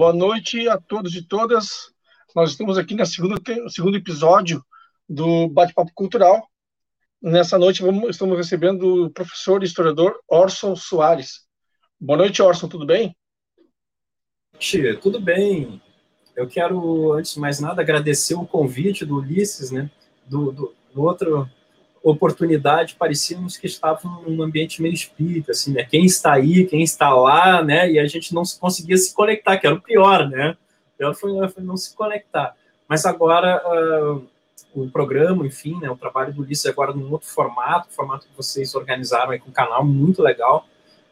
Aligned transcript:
Boa 0.00 0.14
noite 0.14 0.66
a 0.66 0.78
todos 0.78 1.14
e 1.14 1.20
todas. 1.20 1.92
Nós 2.34 2.52
estamos 2.52 2.78
aqui 2.78 2.94
no 2.94 3.04
segundo, 3.04 3.38
segundo 3.68 3.98
episódio 3.98 4.64
do 5.06 5.46
Bate-Papo 5.46 5.92
Cultural. 5.94 6.42
Nessa 7.20 7.58
noite 7.58 7.82
vamos, 7.82 8.08
estamos 8.08 8.34
recebendo 8.34 9.04
o 9.04 9.10
professor 9.10 9.62
e 9.62 9.66
historiador 9.66 10.18
Orson 10.26 10.74
Soares. 10.74 11.42
Boa 12.00 12.16
noite, 12.16 12.40
Orson, 12.40 12.66
tudo 12.66 12.86
bem? 12.86 13.14
Tudo 15.02 15.20
bem. 15.20 15.82
Eu 16.34 16.48
quero, 16.48 17.12
antes 17.12 17.34
de 17.34 17.38
mais 17.38 17.60
nada, 17.60 17.82
agradecer 17.82 18.36
o 18.36 18.46
convite 18.46 19.04
do 19.04 19.16
Ulisses, 19.16 19.70
né? 19.70 19.90
Do, 20.26 20.50
do, 20.50 20.74
do 20.94 21.02
outro 21.02 21.46
oportunidade, 22.02 22.96
parecíamos 22.98 23.56
que 23.56 23.66
estávamos 23.66 24.26
num 24.26 24.42
ambiente 24.42 24.80
meio 24.80 24.94
espírita, 24.94 25.52
assim, 25.52 25.72
né? 25.72 25.84
Quem 25.84 26.04
está 26.04 26.32
aí, 26.32 26.66
quem 26.66 26.82
está 26.82 27.10
lá, 27.10 27.62
né? 27.62 27.90
E 27.90 27.98
a 27.98 28.06
gente 28.06 28.34
não 28.34 28.42
conseguia 28.58 28.96
se 28.96 29.14
conectar, 29.14 29.58
que 29.58 29.66
era 29.66 29.76
o 29.76 29.80
pior, 29.80 30.28
né? 30.28 30.56
O 30.94 30.98
pior 30.98 31.14
foi, 31.14 31.32
não 31.58 31.76
se 31.76 31.94
conectar. 31.94 32.54
Mas 32.88 33.04
agora 33.04 33.62
uh, 33.66 34.26
o 34.74 34.88
programa, 34.90 35.46
enfim, 35.46 35.78
né? 35.78 35.90
O 35.90 35.96
trabalho 35.96 36.32
do 36.32 36.42
Ulisses 36.42 36.66
agora 36.66 36.94
num 36.94 37.12
outro 37.12 37.28
formato, 37.28 37.92
formato 37.92 38.26
que 38.26 38.36
vocês 38.36 38.74
organizaram 38.74 39.32
aí 39.32 39.38
com 39.38 39.50
o 39.50 39.52
canal, 39.52 39.84
muito 39.84 40.22
legal, 40.22 40.66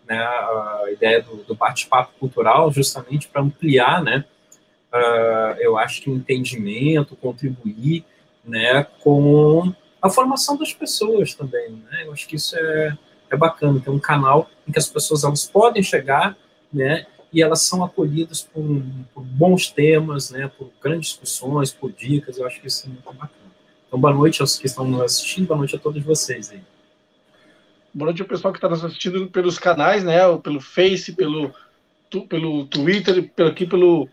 né? 0.08 0.18
A 0.18 0.84
ideia 0.90 1.22
do, 1.22 1.36
do 1.44 1.54
bate-papo 1.54 2.12
cultural, 2.18 2.72
justamente 2.72 3.28
para 3.28 3.42
ampliar, 3.42 4.02
né? 4.02 4.24
Uh, 4.90 5.60
eu 5.60 5.76
acho 5.76 6.00
que 6.00 6.08
o 6.08 6.14
entendimento, 6.14 7.14
contribuir, 7.14 8.06
né? 8.42 8.84
Com 9.02 9.74
a 10.00 10.08
formação 10.08 10.56
das 10.56 10.72
pessoas 10.72 11.34
também, 11.34 11.70
né? 11.90 12.04
Eu 12.04 12.12
acho 12.12 12.26
que 12.26 12.36
isso 12.36 12.56
é, 12.56 12.96
é 13.30 13.36
bacana, 13.36 13.80
ter 13.80 13.90
um 13.90 13.98
canal 13.98 14.48
em 14.66 14.72
que 14.72 14.78
as 14.78 14.88
pessoas 14.88 15.24
elas 15.24 15.46
podem 15.46 15.82
chegar, 15.82 16.36
né? 16.72 17.06
E 17.32 17.42
elas 17.42 17.62
são 17.62 17.84
acolhidas 17.84 18.42
por, 18.42 18.64
por 19.12 19.22
bons 19.22 19.70
temas, 19.70 20.30
né? 20.30 20.50
Por 20.56 20.70
grandes 20.82 21.10
discussões, 21.10 21.72
por 21.72 21.92
dicas. 21.92 22.38
Eu 22.38 22.46
acho 22.46 22.60
que 22.60 22.68
isso 22.68 22.86
é 22.86 22.88
muito 22.88 23.04
bacana. 23.04 23.32
Então, 23.86 23.98
boa 23.98 24.14
noite 24.14 24.40
aos 24.40 24.58
que 24.58 24.66
estão 24.66 24.86
nos 24.86 25.00
assistindo, 25.02 25.46
boa 25.46 25.58
noite 25.58 25.74
a 25.74 25.78
todos 25.78 26.02
vocês 26.02 26.50
aí. 26.50 26.60
Boa 27.92 28.06
noite 28.06 28.22
ao 28.22 28.28
pessoal 28.28 28.52
que 28.52 28.58
está 28.58 28.68
nos 28.68 28.84
assistindo 28.84 29.26
pelos 29.28 29.58
canais, 29.58 30.04
né? 30.04 30.20
Pelo 30.38 30.60
Face, 30.60 31.12
pelo, 31.12 31.52
tu, 32.08 32.26
pelo 32.26 32.66
Twitter, 32.66 33.30
pelo, 33.34 33.48
aqui 33.48 33.66
pelo, 33.66 34.08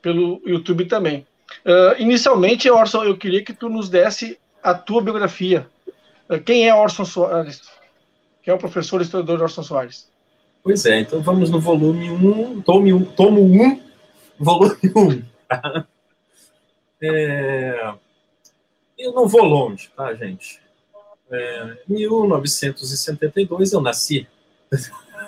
pelo 0.00 0.40
YouTube 0.46 0.84
também. 0.84 1.26
Uh, 1.64 2.00
inicialmente, 2.00 2.70
Orson, 2.70 3.04
eu 3.04 3.16
queria 3.16 3.42
que 3.42 3.52
tu 3.52 3.68
nos 3.68 3.88
desse 3.88 4.38
a 4.66 4.74
tua 4.74 5.00
biografia. 5.00 5.68
Eh, 6.28 6.40
quem 6.40 6.68
é 6.68 6.74
Orson 6.74 7.04
Soares? 7.04 7.62
Quem 8.42 8.50
é 8.50 8.54
o 8.54 8.58
professor 8.58 9.00
historiador 9.00 9.40
Orson 9.40 9.62
Soares? 9.62 10.10
Pois 10.60 10.84
é, 10.84 10.98
então 11.00 11.22
vamos 11.22 11.50
no 11.50 11.60
volume 11.60 12.10
1, 12.10 12.62
tome 12.62 12.92
1 12.92 13.04
tomo 13.12 13.42
1, 13.42 13.80
volume 14.38 14.76
1. 14.84 15.22
Tá? 15.46 15.86
É, 17.00 17.94
eu 18.98 19.12
não 19.12 19.28
vou 19.28 19.44
longe, 19.44 19.88
tá, 19.96 20.12
gente? 20.14 20.60
É, 21.30 21.76
em 21.88 21.94
1972 21.94 23.72
eu 23.72 23.80
nasci. 23.80 24.26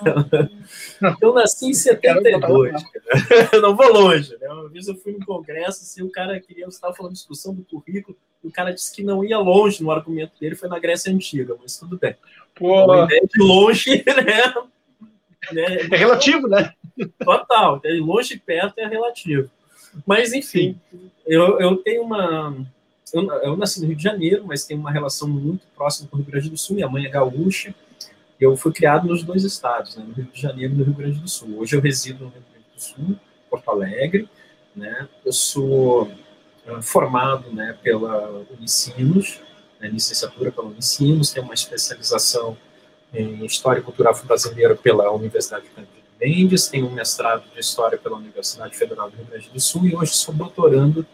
Eu 1.21 1.33
nasci 1.35 1.67
em 1.67 1.75
72. 1.75 2.83
Eu 3.53 3.63
não 3.63 3.77
vou 3.77 3.93
longe. 3.93 4.37
Né? 4.41 4.49
Uma 4.49 4.69
vez 4.69 4.89
eu 4.89 4.97
fui 4.97 5.13
no 5.13 5.25
congresso, 5.25 5.83
assim, 5.83 6.03
o 6.03 6.11
cara 6.11 6.39
queria, 6.41 6.65
eu 6.65 6.69
estava 6.69 6.95
falando 6.95 7.13
discussão 7.13 7.55
do 7.55 7.65
currículo, 7.65 8.17
o 8.43 8.51
cara 8.51 8.73
disse 8.73 8.95
que 8.95 9.03
não 9.03 9.25
ia 9.25 9.39
longe 9.39 9.83
no 9.83 9.91
argumento 9.91 10.33
dele, 10.41 10.57
foi 10.57 10.69
na 10.69 10.79
Grécia 10.79 11.13
Antiga, 11.13 11.57
mas 11.61 11.77
tudo 11.79 11.99
bem. 11.99 12.15
Pô. 12.55 12.91
A 12.91 13.05
ideia 13.05 13.23
de 13.27 13.43
longe, 13.43 14.05
né? 14.07 14.55
né? 15.53 15.77
É 15.91 15.97
relativo, 15.97 16.49
né? 16.49 16.73
Total, 17.25 17.79
de 17.81 18.01
longe 18.01 18.35
e 18.35 18.39
perto 18.39 18.79
é 18.79 18.87
relativo. 18.87 19.51
Mas, 20.07 20.33
enfim, 20.33 20.79
eu, 21.27 21.61
eu 21.61 21.77
tenho 21.77 22.03
uma. 22.03 22.55
Eu, 23.13 23.23
eu, 23.43 23.57
nasci 23.57 23.81
no 23.81 23.87
Rio 23.87 23.97
de 23.97 24.03
Janeiro, 24.03 24.45
mas 24.47 24.67
tenho 24.67 24.81
uma 24.81 24.91
relação 24.91 25.29
muito 25.29 25.63
próxima 25.75 26.09
com 26.09 26.17
o 26.17 26.21
Rio 26.21 26.31
Grande 26.31 26.51
do 26.51 26.59
Sul. 26.59 26.77
Minha 26.77 26.89
mãe 26.89 27.07
é 27.07 27.09
gaúcha. 27.09 27.75
Eu 28.41 28.57
fui 28.57 28.73
criado 28.73 29.09
nos 29.09 29.23
dois 29.23 29.45
estados, 29.45 29.97
né, 29.97 30.05
no 30.07 30.15
Rio 30.15 30.29
de 30.33 30.41
Janeiro 30.41 30.75
e 30.75 30.77
no 30.77 30.85
Rio 30.85 30.95
Grande 30.95 31.19
do 31.19 31.29
Sul. 31.29 31.59
Hoje 31.59 31.77
eu 31.77 31.81
resido 31.81 32.25
no 32.25 32.31
Rio 32.31 32.45
Grande 32.51 32.67
do 32.75 32.81
Sul, 32.81 33.17
Porto 33.51 33.69
Alegre. 33.71 34.29
Né? 34.77 35.09
Eu 35.25 35.33
sou 35.33 36.09
formado 36.83 37.53
né, 37.53 37.77
pela 37.83 38.45
Unicinos, 38.57 39.41
né, 39.81 39.89
licenciatura 39.89 40.53
pela 40.53 40.69
Unicinos, 40.69 41.31
tenho 41.31 41.47
uma 41.47 41.55
especialização 41.55 42.57
em 43.13 43.45
História 43.45 43.81
Cultural 43.81 44.15
Brasileira 44.25 44.77
pela 44.77 45.11
Universidade 45.11 45.65
de 45.65 45.89
Mendes, 46.21 46.69
tenho 46.69 46.87
um 46.87 46.91
mestrado 46.91 47.45
de 47.55 47.61
História 47.61 47.97
pela 47.97 48.17
Universidade 48.17 48.77
Federal 48.77 49.11
do 49.11 49.17
Rio 49.17 49.27
Grande 49.27 49.49
do 49.51 49.61
Sul 49.61 49.87
e 49.87 49.97
hoje 49.97 50.13
sou 50.13 50.35
doutorando 50.35 51.07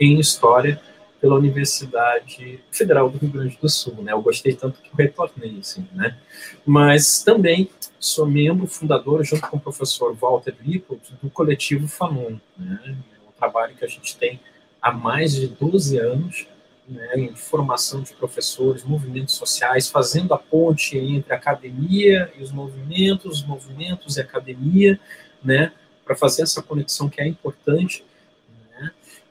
em 0.00 0.18
História 0.18 0.80
pela 1.24 1.36
Universidade 1.36 2.60
Federal 2.70 3.08
do 3.08 3.16
Rio 3.16 3.30
Grande 3.30 3.58
do 3.58 3.66
Sul, 3.66 3.94
né? 4.02 4.12
Eu 4.12 4.20
gostei 4.20 4.52
tanto 4.52 4.78
que 4.82 4.90
retornei, 4.94 5.56
assim, 5.58 5.88
né? 5.94 6.18
Mas 6.66 7.22
também 7.22 7.70
sou 7.98 8.26
membro 8.26 8.66
fundador, 8.66 9.24
junto 9.24 9.48
com 9.48 9.56
o 9.56 9.60
professor 9.60 10.14
Walter 10.14 10.54
Lippold, 10.60 11.00
do 11.22 11.30
coletivo 11.30 11.88
FANON, 11.88 12.38
né? 12.58 12.78
É 12.84 13.26
um 13.26 13.32
trabalho 13.38 13.74
que 13.74 13.82
a 13.82 13.88
gente 13.88 14.14
tem 14.18 14.38
há 14.82 14.92
mais 14.92 15.32
de 15.32 15.46
12 15.46 15.96
anos, 15.96 16.46
né, 16.86 17.16
em 17.16 17.34
formação 17.34 18.02
de 18.02 18.12
professores, 18.12 18.84
movimentos 18.84 19.34
sociais, 19.34 19.88
fazendo 19.88 20.34
a 20.34 20.38
ponte 20.38 20.98
entre 20.98 21.32
a 21.32 21.36
academia 21.36 22.30
e 22.38 22.42
os 22.42 22.52
movimentos, 22.52 23.38
os 23.40 23.46
movimentos 23.46 24.18
e 24.18 24.20
a 24.20 24.24
academia, 24.24 25.00
né, 25.42 25.72
para 26.04 26.14
fazer 26.14 26.42
essa 26.42 26.62
conexão 26.62 27.08
que 27.08 27.22
é 27.22 27.26
importante, 27.26 28.04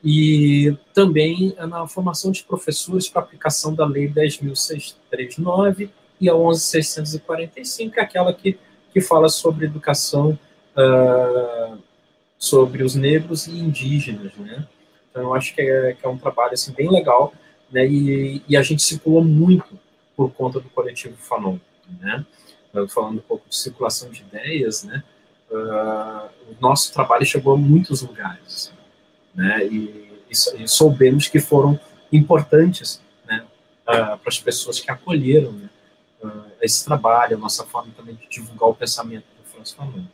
e 0.04 0.76
também 0.94 1.56
na 1.58 1.88
formação 1.88 2.32
de 2.32 2.44
professores 2.44 3.08
para 3.08 3.22
aplicação 3.22 3.74
da 3.74 3.86
Lei 3.86 4.10
10.639 4.10 5.90
e 6.20 6.30
a 6.30 6.34
11.645, 6.34 7.92
que 7.92 8.00
é 8.00 8.04
aquela 8.04 8.34
que, 8.34 8.60
que 8.92 9.02
fala 9.02 9.30
sobre 9.30 9.66
educação 9.66 10.38
uh, 10.78 11.78
sobre 12.38 12.84
os 12.84 12.96
negros 12.96 13.48
e 13.48 13.58
indígenas, 13.58 14.34
né, 14.36 14.68
então, 15.14 15.22
eu 15.22 15.34
acho 15.36 15.54
que 15.54 15.62
é, 15.62 15.94
que 15.94 16.04
é 16.04 16.10
um 16.10 16.18
trabalho 16.18 16.54
assim, 16.54 16.74
bem 16.74 16.90
legal, 16.90 17.32
né? 17.72 17.86
E, 17.86 18.42
e, 18.50 18.58
a 18.58 18.64
gente 18.64 18.82
circulou 18.82 19.24
muito 19.24 19.80
por 20.18 20.32
conta 20.32 20.60
do 20.60 20.68
coletivo 20.70 21.16
Fanon, 21.16 21.60
né? 22.00 22.26
Falando 22.90 23.18
um 23.18 23.22
pouco 23.22 23.48
de 23.48 23.56
circulação 23.56 24.10
de 24.10 24.22
ideias, 24.22 24.84
né? 24.84 25.04
Uh, 25.52 26.30
o 26.50 26.56
nosso 26.60 26.92
trabalho 26.92 27.24
chegou 27.24 27.54
a 27.54 27.58
muitos 27.58 28.02
lugares, 28.02 28.73
né? 29.34 29.66
E, 29.66 30.10
e, 30.30 30.64
e 30.64 30.68
soubemos 30.68 31.28
que 31.28 31.40
foram 31.40 31.80
importantes, 32.12 33.02
né? 33.26 33.44
Para 33.86 34.20
as 34.26 34.40
pessoas 34.40 34.80
que 34.80 34.90
acolheram 34.92 35.52
né? 35.52 35.70
uh, 36.24 36.52
esse 36.62 36.86
trabalho, 36.86 37.36
a 37.36 37.40
nossa 37.40 37.66
forma 37.66 37.92
também 37.96 38.16
de 38.16 38.28
divulgar 38.30 38.70
o 38.70 38.76
pensamento 38.76 39.26
do 39.38 39.50
François 39.50 39.92
Fanon. 39.92 40.06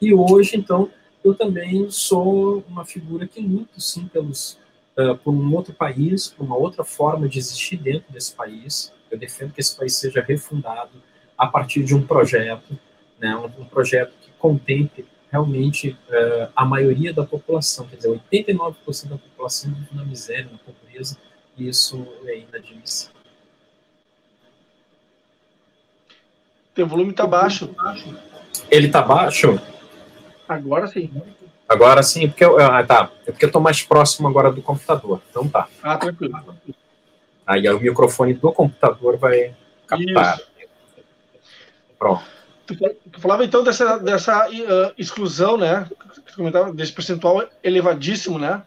E 0.00 0.12
hoje, 0.12 0.56
então, 0.56 0.90
eu 1.24 1.34
também 1.34 1.90
sou 1.90 2.64
uma 2.68 2.84
figura 2.84 3.26
que 3.26 3.40
luto, 3.40 3.80
sim, 3.80 4.06
pelos, 4.08 4.58
uh, 4.96 5.16
por 5.18 5.32
um 5.32 5.54
outro 5.54 5.72
país, 5.72 6.28
por 6.28 6.44
uma 6.44 6.56
outra 6.56 6.84
forma 6.84 7.28
de 7.28 7.38
existir 7.38 7.76
dentro 7.76 8.12
desse 8.12 8.34
país. 8.34 8.92
Eu 9.10 9.18
defendo 9.18 9.52
que 9.52 9.60
esse 9.60 9.76
país 9.76 9.94
seja 9.96 10.20
refundado 10.20 10.90
a 11.38 11.46
partir 11.46 11.84
de 11.84 11.94
um 11.94 12.04
projeto, 12.04 12.78
né, 13.20 13.36
um, 13.36 13.62
um 13.62 13.64
projeto 13.64 14.12
que 14.20 14.30
contemple 14.38 15.06
realmente 15.32 15.98
uh, 16.10 16.52
a 16.54 16.62
maioria 16.62 17.12
da 17.14 17.24
população, 17.24 17.86
quer 17.88 17.96
dizer, 17.96 18.10
89% 18.30 19.08
da 19.08 19.16
população 19.16 19.72
vive 19.72 19.96
na 19.96 20.04
miséria, 20.04 20.46
na 20.52 20.58
pobreza, 20.58 21.16
e 21.56 21.68
isso 21.68 22.06
é 22.26 22.40
inadmissível. 22.40 23.14
Teu 26.74 26.86
volume 26.86 27.12
está 27.12 27.26
baixo. 27.26 27.74
Ele 28.70 28.86
está 28.86 29.00
baixo? 29.00 29.58
Agora 30.46 30.86
sim. 30.86 31.10
Agora 31.66 32.02
sim, 32.02 32.28
porque 32.28 32.44
eu, 32.44 32.58
ah, 32.58 32.84
tá. 32.84 33.10
É 33.26 33.30
porque 33.30 33.46
eu 33.46 33.50
tô 33.50 33.60
mais 33.60 33.82
próximo 33.82 34.28
agora 34.28 34.52
do 34.52 34.60
computador. 34.60 35.22
Então 35.30 35.48
tá. 35.48 35.66
Ah, 35.82 35.96
tranquilo. 35.96 36.34
Aí 37.46 37.66
o 37.68 37.80
microfone 37.80 38.34
do 38.34 38.52
computador 38.52 39.16
vai 39.16 39.54
captar. 39.86 40.36
Isso. 40.36 40.46
Pronto. 41.98 42.22
Tu, 42.66 42.76
tu, 42.76 43.20
falava 43.20 43.44
então 43.44 43.64
dessa, 43.64 43.98
dessa 43.98 44.48
uh, 44.48 44.92
exclusão, 44.96 45.56
né? 45.56 45.88
Desse 46.74 46.92
percentual 46.92 47.48
elevadíssimo, 47.62 48.38
né? 48.38 48.62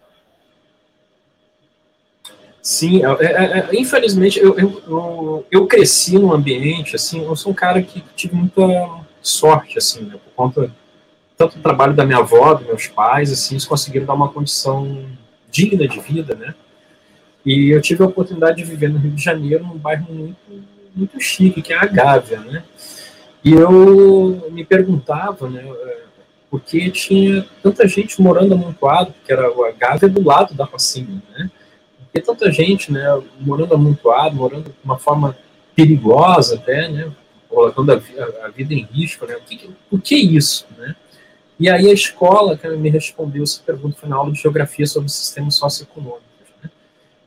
Sim, 2.62 3.02
é, 3.06 3.26
é, 3.26 3.60
é, 3.60 3.70
infelizmente 3.80 4.40
eu, 4.40 4.58
eu, 4.58 4.82
eu, 4.88 5.48
eu, 5.52 5.68
cresci 5.68 6.18
num 6.18 6.34
ambiente, 6.34 6.96
assim, 6.96 7.24
eu 7.24 7.36
sou 7.36 7.52
um 7.52 7.56
cara 7.56 7.80
que 7.80 8.04
tive 8.16 8.36
muita 8.36 8.64
sorte, 9.22 9.78
assim, 9.78 10.02
né, 10.02 10.14
por 10.14 10.34
conta 10.34 10.72
tanto 11.38 11.60
o 11.60 11.62
trabalho 11.62 11.94
da 11.94 12.06
minha 12.06 12.18
avó, 12.20 12.56
dos 12.56 12.66
meus 12.66 12.88
pais, 12.88 13.32
assim, 13.32 13.56
eles 13.56 13.66
conseguiram 13.66 14.06
dar 14.06 14.14
uma 14.14 14.30
condição 14.30 15.06
digna 15.52 15.88
de 15.88 16.00
vida, 16.00 16.34
né? 16.34 16.56
E 17.46 17.70
eu 17.70 17.82
tive 17.82 18.04
a 18.04 18.08
oportunidade 18.08 18.58
de 18.58 18.64
viver 18.64 18.90
no 18.90 18.98
Rio 18.98 19.12
de 19.12 19.24
Janeiro, 19.24 19.64
num 19.64 19.78
bairro 19.78 20.12
muito, 20.12 20.38
muito 20.96 21.20
chique, 21.20 21.62
que 21.62 21.74
é 21.74 21.78
a 21.78 21.86
Gávea, 21.86 22.40
né? 22.40 22.64
E 23.46 23.54
eu 23.54 24.50
me 24.52 24.66
perguntava, 24.66 25.48
né, 25.48 25.64
porque 26.50 26.90
tinha 26.90 27.46
tanta 27.62 27.88
gente 27.88 28.20
morando 28.20 28.56
amontoado, 28.56 29.14
que 29.24 29.32
era 29.32 29.46
a 29.46 29.72
Gávea 29.72 30.10
do 30.10 30.26
lado 30.26 30.56
da 30.56 30.66
Rocinha, 30.66 31.22
né? 31.38 31.52
Porque 32.00 32.22
tanta 32.22 32.52
gente, 32.52 32.92
né, 32.92 33.06
morando 33.40 33.76
amontoado, 33.76 34.36
morando 34.36 34.64
de 34.64 34.76
uma 34.84 34.98
forma 34.98 35.38
perigosa 35.76 36.56
até, 36.56 36.90
né, 36.90 37.12
colocando 37.48 37.92
a, 37.92 38.02
a, 38.46 38.48
vida 38.48 38.74
em 38.74 38.88
risco, 38.92 39.28
né? 39.28 39.36
O 39.36 39.42
que, 39.42 39.70
o 39.92 40.00
que 40.00 40.16
isso, 40.16 40.66
né? 40.76 40.96
E 41.60 41.70
aí 41.70 41.88
a 41.88 41.94
escola 41.94 42.58
que 42.58 42.68
me 42.68 42.90
respondeu 42.90 43.44
essa 43.44 43.62
pergunta 43.64 43.96
foi 44.00 44.10
na 44.10 44.16
aula 44.16 44.32
de 44.32 44.42
geografia 44.42 44.88
sobre 44.88 45.08
sistemas 45.10 45.54
socioeconômicos. 45.56 46.24
Né? 46.64 46.70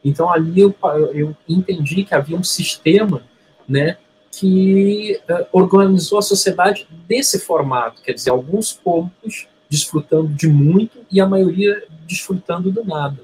Então 0.05 0.29
ali 0.29 0.61
eu, 0.61 0.75
eu 1.15 1.37
entendi 1.49 2.03
que 2.03 2.15
havia 2.15 2.37
um 2.37 2.43
sistema, 2.43 3.23
né, 3.69 3.97
que 4.39 5.21
uh, 5.29 5.47
organizou 5.53 6.19
a 6.19 6.23
sociedade 6.23 6.87
desse 7.09 7.41
formato, 7.41 8.01
quer 8.03 8.13
dizer, 8.13 8.31
alguns 8.31 8.73
poucos 8.73 9.49
desfrutando 9.69 10.29
de 10.29 10.47
muito 10.47 11.01
e 11.11 11.21
a 11.21 11.27
maioria 11.27 11.83
desfrutando 12.07 12.71
do 12.71 12.85
nada. 12.85 13.19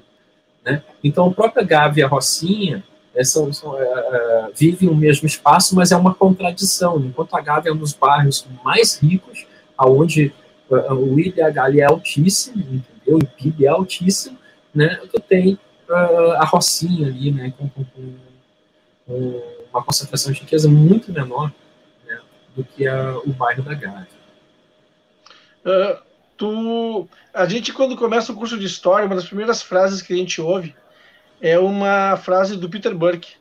Né? 0.63 0.83
Então, 1.01 1.27
a 1.27 1.33
própria 1.33 1.63
Gávea 1.63 2.05
Rocinha 2.05 2.83
é, 3.15 3.23
são, 3.23 3.51
são, 3.53 3.71
uh, 3.71 3.75
uh, 3.75 4.51
vive 4.53 4.85
no 4.85 4.95
mesmo 4.95 5.25
espaço, 5.25 5.73
mas 5.73 5.93
é 5.93 5.95
uma 5.95 6.13
contradição. 6.13 6.99
Enquanto 6.99 7.33
a 7.33 7.41
Gávea 7.41 7.69
é 7.69 7.73
um 7.73 7.77
dos 7.77 7.93
bairros 7.93 8.45
mais 8.63 8.99
ricos, 9.01 9.47
aonde 9.77 10.33
o 10.69 11.19
IDH 11.19 11.79
é 11.79 11.83
altíssimo, 11.83 12.57
entendeu? 12.57 13.19
o 13.19 13.25
PIB 13.37 13.65
é 13.65 13.69
altíssimo, 13.69 14.37
né? 14.73 14.99
Tu 15.11 15.19
tem 15.21 15.59
a 15.87 16.43
Rocinha 16.43 17.07
ali, 17.07 17.31
né? 17.31 17.53
Com, 17.55 17.69
com, 17.69 17.85
com 19.05 19.54
uma 19.75 19.83
concentração 19.83 20.31
de 20.31 20.39
riqueza 20.39 20.69
muito 20.69 21.11
menor 21.11 21.51
né, 22.05 22.19
do 22.55 22.63
que 22.63 22.87
a, 22.87 23.17
o 23.19 23.29
bairro 23.33 23.63
da 23.63 23.73
Gávea. 23.73 24.07
Uh, 25.65 26.01
tu, 26.37 27.07
a 27.33 27.45
gente, 27.45 27.73
quando 27.73 27.97
começa 27.97 28.31
o 28.31 28.35
curso 28.35 28.57
de 28.57 28.65
História, 28.65 29.05
uma 29.05 29.15
das 29.15 29.25
primeiras 29.25 29.61
frases 29.61 30.01
que 30.01 30.13
a 30.13 30.17
gente 30.17 30.41
ouve 30.41 30.75
é 31.41 31.59
uma 31.59 32.15
frase 32.17 32.55
do 32.55 32.69
Peter 32.69 32.95
Burke, 32.95 33.33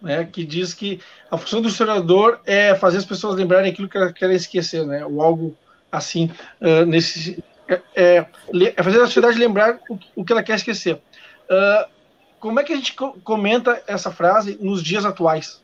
né, 0.00 0.24
que 0.24 0.44
diz 0.44 0.72
que 0.72 1.00
a 1.30 1.36
função 1.36 1.60
do 1.60 1.68
historiador 1.68 2.40
é 2.46 2.74
fazer 2.74 2.98
as 2.98 3.04
pessoas 3.04 3.36
lembrarem 3.36 3.70
aquilo 3.70 3.88
que 3.88 3.96
elas 3.96 4.12
querem 4.12 4.36
esquecer, 4.36 4.86
né, 4.86 5.04
ou 5.04 5.20
algo 5.20 5.56
assim, 5.90 6.30
uh, 6.60 6.86
nesse, 6.86 7.42
é, 7.68 7.80
é, 7.94 8.26
é, 8.76 8.82
fazer 8.82 9.00
a 9.00 9.06
sociedade 9.06 9.38
lembrar 9.38 9.78
o, 10.16 10.24
que 10.24 10.32
ela 10.32 10.42
quer 10.42 10.56
esquecer. 10.56 10.94
Uh, 10.94 11.90
como 12.38 12.58
é 12.58 12.64
que 12.64 12.72
a 12.72 12.76
gente 12.76 12.94
comenta 12.94 13.82
essa 13.86 14.10
frase 14.10 14.56
nos 14.60 14.82
dias 14.82 15.04
atuais? 15.04 15.60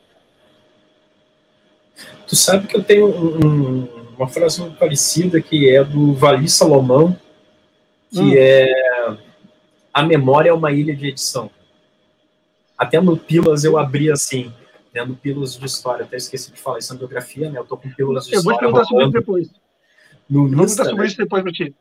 Tu 2.26 2.36
sabe 2.36 2.66
que 2.66 2.76
eu 2.76 2.82
tenho 2.82 3.08
um, 3.08 3.88
uma 4.16 4.28
frase 4.28 4.60
muito 4.60 4.76
parecida 4.76 5.40
que 5.40 5.70
é 5.70 5.84
do 5.84 6.12
Vali 6.14 6.48
Salomão, 6.48 7.16
que 8.10 8.20
hum. 8.20 8.34
é 8.36 9.16
a 9.92 10.02
memória 10.02 10.50
é 10.50 10.52
uma 10.52 10.70
ilha 10.72 10.94
de 10.94 11.08
edição. 11.08 11.50
Até 12.76 13.00
no 13.00 13.16
Pilas 13.16 13.64
eu 13.64 13.78
abri 13.78 14.10
assim, 14.10 14.52
né, 14.92 15.02
no 15.04 15.16
Pilas 15.16 15.56
de 15.56 15.64
História, 15.64 16.04
até 16.04 16.18
esqueci 16.18 16.52
de 16.52 16.60
falar 16.60 16.78
isso 16.78 16.92
na 16.92 16.98
biografia, 16.98 17.48
né, 17.48 17.58
eu 17.58 17.64
tô 17.64 17.78
com 17.78 17.88
Pilas 17.90 18.26
de 18.26 18.34
eu 18.34 18.40
História. 18.40 18.66
Eu 18.66 18.70
vou 18.72 18.82
te 18.82 18.84
perguntar 18.84 18.84
sobre 18.84 19.04
isso 19.04 19.12
depois. 19.12 19.50
No 20.28 20.40
vou 20.48 20.50
perguntar 20.50 20.84
sobre 20.84 21.06
isso 21.06 21.16
depois 21.16 21.42
para 21.42 21.52
ti. 21.52 21.74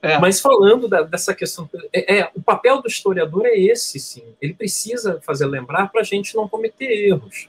É. 0.00 0.18
Mas 0.18 0.40
falando 0.40 0.88
da, 0.88 1.02
dessa 1.02 1.34
questão, 1.34 1.68
é, 1.92 2.20
é, 2.20 2.30
o 2.34 2.40
papel 2.40 2.80
do 2.80 2.88
historiador 2.88 3.44
é 3.46 3.58
esse, 3.58 3.98
sim. 3.98 4.22
Ele 4.40 4.54
precisa 4.54 5.20
fazer 5.20 5.44
lembrar 5.44 5.88
para 5.88 6.00
a 6.00 6.04
gente 6.04 6.36
não 6.36 6.48
cometer 6.48 6.86
erros, 6.86 7.48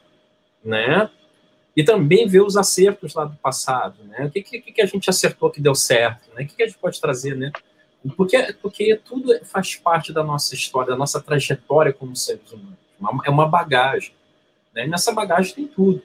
né? 0.63 1.09
E 1.75 1.83
também 1.83 2.27
ver 2.27 2.41
os 2.41 2.57
acertos 2.57 3.13
lá 3.13 3.25
do 3.25 3.37
passado, 3.37 4.03
né? 4.03 4.25
O 4.25 4.31
que, 4.31 4.41
que, 4.41 4.59
que 4.59 4.81
a 4.81 4.85
gente 4.85 5.09
acertou 5.09 5.49
que 5.49 5.61
deu 5.61 5.75
certo, 5.75 6.29
né? 6.33 6.43
O 6.43 6.47
que, 6.47 6.55
que 6.55 6.63
a 6.63 6.67
gente 6.67 6.77
pode 6.77 6.99
trazer, 6.99 7.35
né? 7.35 7.51
Porque, 8.15 8.53
porque 8.61 8.95
tudo 8.95 9.33
faz 9.45 9.75
parte 9.75 10.13
da 10.13 10.23
nossa 10.23 10.55
história, 10.55 10.91
da 10.91 10.97
nossa 10.97 11.21
trajetória 11.21 11.93
como 11.93 12.15
seres 12.15 12.51
humanos. 12.51 12.77
É 13.25 13.29
uma 13.29 13.47
bagagem. 13.47 14.13
Né? 14.73 14.85
E 14.85 14.89
nessa 14.89 15.11
bagagem 15.11 15.53
tem 15.53 15.67
tudo. 15.67 16.01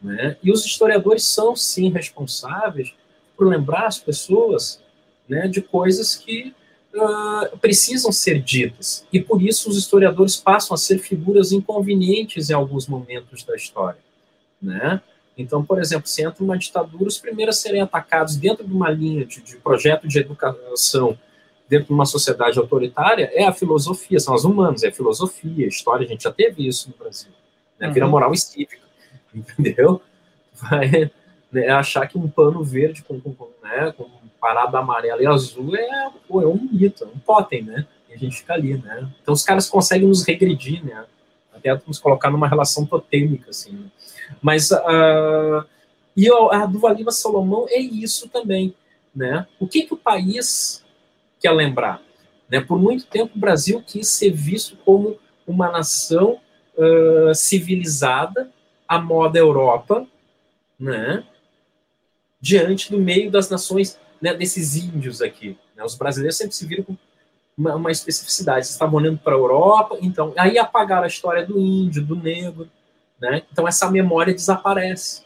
Né? 0.00 0.36
E 0.42 0.50
os 0.50 0.64
historiadores 0.64 1.24
são, 1.24 1.54
sim, 1.54 1.90
responsáveis 1.90 2.94
por 3.36 3.46
lembrar 3.46 3.86
as 3.86 3.98
pessoas 3.98 4.82
né, 5.28 5.46
de 5.48 5.60
coisas 5.60 6.16
que 6.16 6.54
uh, 6.94 7.56
precisam 7.58 8.10
ser 8.10 8.40
ditas. 8.40 9.06
E 9.12 9.20
por 9.20 9.42
isso 9.42 9.68
os 9.68 9.76
historiadores 9.76 10.36
passam 10.36 10.74
a 10.74 10.78
ser 10.78 10.98
figuras 10.98 11.52
inconvenientes 11.52 12.50
em 12.50 12.54
alguns 12.54 12.86
momentos 12.86 13.44
da 13.44 13.54
história 13.54 13.98
né? 14.62 15.00
Então, 15.36 15.64
por 15.64 15.80
exemplo, 15.80 16.06
se 16.06 16.22
entra 16.22 16.44
uma 16.44 16.58
ditadura, 16.58 17.08
os 17.08 17.18
primeiros 17.18 17.58
a 17.58 17.60
serem 17.60 17.80
atacados 17.80 18.36
dentro 18.36 18.66
de 18.66 18.72
uma 18.72 18.90
linha 18.90 19.24
de, 19.24 19.42
de 19.42 19.56
projeto 19.56 20.06
de 20.06 20.18
educação 20.18 21.18
dentro 21.68 21.86
de 21.86 21.92
uma 21.94 22.04
sociedade 22.04 22.58
autoritária 22.58 23.30
é 23.32 23.44
a 23.44 23.52
filosofia, 23.52 24.20
são 24.20 24.34
as 24.34 24.44
humanas, 24.44 24.82
é 24.82 24.88
a 24.88 24.92
filosofia, 24.92 25.64
a 25.64 25.68
história, 25.68 26.04
a 26.04 26.08
gente 26.08 26.24
já 26.24 26.30
teve 26.30 26.68
isso 26.68 26.90
no 26.90 26.96
Brasil. 27.02 27.32
Né? 27.78 27.90
Vira 27.90 28.04
uhum. 28.04 28.12
moral 28.12 28.32
e 28.34 28.36
cívica, 28.36 28.86
entendeu? 29.34 30.02
Vai 30.52 31.10
né, 31.50 31.68
achar 31.70 32.06
que 32.06 32.18
um 32.18 32.28
pano 32.28 32.62
verde 32.62 33.02
com, 33.02 33.18
com, 33.18 33.48
né, 33.62 33.90
com 33.96 34.06
parada 34.38 34.78
amarela 34.78 35.22
e 35.22 35.26
azul 35.26 35.74
é, 35.74 36.10
pô, 36.28 36.42
é 36.42 36.46
um 36.46 36.68
mito, 36.70 37.04
é 37.04 37.06
um 37.06 37.18
totem, 37.18 37.62
né? 37.62 37.86
E 38.10 38.14
a 38.14 38.18
gente 38.18 38.36
fica 38.36 38.52
ali, 38.52 38.76
né? 38.76 39.08
Então 39.22 39.32
os 39.32 39.42
caras 39.42 39.70
conseguem 39.70 40.08
nos 40.08 40.26
regredir, 40.26 40.84
né? 40.84 41.06
Até 41.54 41.80
nos 41.86 41.98
colocar 41.98 42.30
numa 42.30 42.48
relação 42.48 42.84
totêmica, 42.84 43.50
assim, 43.50 43.72
né? 43.72 43.86
Mas 44.40 44.70
uh, 44.70 45.64
e 46.16 46.28
a 46.50 46.66
do 46.66 46.78
Valiva 46.78 47.10
Salomão 47.10 47.66
é 47.68 47.78
isso 47.78 48.28
também, 48.28 48.74
né? 49.14 49.46
O 49.58 49.66
que 49.66 49.82
que 49.82 49.94
o 49.94 49.96
país 49.96 50.84
quer 51.40 51.52
lembrar? 51.52 52.02
Né? 52.48 52.60
Por 52.60 52.78
muito 52.78 53.06
tempo 53.06 53.32
o 53.34 53.40
Brasil 53.40 53.82
quis 53.86 54.08
ser 54.08 54.30
visto 54.30 54.76
como 54.84 55.18
uma 55.46 55.70
nação 55.70 56.38
uh, 56.76 57.34
civilizada 57.34 58.50
à 58.86 59.00
moda 59.00 59.38
Europa, 59.38 60.06
né? 60.78 61.24
Diante 62.40 62.90
do 62.90 62.98
meio 62.98 63.30
das 63.30 63.48
nações, 63.48 63.98
né, 64.20 64.34
desses 64.34 64.76
índios 64.76 65.22
aqui. 65.22 65.56
Né? 65.76 65.84
Os 65.84 65.94
brasileiros 65.94 66.36
sempre 66.36 66.54
se 66.54 66.66
viram 66.66 66.84
com 66.84 66.96
uma, 67.56 67.76
uma 67.76 67.90
especificidade. 67.90 68.66
Estavam 68.66 68.96
olhando 68.96 69.18
para 69.18 69.32
a 69.32 69.36
Europa, 69.36 69.96
então 70.02 70.34
aí 70.36 70.58
apagaram 70.58 71.04
a 71.04 71.08
história 71.08 71.46
do 71.46 71.58
índio, 71.58 72.04
do 72.04 72.16
negro, 72.16 72.68
né? 73.22 73.42
Então, 73.52 73.68
essa 73.68 73.88
memória 73.88 74.34
desaparece. 74.34 75.22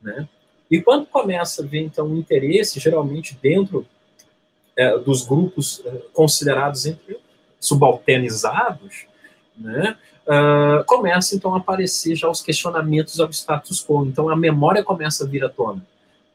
Né? 0.00 0.26
E 0.70 0.80
quando 0.80 1.04
começa 1.04 1.62
a 1.62 1.66
ver, 1.66 1.80
então, 1.80 2.06
um 2.06 2.16
interesse, 2.16 2.80
geralmente 2.80 3.38
dentro 3.40 3.86
é, 4.74 4.96
dos 4.96 5.26
grupos 5.26 5.82
é, 5.84 5.90
considerados 6.14 6.90
subalternizados, 7.60 9.06
né? 9.54 9.96
Uh, 10.24 10.84
começa, 10.84 11.34
então, 11.34 11.54
a 11.54 11.56
aparecer 11.56 12.14
já 12.14 12.28
os 12.28 12.42
questionamentos 12.42 13.18
ao 13.18 13.30
status 13.30 13.82
quo. 13.82 14.04
Então, 14.04 14.28
a 14.28 14.36
memória 14.36 14.84
começa 14.84 15.24
a 15.24 15.26
vir 15.26 15.42
à 15.42 15.48
tona. 15.48 15.84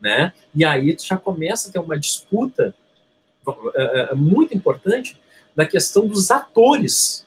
Né? 0.01 0.33
E 0.53 0.65
aí 0.65 0.97
já 0.99 1.15
começa 1.15 1.69
a 1.69 1.71
ter 1.71 1.77
uma 1.77 1.97
disputa 1.97 2.73
uh, 3.47 4.15
muito 4.15 4.57
importante 4.57 5.15
da 5.55 5.63
questão 5.63 6.07
dos 6.07 6.31
atores 6.31 7.23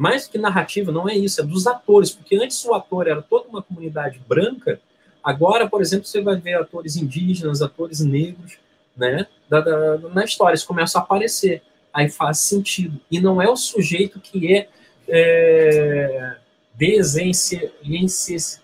mais 0.00 0.26
que 0.26 0.38
narrativa, 0.38 0.90
não 0.90 1.06
é 1.06 1.14
isso, 1.14 1.42
é 1.42 1.44
dos 1.44 1.66
atores, 1.66 2.10
porque 2.10 2.34
antes 2.34 2.64
o 2.64 2.72
ator 2.72 3.06
era 3.06 3.20
toda 3.20 3.50
uma 3.50 3.62
comunidade 3.62 4.18
branca, 4.26 4.80
agora, 5.22 5.68
por 5.68 5.82
exemplo, 5.82 6.06
você 6.06 6.22
vai 6.22 6.36
ver 6.36 6.54
atores 6.54 6.96
indígenas, 6.96 7.60
atores 7.60 8.00
negros, 8.00 8.56
né, 8.96 9.26
da, 9.46 9.60
da, 9.60 9.98
na 10.08 10.24
história, 10.24 10.52
eles 10.52 10.64
começam 10.64 10.98
a 10.98 11.04
aparecer, 11.04 11.62
aí 11.92 12.08
faz 12.08 12.38
sentido, 12.38 12.98
e 13.10 13.20
não 13.20 13.42
é 13.42 13.50
o 13.50 13.56
sujeito 13.56 14.18
que 14.18 14.56
é, 14.56 14.68
é 15.06 16.36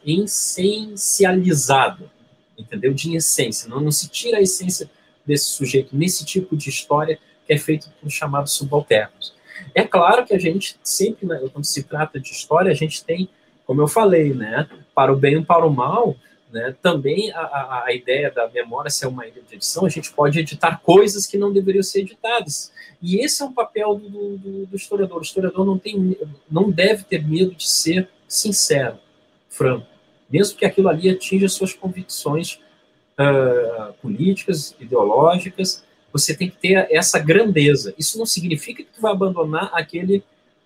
essencializado, 0.06 2.10
entendeu, 2.56 2.94
de 2.94 3.14
essência, 3.14 3.68
não, 3.68 3.78
não 3.78 3.92
se 3.92 4.08
tira 4.08 4.38
a 4.38 4.40
essência 4.40 4.88
desse 5.26 5.50
sujeito 5.50 5.94
nesse 5.94 6.24
tipo 6.24 6.56
de 6.56 6.70
história 6.70 7.18
que 7.46 7.52
é 7.52 7.58
feito 7.58 7.90
por 8.00 8.10
chamados 8.10 8.52
subalternos. 8.52 9.35
É 9.76 9.84
claro 9.84 10.24
que 10.24 10.34
a 10.34 10.38
gente 10.38 10.80
sempre, 10.82 11.26
né, 11.26 11.38
quando 11.52 11.66
se 11.66 11.82
trata 11.82 12.18
de 12.18 12.30
história, 12.30 12.72
a 12.72 12.74
gente 12.74 13.04
tem, 13.04 13.28
como 13.66 13.82
eu 13.82 13.86
falei, 13.86 14.32
né, 14.32 14.66
para 14.94 15.12
o 15.12 15.16
bem 15.16 15.36
e 15.36 15.44
para 15.44 15.66
o 15.66 15.70
mal, 15.70 16.16
né, 16.50 16.74
também 16.80 17.30
a, 17.32 17.40
a, 17.40 17.84
a 17.84 17.92
ideia 17.92 18.30
da 18.30 18.48
memória 18.48 18.90
ser 18.90 19.06
uma 19.06 19.26
ilha 19.26 19.42
de 19.46 19.54
edição, 19.54 19.84
a 19.84 19.90
gente 19.90 20.10
pode 20.14 20.40
editar 20.40 20.80
coisas 20.82 21.26
que 21.26 21.36
não 21.36 21.52
deveriam 21.52 21.82
ser 21.82 22.00
editadas. 22.00 22.72
E 23.02 23.22
esse 23.22 23.42
é 23.42 23.44
um 23.44 23.52
papel 23.52 23.96
do, 23.96 24.38
do, 24.38 24.66
do 24.66 24.76
historiador. 24.76 25.18
O 25.18 25.22
historiador 25.22 25.66
não, 25.66 25.78
tem, 25.78 26.16
não 26.50 26.70
deve 26.70 27.04
ter 27.04 27.22
medo 27.22 27.54
de 27.54 27.68
ser 27.68 28.08
sincero, 28.26 28.96
franco, 29.50 29.86
mesmo 30.30 30.56
que 30.56 30.64
aquilo 30.64 30.88
ali 30.88 31.10
atinja 31.10 31.50
suas 31.50 31.74
convicções 31.74 32.58
uh, 33.20 33.92
políticas, 34.00 34.74
ideológicas, 34.80 35.84
você 36.12 36.34
tem 36.34 36.50
que 36.50 36.56
ter 36.56 36.86
essa 36.90 37.18
grandeza. 37.18 37.94
Isso 37.98 38.18
não 38.18 38.26
significa 38.26 38.82
que 38.82 38.90
tu 38.90 39.00
vai 39.00 39.12
abandonar 39.12 39.70
aquele, 39.72 40.22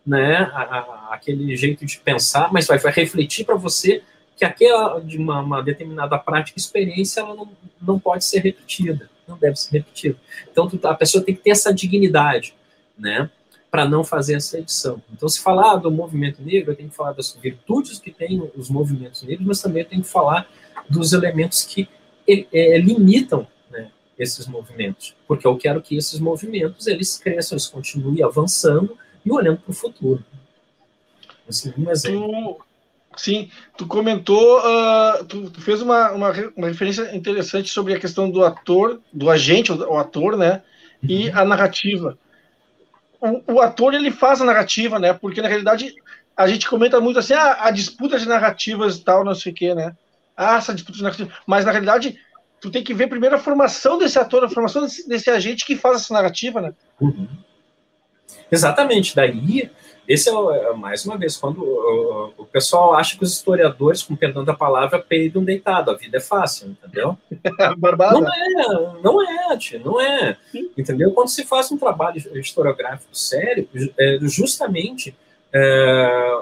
né, 0.07 0.51
a, 0.53 0.63
a, 0.63 1.09
aquele 1.15 1.57
jeito 1.57 1.85
de 1.85 1.99
pensar, 1.99 2.53
mas 2.53 2.67
vai, 2.67 2.79
vai 2.79 2.93
refletir 2.93 3.45
para 3.45 3.57
você 3.57 4.03
que 4.37 4.45
aquela 4.45 4.99
de 5.01 5.19
uma, 5.19 5.41
uma, 5.41 5.63
determinada 5.63 6.19
prática 6.19 6.59
experiência 6.59 7.21
ela 7.21 7.35
não, 7.35 7.51
não 7.81 7.99
pode 7.99 8.25
ser 8.25 8.41
repetida. 8.41 9.11
não 9.29 9.37
deve 9.37 9.57
ser 9.57 9.73
repetido. 9.73 10.19
Então 10.51 10.71
a 10.85 10.95
pessoa 10.95 11.23
tem 11.23 11.35
que 11.35 11.43
ter 11.43 11.51
essa 11.51 11.75
dignidade, 11.75 12.55
né? 12.99 13.31
Para 13.71 13.87
não 13.87 14.03
fazer 14.03 14.35
essa 14.35 14.59
edição. 14.59 15.01
Então, 15.13 15.29
se 15.29 15.39
falar 15.39 15.77
do 15.77 15.93
movimento 15.93 16.43
negro, 16.43 16.73
eu 16.73 16.77
tenho 16.77 16.89
que 16.89 16.97
falar 16.97 17.13
das 17.13 17.37
virtudes 17.41 18.01
que 18.01 18.11
tem 18.11 18.43
os 18.57 18.69
movimentos 18.69 19.23
negros, 19.23 19.47
mas 19.47 19.61
também 19.61 19.83
eu 19.83 19.89
tenho 19.89 20.03
que 20.03 20.09
falar 20.09 20.49
dos 20.89 21.13
elementos 21.13 21.63
que 21.63 21.89
é, 22.27 22.79
limitam 22.79 23.41
né, 23.43 23.47
esses 24.21 24.47
movimentos, 24.47 25.17
porque 25.27 25.47
eu 25.47 25.57
quero 25.57 25.81
que 25.81 25.97
esses 25.97 26.21
movimentos 26.21 26.87
eles 26.87 27.17
cresçam, 27.17 27.57
eles 27.57 27.67
continuem 27.67 28.23
avançando 28.23 28.97
e 29.25 29.33
olhando 29.33 29.61
para 29.61 29.71
o 29.71 29.75
futuro. 29.75 30.23
Assim, 31.49 31.73
um 31.77 31.91
exemplo. 31.91 32.59
Tu, 33.17 33.23
sim, 33.23 33.51
tu 33.79 33.87
comentou, 33.87 34.59
uh, 34.59 35.25
tu, 35.25 35.51
tu, 35.51 35.61
fez 35.63 35.81
uma, 35.81 36.13
uma, 36.13 36.33
uma, 36.55 36.69
referência 36.69 37.17
interessante 37.17 37.71
sobre 37.71 37.95
a 37.95 37.99
questão 37.99 38.31
do 38.31 38.45
ator, 38.45 39.01
do 39.11 39.31
agente, 39.31 39.73
o, 39.73 39.77
o 39.77 39.97
ator, 39.97 40.37
né, 40.37 40.63
uhum. 41.03 41.11
e 41.11 41.31
a 41.31 41.43
narrativa. 41.43 42.19
O, 43.21 43.55
o, 43.55 43.61
ator 43.61 43.95
ele 43.95 44.11
faz 44.11 44.43
a 44.43 44.45
narrativa, 44.45 44.99
né? 44.99 45.15
Porque 45.15 45.41
na 45.41 45.49
realidade 45.49 45.95
a 46.37 46.47
gente 46.47 46.69
comenta 46.69 47.01
muito 47.01 47.19
assim, 47.19 47.33
ah, 47.35 47.59
a 47.61 47.71
disputa 47.71 48.19
de 48.19 48.29
narrativas 48.29 48.97
e 48.97 49.05
tal, 49.05 49.25
não 49.25 49.35
sei 49.35 49.53
o 49.53 49.55
quê, 49.55 49.75
né? 49.75 49.97
Ah, 50.37 50.57
essa 50.57 50.75
disputa 50.75 50.99
de 50.99 51.03
narrativas. 51.03 51.35
Mas 51.47 51.65
na 51.65 51.73
realidade 51.73 52.19
tu 52.61 52.71
tem 52.71 52.85
que 52.85 52.95
ver 52.95 53.09
primeiro 53.09 53.37
a 53.37 53.39
formação 53.39 53.99
desse 53.99 54.19
ator, 54.19 54.45
a 54.45 54.49
formação 54.49 54.83
desse, 54.83 55.09
desse 55.09 55.31
agente 55.31 55.65
que 55.65 55.77
faz 55.77 55.97
essa 55.97 56.15
narrativa, 56.15 56.61
né? 56.61 56.75
Uhum. 57.01 57.29
Exatamente. 58.51 59.15
Daí 59.15 59.71
esse 60.11 60.29
é, 60.29 60.33
é, 60.33 60.73
mais 60.73 61.07
uma 61.07 61.17
vez, 61.17 61.37
quando 61.37 61.63
o, 61.63 62.35
o, 62.37 62.45
pessoal 62.45 62.95
acha 62.97 63.17
que 63.17 63.23
os 63.23 63.33
historiadores, 63.33 64.03
com 64.03 64.17
perdão 64.17 64.45
da 64.45 64.53
palavra, 64.53 64.99
peidam 64.99 65.45
deitado, 65.45 65.89
a 65.89 65.95
vida 65.95 66.17
é 66.17 66.21
fácil, 66.21 66.71
entendeu? 66.71 67.17
Barbada. 67.79 68.19
Não 68.21 68.29
é, 68.29 69.03
não 69.05 69.23
é, 69.23 69.57
tia, 69.57 69.79
não 69.79 70.01
é. 70.01 70.37
Entendeu? 70.77 71.13
Quando 71.13 71.29
se 71.29 71.45
faz 71.45 71.71
um 71.71 71.79
trabalho 71.79 72.21
historiográfico 72.41 73.17
sério, 73.17 73.69
é, 73.97 74.19
justamente 74.23 75.17
é, 75.53 76.41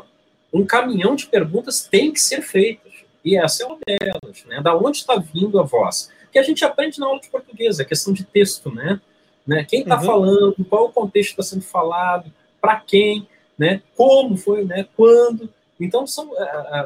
um 0.50 0.64
caminhão 0.64 1.14
de 1.14 1.26
perguntas 1.26 1.82
tem 1.82 2.10
que 2.10 2.22
ser 2.22 2.40
feito. 2.40 2.87
E 3.24 3.36
essa 3.36 3.62
é 3.62 3.66
uma 3.66 3.78
delas, 3.86 4.44
né? 4.46 4.60
Da 4.60 4.76
onde 4.76 4.98
está 4.98 5.16
vindo 5.16 5.58
a 5.58 5.62
voz? 5.62 6.10
Que 6.32 6.38
a 6.38 6.42
gente 6.42 6.64
aprende 6.64 6.98
na 6.98 7.06
aula 7.06 7.20
de 7.20 7.28
português, 7.28 7.80
a 7.80 7.84
questão 7.84 8.12
de 8.12 8.24
texto, 8.24 8.72
né? 8.72 9.00
né? 9.46 9.64
Quem 9.64 9.80
está 9.80 9.98
uhum. 9.98 10.04
falando, 10.04 10.66
qual 10.68 10.86
o 10.86 10.92
contexto 10.92 11.30
está 11.30 11.42
sendo 11.42 11.62
falado, 11.62 12.32
para 12.60 12.76
quem 12.80 13.26
né? 13.58 13.82
Como 13.96 14.36
foi, 14.36 14.64
né? 14.64 14.86
Quando? 14.96 15.50
Então 15.80 16.06
são 16.06 16.30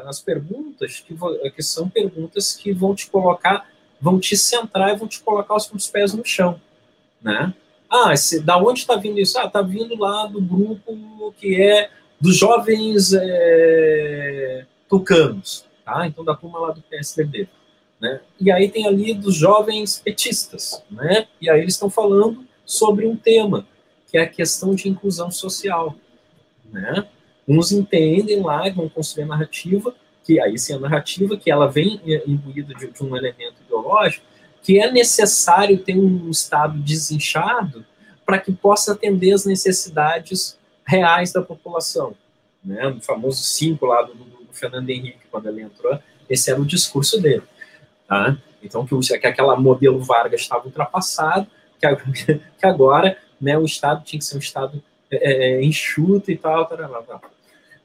as 0.07 0.19
perguntas 0.19 0.99
que, 0.99 1.15
que 1.51 1.63
são 1.63 1.87
perguntas 1.87 2.55
que 2.55 2.73
vão 2.73 2.95
te 2.95 3.09
colocar, 3.09 3.69
vão 4.01 4.19
te 4.19 4.35
centrar 4.35 4.89
e 4.89 4.97
vão 4.97 5.07
te 5.07 5.21
colocar 5.21 5.55
os, 5.55 5.87
pés 5.87 6.13
no 6.13 6.25
chão, 6.25 6.59
né? 7.21 7.53
Ah, 7.89 8.15
se, 8.15 8.39
da 8.39 8.57
onde 8.57 8.79
está 8.79 8.95
vindo 8.95 9.19
isso? 9.19 9.37
Ah, 9.37 9.45
está 9.45 9.61
vindo 9.61 9.95
lá 9.95 10.25
do 10.25 10.41
grupo 10.41 11.33
que 11.37 11.61
é 11.61 11.91
dos 12.19 12.37
jovens 12.37 13.13
é, 13.13 14.65
tucanos, 14.89 15.65
tá? 15.85 16.05
Então 16.07 16.23
da 16.23 16.35
turma 16.35 16.59
lá 16.59 16.71
do 16.71 16.81
PSDB, 16.81 17.47
né? 17.99 18.21
E 18.39 18.51
aí 18.51 18.69
tem 18.69 18.87
ali 18.87 19.13
dos 19.13 19.35
jovens 19.35 19.99
petistas, 19.99 20.83
né? 20.89 21.27
E 21.39 21.49
aí 21.49 21.61
eles 21.61 21.73
estão 21.73 21.89
falando 21.89 22.45
sobre 22.65 23.05
um 23.05 23.15
tema 23.15 23.65
que 24.13 24.17
é 24.19 24.21
a 24.21 24.29
questão 24.29 24.75
de 24.75 24.87
inclusão 24.87 25.31
social. 25.31 25.95
Né? 26.71 27.07
Uns 27.47 27.71
entendem 27.71 28.41
lá, 28.41 28.69
vão 28.69 28.87
construir 28.87 29.23
a 29.23 29.27
narrativa, 29.27 29.93
que 30.23 30.39
aí 30.39 30.55
sim 30.57 30.73
a 30.73 30.79
narrativa, 30.79 31.35
que 31.35 31.49
ela 31.49 31.65
vem 31.65 31.99
imbuída 32.27 32.75
de, 32.75 32.91
de 32.91 33.03
um 33.03 33.17
elemento 33.17 33.55
ideológico, 33.65 34.23
que 34.61 34.79
é 34.79 34.91
necessário 34.91 35.79
ter 35.79 35.97
um 35.97 36.29
Estado 36.29 36.77
desinchado 36.77 37.83
para 38.23 38.39
que 38.39 38.51
possa 38.51 38.93
atender 38.93 39.33
as 39.33 39.45
necessidades 39.45 40.59
reais 40.85 41.33
da 41.33 41.41
população. 41.41 42.15
Né? 42.63 42.87
O 42.87 43.01
famoso 43.01 43.43
cinco 43.43 43.87
lá 43.87 44.03
do, 44.03 44.13
do, 44.13 44.42
Fernando 44.53 44.89
Henrique, 44.89 45.19
quando 45.29 45.47
ele 45.47 45.61
entrou, 45.61 45.99
esse 46.29 46.49
era 46.51 46.61
o 46.61 46.65
discurso 46.65 47.21
dele. 47.21 47.43
Tá? 48.07 48.37
Então, 48.63 48.85
que, 48.85 48.95
o, 48.95 48.99
que 48.99 49.27
aquela 49.27 49.59
modelo 49.59 49.99
Vargas 49.99 50.41
estava 50.41 50.65
ultrapassado, 50.65 51.47
que, 51.79 52.35
que 52.59 52.65
agora 52.65 53.17
né, 53.39 53.57
o 53.57 53.65
Estado 53.65 54.03
tinha 54.03 54.19
que 54.19 54.25
ser 54.25 54.37
um 54.37 54.39
Estado 54.39 54.81
é, 55.11 55.57
é, 55.57 55.63
enxuta 55.63 56.31
e 56.31 56.37
tal, 56.37 56.65
tarará, 56.65 57.01
tal. 57.01 57.21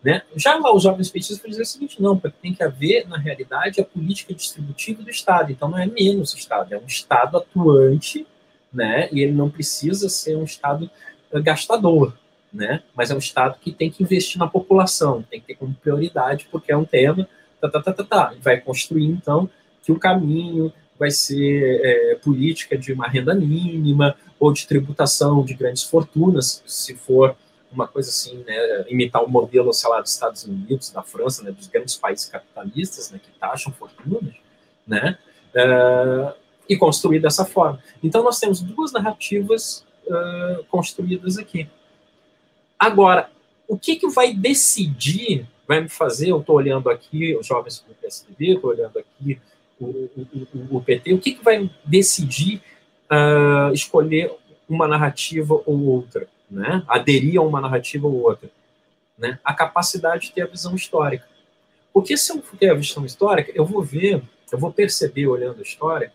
Né? 0.02 0.22
Já 0.37 0.56
lá 0.56 0.72
os 0.72 0.84
jovens 0.84 1.10
petistas 1.10 1.38
vão 1.38 1.50
dizer 1.50 1.62
o 1.62 1.66
seguinte, 1.66 2.00
não, 2.00 2.16
porque 2.16 2.37
tem 2.40 2.54
que 2.54 2.62
haver, 2.62 3.08
na 3.08 3.18
realidade, 3.18 3.80
a 3.80 3.84
política 3.84 4.32
distributiva 4.32 5.02
do 5.02 5.10
Estado. 5.10 5.50
Então 5.50 5.68
não 5.68 5.78
é 5.78 5.87
menos 5.87 6.34
Estado, 6.34 6.72
é 6.72 6.78
um 6.78 6.87
Estado 6.87 7.37
atuante, 7.37 8.26
né? 8.72 9.08
e 9.10 9.20
ele 9.20 9.32
não 9.32 9.50
precisa 9.50 10.08
ser 10.08 10.37
um 10.37 10.44
Estado 10.44 10.88
eh, 11.32 11.40
gastador, 11.40 12.14
né? 12.52 12.83
mas 12.95 13.11
é 13.11 13.14
um 13.14 13.19
Estado 13.19 13.59
que 13.61 13.73
tem 13.73 13.90
que 13.90 14.02
investir 14.02 14.38
na 14.38 14.47
população, 14.47 15.23
tem 15.23 15.40
que 15.40 15.49
ter 15.49 15.55
como 15.55 15.75
prioridade, 15.75 16.49
porque 16.50 16.73
é 16.73 16.76
um 16.76 16.85
tema, 16.85 17.28
tá, 17.61 17.69
tá, 17.69 17.83
tá, 17.83 17.93
tá, 17.93 18.05
tá. 18.05 18.35
vai 18.40 18.61
construir, 18.61 19.07
então, 19.07 19.49
que 19.83 19.93
o 19.93 19.99
caminho 19.99 20.73
vai 20.99 21.11
ser 21.11 21.81
é, 21.83 22.14
política 22.17 22.76
de 22.76 22.93
uma 22.93 23.07
renda 23.07 23.35
mínima 23.35 24.17
ou 24.38 24.52
de 24.52 24.67
tributação 24.67 25.45
de 25.45 25.55
grandes 25.55 25.83
fortunas, 25.83 26.62
se 26.67 26.95
for 26.95 27.37
uma 27.71 27.87
coisa 27.87 28.09
assim, 28.09 28.43
né, 28.47 28.85
imitar 28.88 29.23
o 29.23 29.28
modelo, 29.28 29.73
sei 29.73 29.90
lá, 29.90 30.00
dos 30.00 30.12
Estados 30.12 30.45
Unidos, 30.45 30.90
da 30.90 31.02
França, 31.02 31.43
né, 31.43 31.50
dos 31.50 31.67
grandes 31.67 31.97
países 31.97 32.26
capitalistas, 32.26 33.11
né, 33.11 33.21
que 33.23 33.31
taxam 33.38 33.73
fortunas, 33.73 34.35
né, 34.87 35.19
uh, 35.55 36.33
e 36.69 36.76
construir 36.76 37.21
dessa 37.21 37.45
forma. 37.45 37.83
Então, 38.02 38.23
nós 38.23 38.38
temos 38.38 38.61
duas 38.61 38.93
narrativas 38.93 39.85
uh, 40.07 40.64
construídas 40.64 41.37
aqui. 41.37 41.69
Agora, 42.78 43.30
o 43.66 43.78
que, 43.78 43.97
que 43.97 44.08
vai 44.08 44.32
decidir, 44.32 45.47
vai 45.66 45.80
me 45.80 45.88
fazer, 45.88 46.30
eu 46.30 46.40
estou 46.40 46.56
olhando 46.56 46.88
aqui 46.88 47.37
os 47.37 47.47
jovens 47.47 47.85
do 47.87 47.94
PSDB, 47.94 48.54
estou 48.54 48.70
olhando 48.70 48.99
aqui 48.99 49.40
o, 49.80 49.87
o, 49.87 50.76
o, 50.76 50.80
PT, 50.80 51.12
o 51.12 51.18
que, 51.18 51.32
que 51.32 51.44
vai 51.44 51.70
decidir 51.85 52.62
uh, 53.11 53.73
escolher 53.73 54.32
uma 54.68 54.87
narrativa 54.87 55.54
ou 55.66 55.87
outra, 55.87 56.28
né? 56.50 56.82
aderir 56.88 57.38
a 57.38 57.42
uma 57.42 57.61
narrativa 57.61 58.06
ou 58.06 58.23
outra? 58.23 58.50
Né? 59.18 59.38
A 59.44 59.52
capacidade 59.52 60.28
de 60.28 60.32
ter 60.32 60.42
a 60.42 60.47
visão 60.47 60.75
histórica. 60.75 61.26
Porque 61.92 62.16
se 62.16 62.32
eu 62.32 62.40
ter 62.58 62.70
a 62.70 62.75
visão 62.75 63.04
histórica, 63.04 63.52
eu 63.54 63.64
vou 63.64 63.82
ver, 63.82 64.23
eu 64.52 64.58
vou 64.58 64.73
perceber, 64.73 65.26
olhando 65.26 65.58
a 65.58 65.62
história, 65.62 66.12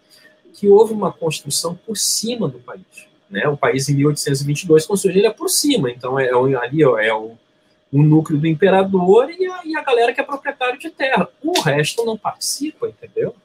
que 0.53 0.67
houve 0.67 0.93
uma 0.93 1.11
construção 1.11 1.75
por 1.75 1.97
cima 1.97 2.47
do 2.47 2.59
país. 2.59 3.12
Né? 3.33 3.47
O 3.47 3.57
país, 3.57 3.89
em 3.89 3.95
1822, 3.95 4.85
construiu 4.85 5.17
ele 5.17 5.25
é 5.25 5.31
por 5.31 5.49
cima, 5.49 5.89
então 5.89 6.19
é, 6.19 6.27
é 6.27 6.55
ali 6.55 6.83
é 6.83 7.11
o, 7.11 7.31
o 7.91 8.03
núcleo 8.03 8.39
do 8.39 8.45
imperador 8.45 9.31
e 9.31 9.47
a, 9.47 9.61
e 9.65 9.75
a 9.75 9.81
galera 9.81 10.13
que 10.13 10.21
é 10.21 10.23
proprietário 10.23 10.77
de 10.77 10.91
terra. 10.91 11.27
O 11.43 11.59
resto 11.61 12.05
não 12.05 12.15
participa, 12.15 12.87
entendeu? 12.87 13.35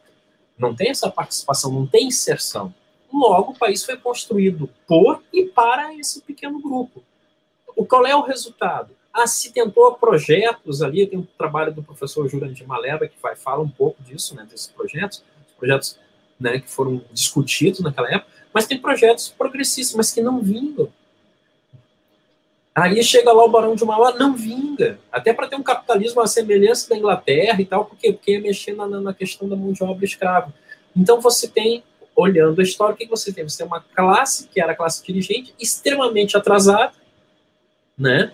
Não 0.59 0.77
tem 0.77 0.91
essa 0.91 1.11
participação, 1.11 1.73
não 1.73 1.87
tem 1.87 2.09
inserção. 2.09 2.75
Logo, 3.11 3.53
o 3.53 3.59
país 3.59 3.83
foi 3.83 3.97
construído 3.97 4.69
por 4.87 5.23
e 5.33 5.47
para 5.47 5.95
esse 5.95 6.21
pequeno 6.21 6.61
grupo. 6.61 7.03
O 7.75 7.87
qual 7.87 8.07
é 8.07 8.15
o 8.15 8.21
resultado? 8.21 8.91
Ah, 9.11 9.27
se 9.27 9.55
tentou 9.55 9.95
projetos 9.95 10.83
ali, 10.83 11.07
tem 11.07 11.19
um 11.19 11.27
trabalho 11.39 11.73
do 11.73 11.83
professor 11.83 12.29
Jurandir 12.29 12.69
Maleba 12.69 13.09
que 13.09 13.17
vai 13.23 13.35
falar 13.35 13.63
um 13.63 13.71
pouco 13.71 14.03
disso, 14.03 14.37
né, 14.37 14.47
desses 14.51 14.67
projetos, 14.67 15.25
projetos 15.57 15.99
né, 16.39 16.61
que 16.61 16.69
foram 16.69 17.01
discutidos 17.11 17.81
naquela 17.81 18.13
época, 18.13 18.38
mas 18.53 18.67
tem 18.67 18.79
projetos 18.79 19.29
progressistas, 19.29 19.97
mas 19.97 20.13
que 20.13 20.21
não 20.21 20.41
vingam. 20.41 20.89
Aí 22.75 23.03
chega 23.03 23.33
lá 23.33 23.45
o 23.45 23.49
Barão 23.49 23.75
de 23.75 23.85
Mauá, 23.85 24.15
não 24.15 24.37
vinga. 24.37 25.01
Até 25.11 25.33
para 25.33 25.49
ter 25.49 25.57
um 25.57 25.63
capitalismo 25.63 26.21
à 26.21 26.27
semelhança 26.27 26.89
da 26.89 26.97
Inglaterra 26.97 27.61
e 27.61 27.65
tal, 27.65 27.85
por 27.85 27.97
quê? 27.99 28.13
Porque 28.13 28.33
ia 28.33 28.41
mexer 28.41 28.75
na, 28.75 28.87
na 28.87 29.13
questão 29.13 29.49
da 29.49 29.57
mão 29.57 29.73
de 29.73 29.83
obra 29.83 30.05
escrava. 30.05 30.55
Então 30.97 31.21
você 31.21 31.49
tem, 31.49 31.83
olhando 32.15 32.61
a 32.61 32.65
história, 32.65 32.95
o 32.95 32.97
que 32.97 33.07
você 33.07 33.33
tem? 33.33 33.43
Você 33.49 33.59
tem 33.59 33.67
uma 33.67 33.81
classe, 33.81 34.47
que 34.49 34.61
era 34.61 34.73
a 34.73 34.77
classe 34.77 35.05
dirigente, 35.05 35.53
extremamente 35.59 36.37
atrasada, 36.37 36.93
né? 37.97 38.33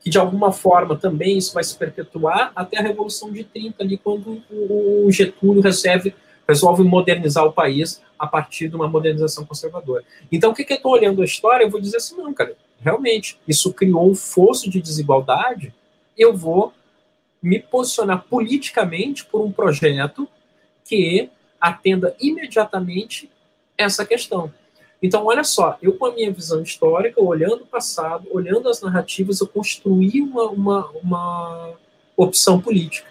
que 0.00 0.10
de 0.10 0.18
alguma 0.18 0.52
forma 0.52 0.96
também 0.96 1.38
isso 1.38 1.52
vai 1.52 1.64
se 1.64 1.76
perpetuar 1.76 2.52
até 2.54 2.78
a 2.78 2.82
Revolução 2.82 3.32
de 3.32 3.44
30, 3.44 3.82
ali, 3.82 3.98
quando 3.98 4.42
o 4.50 5.10
Getúlio 5.10 5.60
resolve, 5.60 6.14
resolve 6.48 6.82
modernizar 6.82 7.44
o 7.44 7.52
país 7.52 8.00
a 8.18 8.26
partir 8.26 8.68
de 8.68 8.76
uma 8.76 8.88
modernização 8.88 9.44
conservadora. 9.44 10.02
Então, 10.32 10.50
o 10.50 10.54
que, 10.54 10.64
que 10.64 10.72
eu 10.72 10.76
estou 10.78 10.92
olhando 10.92 11.20
a 11.20 11.24
história? 11.24 11.64
Eu 11.64 11.70
vou 11.70 11.80
dizer 11.80 11.98
assim, 11.98 12.16
não, 12.16 12.32
cara, 12.32 12.56
realmente, 12.80 13.38
isso 13.46 13.72
criou 13.72 14.10
um 14.10 14.14
fosso 14.14 14.70
de 14.70 14.80
desigualdade, 14.80 15.74
eu 16.16 16.34
vou 16.34 16.72
me 17.42 17.58
posicionar 17.58 18.24
politicamente 18.28 19.24
por 19.26 19.42
um 19.42 19.52
projeto 19.52 20.26
que 20.84 21.30
atenda 21.60 22.16
imediatamente 22.18 23.30
essa 23.76 24.04
questão. 24.04 24.52
Então, 25.00 25.26
olha 25.26 25.44
só, 25.44 25.78
eu 25.80 25.92
com 25.92 26.06
a 26.06 26.12
minha 26.12 26.32
visão 26.32 26.62
histórica, 26.62 27.22
olhando 27.22 27.62
o 27.62 27.66
passado, 27.66 28.26
olhando 28.32 28.68
as 28.68 28.80
narrativas, 28.80 29.40
eu 29.40 29.46
construí 29.46 30.20
uma, 30.20 30.46
uma, 30.50 30.90
uma 31.02 31.74
opção 32.16 32.60
política. 32.60 33.08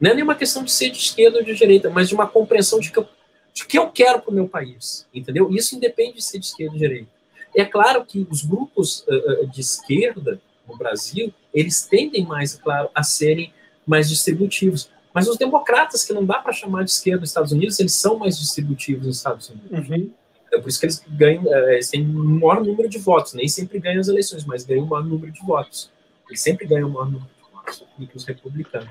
Não 0.00 0.10
é 0.10 0.14
nenhuma 0.14 0.34
questão 0.34 0.62
de 0.62 0.70
ser 0.70 0.90
de 0.90 0.98
esquerda 0.98 1.38
ou 1.38 1.44
de 1.44 1.54
direita, 1.54 1.90
mas 1.90 2.08
de 2.08 2.14
uma 2.14 2.26
compreensão 2.26 2.78
de 2.78 2.90
que 2.90 2.98
eu, 2.98 3.02
O 3.04 3.66
que 3.66 3.78
eu 3.78 3.90
quero 3.90 4.20
para 4.20 4.30
o 4.30 4.34
meu 4.34 4.48
país, 4.48 5.06
entendeu? 5.14 5.50
Isso 5.50 5.74
independe 5.74 6.16
de 6.16 6.24
ser 6.24 6.38
de 6.38 6.46
esquerda 6.46 6.72
ou 6.72 6.78
de 6.78 6.86
direita. 6.86 7.10
É 7.56 7.64
claro 7.64 8.04
que 8.04 8.26
os 8.30 8.42
grupos 8.44 9.04
uh, 9.08 9.46
de 9.46 9.62
esquerda 9.62 10.38
no 10.68 10.76
Brasil, 10.76 11.32
eles 11.54 11.82
tendem 11.82 12.26
mais, 12.26 12.54
é 12.54 12.58
claro, 12.60 12.90
a 12.94 13.02
serem 13.02 13.52
mais 13.86 14.08
distributivos. 14.08 14.90
Mas 15.14 15.26
os 15.28 15.38
democratas, 15.38 16.04
que 16.04 16.12
não 16.12 16.26
dá 16.26 16.38
para 16.40 16.52
chamar 16.52 16.84
de 16.84 16.90
esquerda 16.90 17.20
nos 17.20 17.30
Estados 17.30 17.52
Unidos, 17.52 17.80
eles 17.80 17.94
são 17.94 18.18
mais 18.18 18.38
distributivos 18.38 19.06
nos 19.06 19.16
Estados 19.16 19.48
Unidos. 19.48 19.88
Uhum. 19.88 20.10
É 20.52 20.58
por 20.58 20.68
isso 20.68 20.78
que 20.78 20.86
eles 20.86 21.02
ganham, 21.08 21.46
eles 21.70 21.88
têm 21.88 22.02
um 22.02 22.40
maior 22.40 22.62
número 22.62 22.88
de 22.88 22.98
votos. 22.98 23.32
Nem 23.32 23.48
sempre 23.48 23.78
ganham 23.78 24.00
as 24.00 24.08
eleições, 24.08 24.44
mas 24.44 24.64
ganham 24.64 24.84
um 24.84 24.88
maior 24.88 25.04
número 25.04 25.32
de 25.32 25.40
votos. 25.40 25.90
Eles 26.28 26.42
sempre 26.42 26.66
ganham 26.66 26.88
um 26.88 26.92
maior 26.92 27.06
número 27.06 27.30
de 27.34 27.50
votos 27.50 27.84
do 27.96 28.06
que 28.06 28.16
os 28.16 28.24
republicanos. 28.24 28.90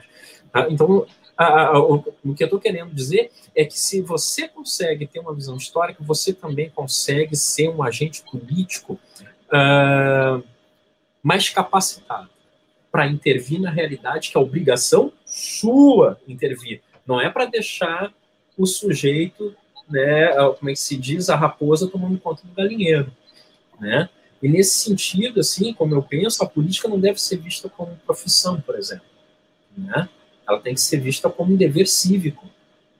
Tá? 0.55 0.67
Então, 0.69 1.05
a, 1.35 1.45
a, 1.45 1.79
o, 1.79 1.95
o, 2.23 2.33
que 2.33 2.41
eu 2.41 2.45
estou 2.45 2.61
querendo 2.61 2.93
dizer 2.93 3.29
é 3.53 3.65
que 3.65 3.77
se 3.77 3.99
você 3.99 4.47
consegue 4.47 5.05
ter 5.05 5.19
uma 5.19 5.35
visão 5.35 5.57
histórica, 5.57 6.01
você 6.01 6.31
também 6.31 6.69
consegue 6.69 7.35
ser 7.35 7.67
um 7.67 7.83
agente 7.83 8.23
político 8.23 8.97
uh, 9.47 10.41
mais 11.21 11.49
capacitado 11.49 12.29
para 12.89 13.05
intervir 13.05 13.59
na 13.59 13.69
realidade, 13.69 14.31
que 14.31 14.37
é 14.37 14.39
obrigação 14.39 15.11
sua 15.25 16.17
intervir. 16.25 16.81
Não 17.05 17.19
é 17.19 17.29
para 17.29 17.43
deixar 17.43 18.13
o 18.57 18.65
sujeito, 18.65 19.53
né, 19.89 20.33
como 20.57 20.69
é 20.69 20.73
que 20.73 20.79
se 20.79 20.95
diz, 20.95 21.29
a 21.29 21.35
raposa 21.35 21.89
tomando 21.89 22.17
conta 22.17 22.47
do 22.47 22.53
galinheiro, 22.53 23.11
né? 23.77 24.09
E 24.41 24.47
nesse 24.47 24.79
sentido, 24.79 25.41
assim, 25.41 25.73
como 25.73 25.93
eu 25.93 26.01
penso, 26.01 26.41
a 26.41 26.47
política 26.47 26.87
não 26.87 26.99
deve 26.99 27.19
ser 27.19 27.35
vista 27.37 27.67
como 27.67 27.99
profissão, 28.05 28.61
por 28.61 28.77
exemplo, 28.77 29.05
né? 29.77 30.07
Ela 30.47 30.59
tem 30.59 30.73
que 30.73 30.81
ser 30.81 30.97
vista 30.97 31.29
como 31.29 31.53
um 31.53 31.57
dever 31.57 31.87
cívico 31.87 32.47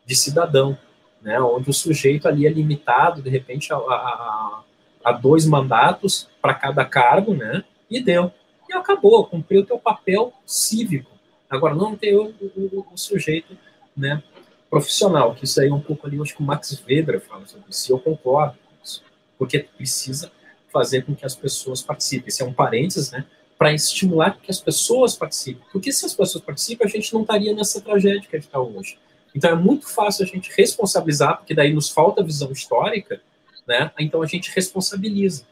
de 0.05 0.15
cidadão, 0.15 0.77
né, 1.21 1.39
onde 1.39 1.69
o 1.69 1.73
sujeito 1.73 2.27
ali 2.27 2.45
é 2.45 2.49
limitado, 2.49 3.21
de 3.21 3.29
repente, 3.29 3.73
a, 3.73 3.77
a, 3.77 4.63
a 5.03 5.11
dois 5.11 5.45
mandatos 5.45 6.29
para 6.41 6.53
cada 6.53 6.85
cargo, 6.85 7.33
né, 7.33 7.63
e 7.89 8.01
deu. 8.01 8.31
E 8.69 8.73
acabou, 8.73 9.25
cumpriu 9.25 9.61
o 9.61 9.65
teu 9.65 9.79
papel 9.79 10.33
cívico. 10.45 11.11
Agora, 11.49 11.75
não 11.75 11.95
ter 11.95 12.15
o, 12.15 12.33
o, 12.41 12.85
o, 12.91 12.97
sujeito 12.97 13.57
né, 13.95 14.21
profissional, 14.69 15.33
que 15.33 15.45
isso 15.45 15.59
aí 15.61 15.69
é 15.69 15.73
um 15.73 15.79
pouco 15.79 16.05
ali, 16.05 16.19
acho 16.21 16.35
que 16.35 16.41
o 16.41 16.45
Max 16.45 16.83
Weber 16.87 17.21
fala 17.21 17.45
sobre 17.45 17.69
isso, 17.69 17.89
e 17.89 17.93
eu 17.93 17.99
concordo 17.99 18.53
com 18.53 18.83
isso, 18.83 19.03
porque 19.37 19.59
precisa 19.59 20.31
fazer 20.71 21.03
com 21.03 21.15
que 21.15 21.25
as 21.25 21.35
pessoas 21.35 21.81
participem. 21.81 22.27
Esse 22.27 22.43
é 22.43 22.45
um 22.45 22.53
parênteses, 22.53 23.11
né, 23.11 23.25
para 23.57 23.73
estimular 23.73 24.39
que 24.39 24.51
as 24.51 24.59
pessoas 24.59 25.15
participem. 25.15 25.63
Porque 25.71 25.91
se 25.91 26.05
as 26.05 26.13
pessoas 26.13 26.43
participam, 26.43 26.85
a 26.85 26.89
gente 26.89 27.13
não 27.13 27.21
estaria 27.21 27.53
nessa 27.53 27.79
tragédia 27.81 28.21
que 28.21 28.35
a 28.35 28.39
gente 28.39 28.47
está 28.47 28.59
hoje. 28.59 28.97
Então 29.33 29.49
é 29.49 29.55
muito 29.55 29.87
fácil 29.87 30.23
a 30.23 30.27
gente 30.27 30.51
responsabilizar, 30.55 31.37
porque 31.37 31.53
daí 31.53 31.73
nos 31.73 31.89
falta 31.89 32.23
visão 32.23 32.51
histórica, 32.51 33.21
né? 33.67 33.91
Então 33.99 34.21
a 34.21 34.25
gente 34.25 34.53
responsabiliza. 34.53 35.43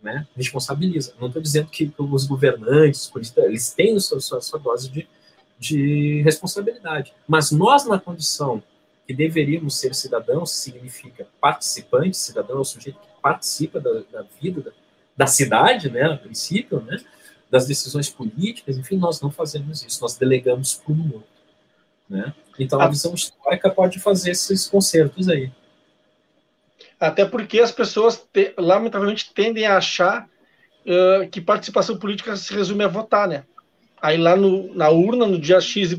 Né? 0.00 0.26
Responsabiliza. 0.36 1.14
Não 1.20 1.28
estou 1.28 1.40
dizendo 1.40 1.68
que 1.68 1.92
os 1.96 2.26
governantes, 2.26 3.10
eles 3.36 3.70
têm 3.70 3.96
a 3.96 4.00
sua, 4.00 4.20
sua, 4.20 4.40
sua 4.40 4.58
dose 4.58 4.90
de, 4.90 5.08
de 5.58 6.22
responsabilidade. 6.22 7.14
Mas 7.26 7.52
nós, 7.52 7.86
na 7.86 8.00
condição 8.00 8.62
que 9.06 9.14
deveríamos 9.14 9.78
ser 9.78 9.94
cidadãos, 9.94 10.50
significa 10.52 11.26
participante, 11.40 12.16
cidadão 12.16 12.58
é 12.58 12.60
o 12.60 12.64
sujeito 12.64 12.98
que 12.98 13.22
participa 13.22 13.80
da, 13.80 14.02
da 14.10 14.26
vida, 14.40 14.60
da, 14.60 14.72
da 15.22 15.26
cidade, 15.26 15.90
né, 15.90 16.02
a 16.04 16.16
princípio, 16.16 16.80
né, 16.80 16.98
das 17.50 17.66
decisões 17.66 18.08
políticas, 18.08 18.78
enfim, 18.78 18.96
nós 18.96 19.20
não 19.20 19.30
fazemos 19.30 19.84
isso, 19.84 20.00
nós 20.00 20.16
delegamos 20.16 20.74
para 20.74 20.92
o 20.92 21.14
outro. 21.14 21.28
Né? 22.08 22.34
Então 22.58 22.80
a 22.80 22.88
visão 22.88 23.14
histórica 23.14 23.70
pode 23.70 23.98
fazer 24.00 24.32
esses 24.32 24.66
concertos 24.66 25.28
aí. 25.28 25.50
Até 26.98 27.24
porque 27.24 27.60
as 27.60 27.72
pessoas, 27.72 28.24
te, 28.32 28.54
lamentavelmente, 28.56 29.32
tendem 29.34 29.66
a 29.66 29.76
achar 29.76 30.28
uh, 30.86 31.28
que 31.28 31.40
participação 31.40 31.98
política 31.98 32.36
se 32.36 32.54
resume 32.54 32.84
a 32.84 32.88
votar, 32.88 33.26
né? 33.26 33.44
Aí 34.02 34.18
lá 34.18 34.34
no, 34.34 34.74
na 34.74 34.90
urna, 34.90 35.26
no 35.26 35.38
dia 35.38 35.60
XYZ, 35.60 35.96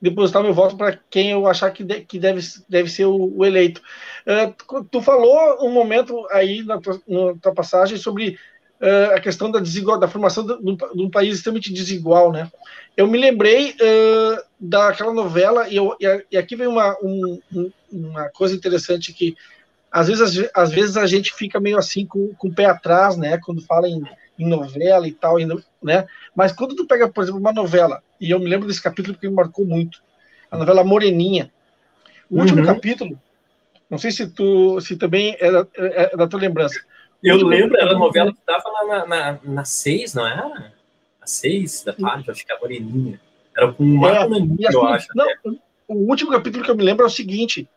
depositar 0.00 0.42
meu 0.42 0.52
voto 0.52 0.76
para 0.76 0.98
quem 1.10 1.30
eu 1.30 1.46
achar 1.46 1.70
que, 1.70 1.82
de, 1.82 2.02
que 2.02 2.18
deve, 2.18 2.40
deve 2.68 2.90
ser 2.90 3.06
o, 3.06 3.38
o 3.38 3.44
eleito. 3.44 3.80
Uh, 4.26 4.84
tu 4.84 5.00
falou 5.00 5.66
um 5.66 5.72
momento 5.72 6.26
aí 6.30 6.62
na 6.62 6.78
tua, 6.78 7.00
na 7.08 7.34
tua 7.40 7.54
passagem 7.54 7.96
sobre 7.96 8.38
uh, 8.80 9.14
a 9.14 9.20
questão 9.20 9.50
da 9.50 9.58
desigual, 9.58 9.98
da 9.98 10.08
formação 10.08 10.46
de, 10.46 10.54
um 10.94 11.10
país 11.10 11.36
extremamente 11.36 11.72
desigual, 11.72 12.30
né? 12.30 12.50
Eu 12.94 13.06
me 13.06 13.18
lembrei 13.18 13.70
uh, 13.70 14.42
daquela 14.60 15.12
novela 15.12 15.68
e, 15.68 15.76
eu, 15.76 15.96
e, 16.30 16.36
aqui 16.36 16.54
vem 16.54 16.66
uma, 16.66 16.96
um, 17.02 17.40
uma 17.90 18.28
coisa 18.30 18.54
interessante 18.54 19.12
que 19.12 19.34
às 19.90 20.08
vezes, 20.08 20.20
às, 20.20 20.50
às, 20.54 20.70
vezes 20.70 20.96
a 20.98 21.06
gente 21.06 21.32
fica 21.32 21.58
meio 21.58 21.78
assim 21.78 22.04
com, 22.04 22.34
com 22.34 22.48
o 22.48 22.54
pé 22.54 22.66
atrás, 22.66 23.16
né? 23.16 23.38
Quando 23.38 23.62
fala 23.62 23.88
em, 23.88 24.02
em 24.38 24.48
novela 24.48 25.06
e 25.06 25.12
tal, 25.12 25.36
né? 25.82 26.06
Mas 26.34 26.52
quando 26.52 26.74
tu 26.74 26.86
pega, 26.86 27.08
por 27.08 27.22
exemplo, 27.22 27.40
uma 27.40 27.52
novela, 27.52 28.02
e 28.20 28.30
eu 28.30 28.38
me 28.38 28.48
lembro 28.48 28.66
desse 28.66 28.82
capítulo 28.82 29.14
porque 29.14 29.28
me 29.28 29.34
marcou 29.34 29.64
muito, 29.64 30.02
a 30.50 30.56
novela 30.58 30.84
Moreninha. 30.84 31.50
O 32.30 32.40
último 32.40 32.60
uhum. 32.60 32.66
capítulo, 32.66 33.20
não 33.88 33.98
sei 33.98 34.10
se 34.10 34.28
tu 34.28 34.80
se 34.80 34.96
também 34.96 35.36
é 35.38 35.50
da, 35.50 35.66
é, 35.76 36.14
é 36.14 36.16
da 36.16 36.26
tua 36.26 36.40
lembrança. 36.40 36.80
Eu 37.22 37.36
lembro, 37.46 37.76
era 37.76 37.92
a 37.92 37.98
novela 37.98 38.32
que 38.32 38.38
dava 38.46 38.64
na, 38.86 39.06
na, 39.06 39.38
na 39.42 39.64
seis, 39.64 40.14
não 40.14 40.26
era? 40.26 40.72
A 41.20 41.26
seis 41.26 41.82
da 41.82 41.92
tarde, 41.92 42.30
acho 42.30 42.44
que 42.44 42.52
é 42.52 42.56
a 42.56 42.60
Moreninha. 42.60 43.20
Era 43.56 43.72
com 43.72 43.84
o 43.84 43.98
Marco 43.98 44.34
é, 44.34 44.74
eu 44.74 44.86
acho. 44.86 45.08
Não, 45.14 45.26
o 45.88 46.10
último 46.10 46.30
capítulo 46.30 46.64
que 46.64 46.70
eu 46.70 46.76
me 46.76 46.84
lembro 46.84 47.04
é 47.04 47.06
o 47.06 47.10
seguinte: 47.10 47.68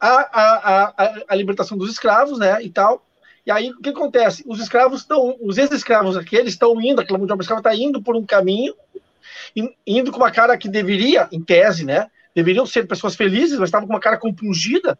a, 0.00 0.08
a, 0.08 0.84
a, 0.84 1.24
a 1.28 1.34
libertação 1.34 1.76
dos 1.76 1.90
escravos, 1.90 2.38
né, 2.38 2.62
e 2.62 2.70
tal. 2.70 3.05
E 3.46 3.50
aí, 3.52 3.70
o 3.70 3.80
que 3.80 3.90
acontece? 3.90 4.42
Os 4.44 4.58
escravos 4.58 5.02
estão, 5.02 5.36
os 5.40 5.56
ex-escravos 5.56 6.16
aqueles 6.16 6.54
estão 6.54 6.80
indo, 6.80 7.00
aquela 7.00 7.16
mão 7.16 7.28
de 7.28 7.32
obra 7.32 7.44
escrava 7.44 7.60
está 7.60 7.72
indo 7.72 8.02
por 8.02 8.16
um 8.16 8.26
caminho, 8.26 8.74
indo 9.86 10.10
com 10.10 10.18
uma 10.18 10.32
cara 10.32 10.58
que 10.58 10.68
deveria, 10.68 11.28
em 11.30 11.40
tese, 11.40 11.84
né, 11.84 12.10
deveriam 12.34 12.66
ser 12.66 12.88
pessoas 12.88 13.14
felizes, 13.14 13.56
mas 13.56 13.68
estavam 13.68 13.86
com 13.86 13.94
uma 13.94 14.00
cara 14.00 14.18
compungida, 14.18 14.98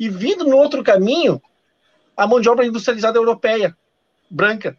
e 0.00 0.08
vindo 0.08 0.44
no 0.44 0.56
outro 0.56 0.82
caminho, 0.82 1.42
a 2.16 2.26
mão 2.26 2.40
de 2.40 2.48
obra 2.48 2.64
industrializada 2.64 3.18
europeia, 3.18 3.76
branca. 4.30 4.74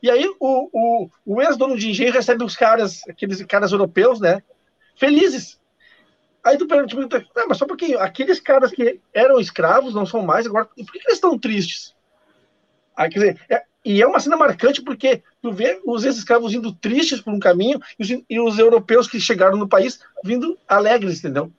E 0.00 0.08
aí 0.08 0.24
o, 0.38 0.70
o, 0.72 1.10
o 1.26 1.42
ex-dono 1.42 1.76
de 1.76 1.90
engenho 1.90 2.12
recebe 2.12 2.44
os 2.44 2.54
caras, 2.54 3.00
aqueles 3.08 3.42
caras 3.42 3.72
europeus, 3.72 4.20
né, 4.20 4.40
felizes. 4.96 5.58
Aí 6.44 6.56
tu 6.56 6.66
pergunta, 6.68 7.26
ah, 7.36 7.46
mas 7.48 7.58
só 7.58 7.66
porque 7.66 7.96
aqueles 7.96 8.38
caras 8.38 8.70
que 8.70 9.00
eram 9.12 9.40
escravos 9.40 9.92
não 9.92 10.06
são 10.06 10.22
mais, 10.22 10.46
agora, 10.46 10.66
por 10.66 10.92
que, 10.92 11.00
que 11.00 11.08
eles 11.08 11.16
estão 11.16 11.36
tristes? 11.36 11.98
Aí, 12.96 13.08
quer 13.10 13.18
dizer, 13.18 13.40
é, 13.48 13.62
e 13.84 14.02
é 14.02 14.06
uma 14.06 14.20
cena 14.20 14.36
marcante 14.36 14.82
porque 14.82 15.22
tu 15.40 15.52
vê 15.52 15.80
os 15.86 16.04
ex-escravos 16.04 16.52
indo 16.52 16.72
tristes 16.72 17.20
por 17.20 17.32
um 17.32 17.38
caminho 17.38 17.80
e 17.98 18.02
os, 18.02 18.22
e 18.28 18.40
os, 18.40 18.58
europeus 18.58 19.08
que 19.08 19.18
chegaram 19.18 19.56
no 19.56 19.68
país 19.68 20.00
vindo 20.22 20.58
alegres, 20.68 21.18
entendeu? 21.18 21.50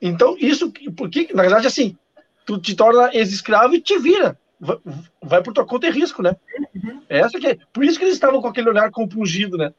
Então, 0.00 0.36
isso, 0.38 0.72
porque, 0.96 1.28
na 1.34 1.42
verdade, 1.42 1.66
assim, 1.66 1.96
tu 2.44 2.58
te 2.58 2.74
torna 2.74 3.10
ex-escravo 3.14 3.74
e 3.74 3.80
te 3.80 3.98
vira. 3.98 4.38
Vai, 4.60 4.76
vai 5.22 5.42
por 5.42 5.52
tua 5.52 5.64
conta 5.64 5.86
e 5.86 5.90
risco, 5.90 6.22
né? 6.22 6.36
Uhum. 6.74 7.02
Essa 7.08 7.38
que 7.38 7.46
é, 7.46 7.58
por 7.72 7.84
isso 7.84 7.98
que 7.98 8.04
eles 8.04 8.14
estavam 8.14 8.40
com 8.40 8.48
aquele 8.48 8.68
olhar 8.68 8.90
compungido, 8.90 9.56
né? 9.56 9.72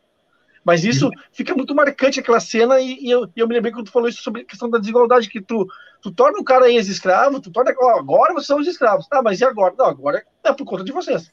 Mas 0.69 0.83
isso 0.83 1.09
fica 1.31 1.55
muito 1.55 1.73
marcante 1.73 2.19
aquela 2.19 2.39
cena, 2.39 2.79
e, 2.79 3.03
e, 3.03 3.09
eu, 3.09 3.25
e, 3.35 3.39
eu, 3.39 3.47
me 3.47 3.55
lembrei 3.55 3.73
quando 3.73 3.87
tu 3.87 3.91
falou 3.91 4.07
isso 4.07 4.21
sobre 4.21 4.41
a 4.41 4.45
questão 4.45 4.69
da 4.69 4.77
desigualdade, 4.77 5.27
que 5.27 5.41
tu, 5.41 5.67
tu 5.99 6.11
torna 6.11 6.37
o 6.37 6.43
cara 6.43 6.69
ex-escravo, 6.69 7.41
tu 7.41 7.49
torna. 7.49 7.71
Agora 7.71 8.33
vocês 8.33 8.45
são 8.45 8.59
os 8.59 8.67
escravos. 8.67 9.07
Ah, 9.09 9.23
mas 9.23 9.41
e 9.41 9.45
agora? 9.45 9.73
Não, 9.75 9.87
agora 9.87 10.23
é 10.43 10.53
por 10.53 10.65
conta 10.65 10.83
de 10.83 10.91
vocês. 10.91 11.31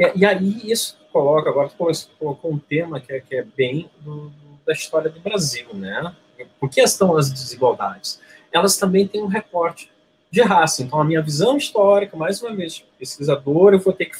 É, 0.00 0.16
e 0.16 0.24
aí 0.24 0.62
isso 0.64 0.98
coloca, 1.12 1.50
agora 1.50 1.68
tu 1.68 1.76
colocou 2.18 2.54
um 2.54 2.58
tema 2.58 2.98
que 3.02 3.12
é, 3.12 3.20
que 3.20 3.36
é 3.36 3.42
bem 3.42 3.90
do, 4.00 4.32
da 4.66 4.72
história 4.72 5.10
do 5.10 5.20
Brasil, 5.20 5.68
né? 5.74 6.16
Por 6.58 6.70
que 6.70 6.80
estão 6.80 7.14
as 7.18 7.30
desigualdades? 7.30 8.18
Elas 8.50 8.78
também 8.78 9.06
têm 9.06 9.22
um 9.22 9.26
recorte 9.26 9.92
de 10.30 10.40
raça. 10.40 10.82
Então, 10.82 10.98
a 11.02 11.04
minha 11.04 11.20
visão 11.20 11.58
histórica, 11.58 12.16
mais 12.16 12.40
uma 12.40 12.56
vez, 12.56 12.82
pesquisador, 12.98 13.74
eu 13.74 13.78
vou 13.78 13.92
ter 13.92 14.06
que 14.06 14.16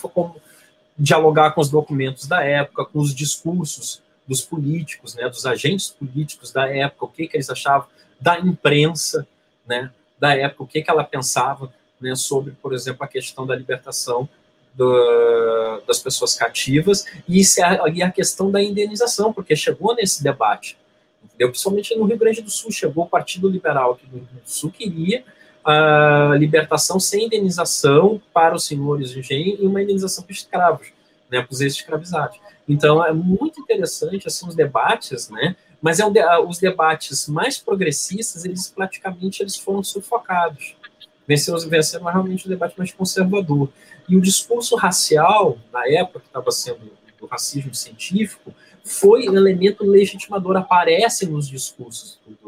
dialogar 0.99 1.53
com 1.53 1.61
os 1.61 1.69
documentos 1.69 2.27
da 2.27 2.43
época, 2.43 2.85
com 2.85 2.99
os 2.99 3.15
discursos 3.15 4.03
dos 4.27 4.41
políticos, 4.41 5.15
né, 5.15 5.29
dos 5.29 5.45
agentes 5.45 5.91
políticos 5.91 6.51
da 6.51 6.69
época, 6.69 7.05
o 7.05 7.09
que, 7.09 7.27
que 7.27 7.37
eles 7.37 7.51
achavam 7.51 7.87
da 8.21 8.39
imprensa, 8.39 9.27
né, 9.67 9.91
da 10.19 10.35
época, 10.37 10.63
o 10.63 10.67
que, 10.67 10.83
que 10.83 10.91
ela 10.91 11.05
pensava 11.05 11.73
né, 12.01 12.15
sobre, 12.15 12.53
por 12.53 12.73
exemplo, 12.73 13.05
a 13.05 13.09
questão 13.09 13.47
da 13.47 13.55
libertação 13.55 14.29
do, 14.75 15.83
das 15.87 15.99
pessoas 15.99 16.35
cativas 16.35 17.05
e, 17.29 17.43
a, 17.63 17.89
e 17.89 18.03
a 18.03 18.11
questão 18.11 18.51
da 18.51 18.63
indenização, 18.63 19.33
porque 19.33 19.55
chegou 19.55 19.95
nesse 19.95 20.23
debate, 20.23 20.77
entendeu? 21.23 21.51
principalmente 21.51 21.95
no 21.97 22.05
Rio 22.05 22.19
Grande 22.19 22.43
do 22.43 22.51
Sul, 22.51 22.71
chegou 22.73 23.05
o 23.05 23.09
Partido 23.09 23.49
Liberal 23.49 23.93
aqui 23.93 24.07
do 24.07 24.17
Rio 24.17 24.27
Grande 24.27 24.45
do 24.45 24.51
Sul, 24.51 24.71
queria 24.71 25.25
a 25.65 26.35
libertação 26.39 27.01
sem 27.01 27.27
indenização 27.27 28.21
para 28.33 28.55
os 28.55 28.67
senhores 28.67 29.11
de 29.11 29.21
engenho 29.21 29.57
e 29.61 29.67
uma 29.67 29.83
indenização 29.83 30.23
para 30.23 30.33
os 30.33 30.39
escravos, 30.39 30.89
né, 31.31 31.41
para 31.41 31.53
os 31.53 31.61
ex-escravizados. 31.61 32.39
Então, 32.69 33.05
é 33.05 33.13
muito 33.13 33.61
interessante 33.61 34.27
assim, 34.27 34.47
os 34.47 34.55
debates, 34.55 35.29
né, 35.31 35.57
Mas 35.81 36.01
é 36.01 36.07
um 36.07 36.13
os 36.49 36.59
debates 36.59 37.29
mais 37.29 37.59
progressistas, 37.59 38.45
eles 38.45 38.71
praticamente 38.71 39.43
eles 39.43 39.57
foram 39.57 39.83
sufocados. 39.83 40.75
Venceu, 41.29 41.59
vencendo 41.69 42.05
realmente 42.05 42.47
o 42.47 42.49
debate 42.49 42.75
mais 42.77 42.93
conservador. 42.93 43.69
E 44.09 44.17
o 44.17 44.21
discurso 44.21 44.77
racial, 44.77 45.59
na 45.73 45.87
época 45.87 46.21
que 46.21 46.27
estava 46.27 46.51
sendo 46.51 46.91
do 47.19 47.27
racismo 47.27 47.75
científico, 47.75 48.55
foi 48.83 49.29
um 49.29 49.37
elemento 49.37 49.85
legitimador, 49.85 50.57
aparece 50.57 51.27
nos 51.27 51.49
discursos 51.49 52.19
do, 52.27 52.44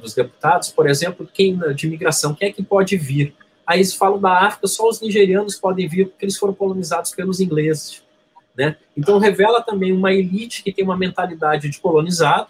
dos 0.00 0.14
deputados, 0.14 0.68
por 0.68 0.88
exemplo, 0.88 1.28
quem 1.32 1.58
de 1.74 1.86
imigração, 1.86 2.34
quem 2.34 2.48
é 2.48 2.52
que 2.52 2.62
pode 2.62 2.96
vir? 2.96 3.34
Aí 3.66 3.78
eles 3.78 3.94
falam 3.94 4.20
da 4.20 4.46
África, 4.46 4.66
só 4.66 4.88
os 4.88 5.00
nigerianos 5.00 5.56
podem 5.56 5.88
vir 5.88 6.08
porque 6.08 6.24
eles 6.24 6.36
foram 6.36 6.52
colonizados 6.52 7.12
pelos 7.12 7.40
ingleses. 7.40 8.02
Né? 8.54 8.76
Então 8.94 9.18
revela 9.18 9.62
também 9.62 9.92
uma 9.92 10.12
elite 10.12 10.62
que 10.62 10.72
tem 10.72 10.84
uma 10.84 10.96
mentalidade 10.96 11.70
de 11.70 11.80
colonizado, 11.80 12.48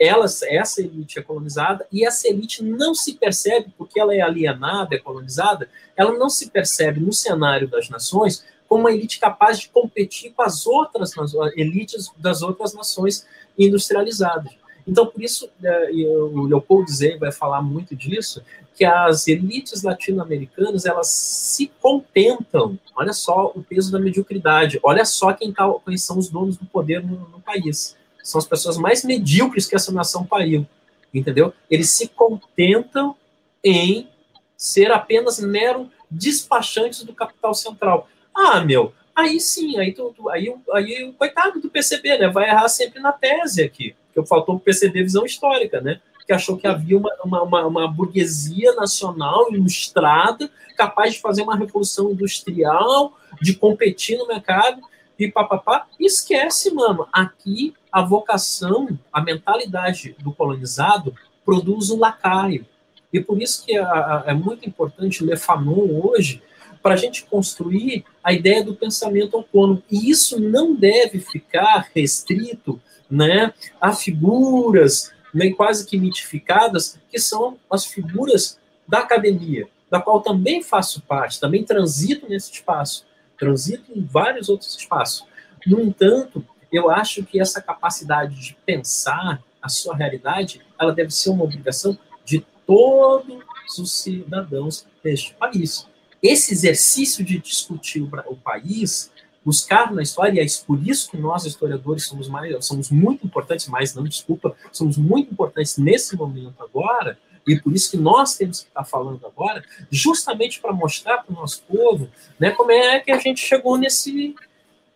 ela, 0.00 0.24
essa 0.24 0.80
elite 0.80 1.18
é 1.18 1.22
colonizada, 1.22 1.84
e 1.90 2.06
essa 2.06 2.28
elite 2.28 2.62
não 2.62 2.94
se 2.94 3.14
percebe, 3.14 3.74
porque 3.76 3.98
ela 3.98 4.14
é 4.14 4.20
alienada, 4.20 4.94
é 4.94 4.98
colonizada, 4.98 5.68
ela 5.96 6.16
não 6.16 6.30
se 6.30 6.50
percebe 6.50 7.00
no 7.00 7.12
cenário 7.12 7.68
das 7.68 7.90
nações 7.90 8.44
como 8.68 8.82
uma 8.82 8.92
elite 8.92 9.18
capaz 9.18 9.58
de 9.58 9.68
competir 9.68 10.32
com 10.32 10.42
as 10.42 10.66
outras 10.66 11.12
elites 11.56 12.10
das 12.16 12.42
outras 12.42 12.74
nações 12.74 13.26
industrializadas. 13.58 14.52
Então, 14.88 15.06
por 15.06 15.22
isso, 15.22 15.50
é, 15.62 15.90
o 15.92 16.44
Leopoldo 16.44 16.90
Zey 16.90 17.18
vai 17.18 17.30
falar 17.30 17.60
muito 17.60 17.94
disso, 17.94 18.42
que 18.74 18.86
as 18.86 19.28
elites 19.28 19.82
latino-americanas, 19.82 20.86
elas 20.86 21.08
se 21.08 21.70
contentam, 21.78 22.78
olha 22.96 23.12
só 23.12 23.52
o 23.54 23.62
peso 23.62 23.92
da 23.92 23.98
mediocridade, 23.98 24.80
olha 24.82 25.04
só 25.04 25.34
quem, 25.34 25.52
tá, 25.52 25.70
quem 25.84 25.98
são 25.98 26.16
os 26.16 26.30
donos 26.30 26.56
do 26.56 26.64
poder 26.64 27.04
no, 27.04 27.28
no 27.28 27.38
país. 27.38 27.98
São 28.24 28.38
as 28.38 28.46
pessoas 28.46 28.78
mais 28.78 29.04
medíocres 29.04 29.66
que 29.66 29.76
essa 29.76 29.92
nação 29.92 30.24
pariu, 30.24 30.66
entendeu? 31.12 31.52
Eles 31.70 31.90
se 31.90 32.08
contentam 32.08 33.14
em 33.62 34.08
ser 34.56 34.90
apenas 34.90 35.38
mero 35.38 35.90
despachantes 36.10 37.02
do 37.02 37.12
capital 37.12 37.52
central. 37.52 38.08
Ah, 38.34 38.60
meu, 38.60 38.94
aí 39.14 39.38
sim, 39.38 39.78
aí, 39.78 39.92
tu, 39.92 40.14
aí, 40.30 40.54
aí 40.72 41.04
o 41.04 41.12
coitado 41.12 41.60
do 41.60 41.68
PCB, 41.68 42.16
né, 42.16 42.28
vai 42.28 42.48
errar 42.48 42.70
sempre 42.70 43.00
na 43.00 43.12
tese 43.12 43.62
aqui 43.62 43.94
que 44.22 44.28
faltou 44.28 44.58
perceber 44.58 45.02
visão 45.02 45.24
histórica, 45.24 45.80
né? 45.80 46.00
Que 46.26 46.32
achou 46.32 46.56
que 46.56 46.66
havia 46.66 46.98
uma, 46.98 47.10
uma, 47.24 47.42
uma, 47.42 47.66
uma 47.66 47.88
burguesia 47.88 48.74
nacional 48.74 49.52
ilustrada, 49.52 50.50
capaz 50.76 51.14
de 51.14 51.20
fazer 51.20 51.42
uma 51.42 51.56
revolução 51.56 52.10
industrial, 52.10 53.16
de 53.40 53.54
competir 53.54 54.18
no 54.18 54.26
mercado 54.26 54.80
e 55.18 55.30
papapá. 55.30 55.86
Esquece, 55.98 56.72
mano. 56.72 57.08
Aqui 57.12 57.74
a 57.90 58.02
vocação, 58.02 58.88
a 59.12 59.20
mentalidade 59.20 60.14
do 60.20 60.32
colonizado 60.32 61.14
produz 61.44 61.90
um 61.90 61.98
lacaio. 61.98 62.66
E 63.12 63.20
por 63.20 63.40
isso 63.40 63.64
que 63.64 63.76
é, 63.76 63.82
é 64.26 64.34
muito 64.34 64.68
importante 64.68 65.24
ler 65.24 65.38
Fanon 65.38 65.88
hoje, 66.02 66.42
para 66.82 66.94
a 66.94 66.96
gente 66.96 67.24
construir 67.24 68.04
a 68.22 68.32
ideia 68.32 68.62
do 68.62 68.74
pensamento 68.74 69.36
autônomo. 69.36 69.82
E 69.90 70.10
isso 70.10 70.40
não 70.40 70.74
deve 70.74 71.18
ficar 71.18 71.88
restrito 71.94 72.80
né, 73.10 73.52
a 73.80 73.92
figuras 73.92 75.12
né, 75.32 75.50
quase 75.50 75.86
que 75.86 75.98
mitificadas, 75.98 76.98
que 77.10 77.18
são 77.18 77.58
as 77.70 77.84
figuras 77.84 78.58
da 78.86 79.00
academia, 79.00 79.68
da 79.90 80.00
qual 80.00 80.20
também 80.20 80.62
faço 80.62 81.02
parte, 81.02 81.40
também 81.40 81.64
transito 81.64 82.28
nesse 82.28 82.52
espaço, 82.52 83.06
transito 83.38 83.92
em 83.94 84.04
vários 84.04 84.48
outros 84.48 84.74
espaços. 84.76 85.26
No 85.66 85.80
entanto, 85.80 86.44
eu 86.72 86.90
acho 86.90 87.24
que 87.24 87.40
essa 87.40 87.60
capacidade 87.60 88.34
de 88.34 88.56
pensar 88.66 89.42
a 89.60 89.68
sua 89.68 89.96
realidade, 89.96 90.60
ela 90.78 90.92
deve 90.92 91.10
ser 91.10 91.30
uma 91.30 91.44
obrigação 91.44 91.98
de 92.24 92.44
todos 92.66 93.42
os 93.78 93.92
cidadãos 93.92 94.86
deste 95.02 95.34
país. 95.34 95.86
Esse 96.22 96.52
exercício 96.52 97.24
de 97.24 97.38
discutir 97.38 98.02
o 98.02 98.36
país 98.36 99.10
buscar 99.48 99.90
na 99.94 100.02
história, 100.02 100.42
e 100.42 100.44
é 100.44 100.46
por 100.66 100.78
isso 100.86 101.10
que 101.10 101.16
nós, 101.16 101.46
historiadores, 101.46 102.04
somos, 102.04 102.28
mais, 102.28 102.66
somos 102.66 102.90
muito 102.90 103.24
importantes, 103.24 103.66
mas 103.66 103.94
não 103.94 104.04
desculpa, 104.04 104.54
somos 104.70 104.98
muito 104.98 105.32
importantes 105.32 105.78
nesse 105.78 106.14
momento 106.14 106.62
agora, 106.62 107.18
e 107.46 107.58
por 107.58 107.72
isso 107.72 107.90
que 107.90 107.96
nós 107.96 108.36
temos 108.36 108.60
que 108.60 108.68
estar 108.68 108.84
falando 108.84 109.24
agora, 109.24 109.64
justamente 109.90 110.60
para 110.60 110.70
mostrar 110.70 111.24
para 111.24 111.32
o 111.32 111.34
nosso 111.34 111.62
povo 111.62 112.10
né, 112.38 112.50
como 112.50 112.70
é 112.70 113.00
que 113.00 113.10
a 113.10 113.18
gente 113.18 113.40
chegou 113.40 113.78
nesse, 113.78 114.36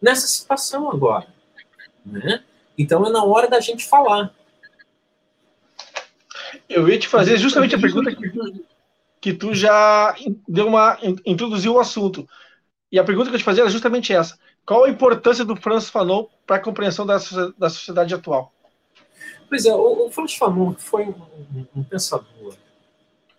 nessa 0.03 0.27
situação 0.27 0.91
agora. 0.91 1.27
Né? 2.05 2.45
Então 2.77 3.07
é 3.07 3.11
na 3.11 3.25
hora 3.25 3.49
da 3.49 3.59
gente 3.59 3.87
falar. 3.87 4.35
Eu 6.69 6.87
ia 6.91 6.99
te 6.99 7.09
fazer 7.09 7.39
justamente 7.39 7.75
a 7.75 7.81
pergunta 7.81 8.15
que 8.15 8.29
tu, 8.29 8.65
que 9.19 9.33
tu 9.33 9.55
já 9.55 10.15
deu 10.47 10.67
uma 10.67 10.99
introduziu 11.25 11.73
o 11.73 11.81
assunto. 11.81 12.29
E 12.93 12.99
a 12.99 13.05
pergunta 13.05 13.31
que 13.31 13.37
eu 13.37 13.39
te 13.39 13.45
fazia 13.45 13.63
era 13.63 13.71
justamente 13.71 14.13
essa. 14.13 14.39
Qual 14.67 14.85
a 14.85 14.91
importância 14.91 15.47
do 15.47 15.57
Francis 15.57 15.89
Fanon 15.89 16.27
para 16.47 16.57
a 16.57 16.61
compreensão 16.61 17.07
da, 17.07 17.17
da 17.59 17.71
sociedade 17.71 18.15
atual? 18.15 18.53
Pois 19.49 19.65
é, 19.65 19.73
o, 19.73 20.07
o 20.07 20.11
Francis 20.11 20.37
Fanon 20.37 20.75
foi 20.75 21.05
um, 21.05 21.15
um, 21.57 21.67
um 21.77 21.83
pensador, 21.83 22.55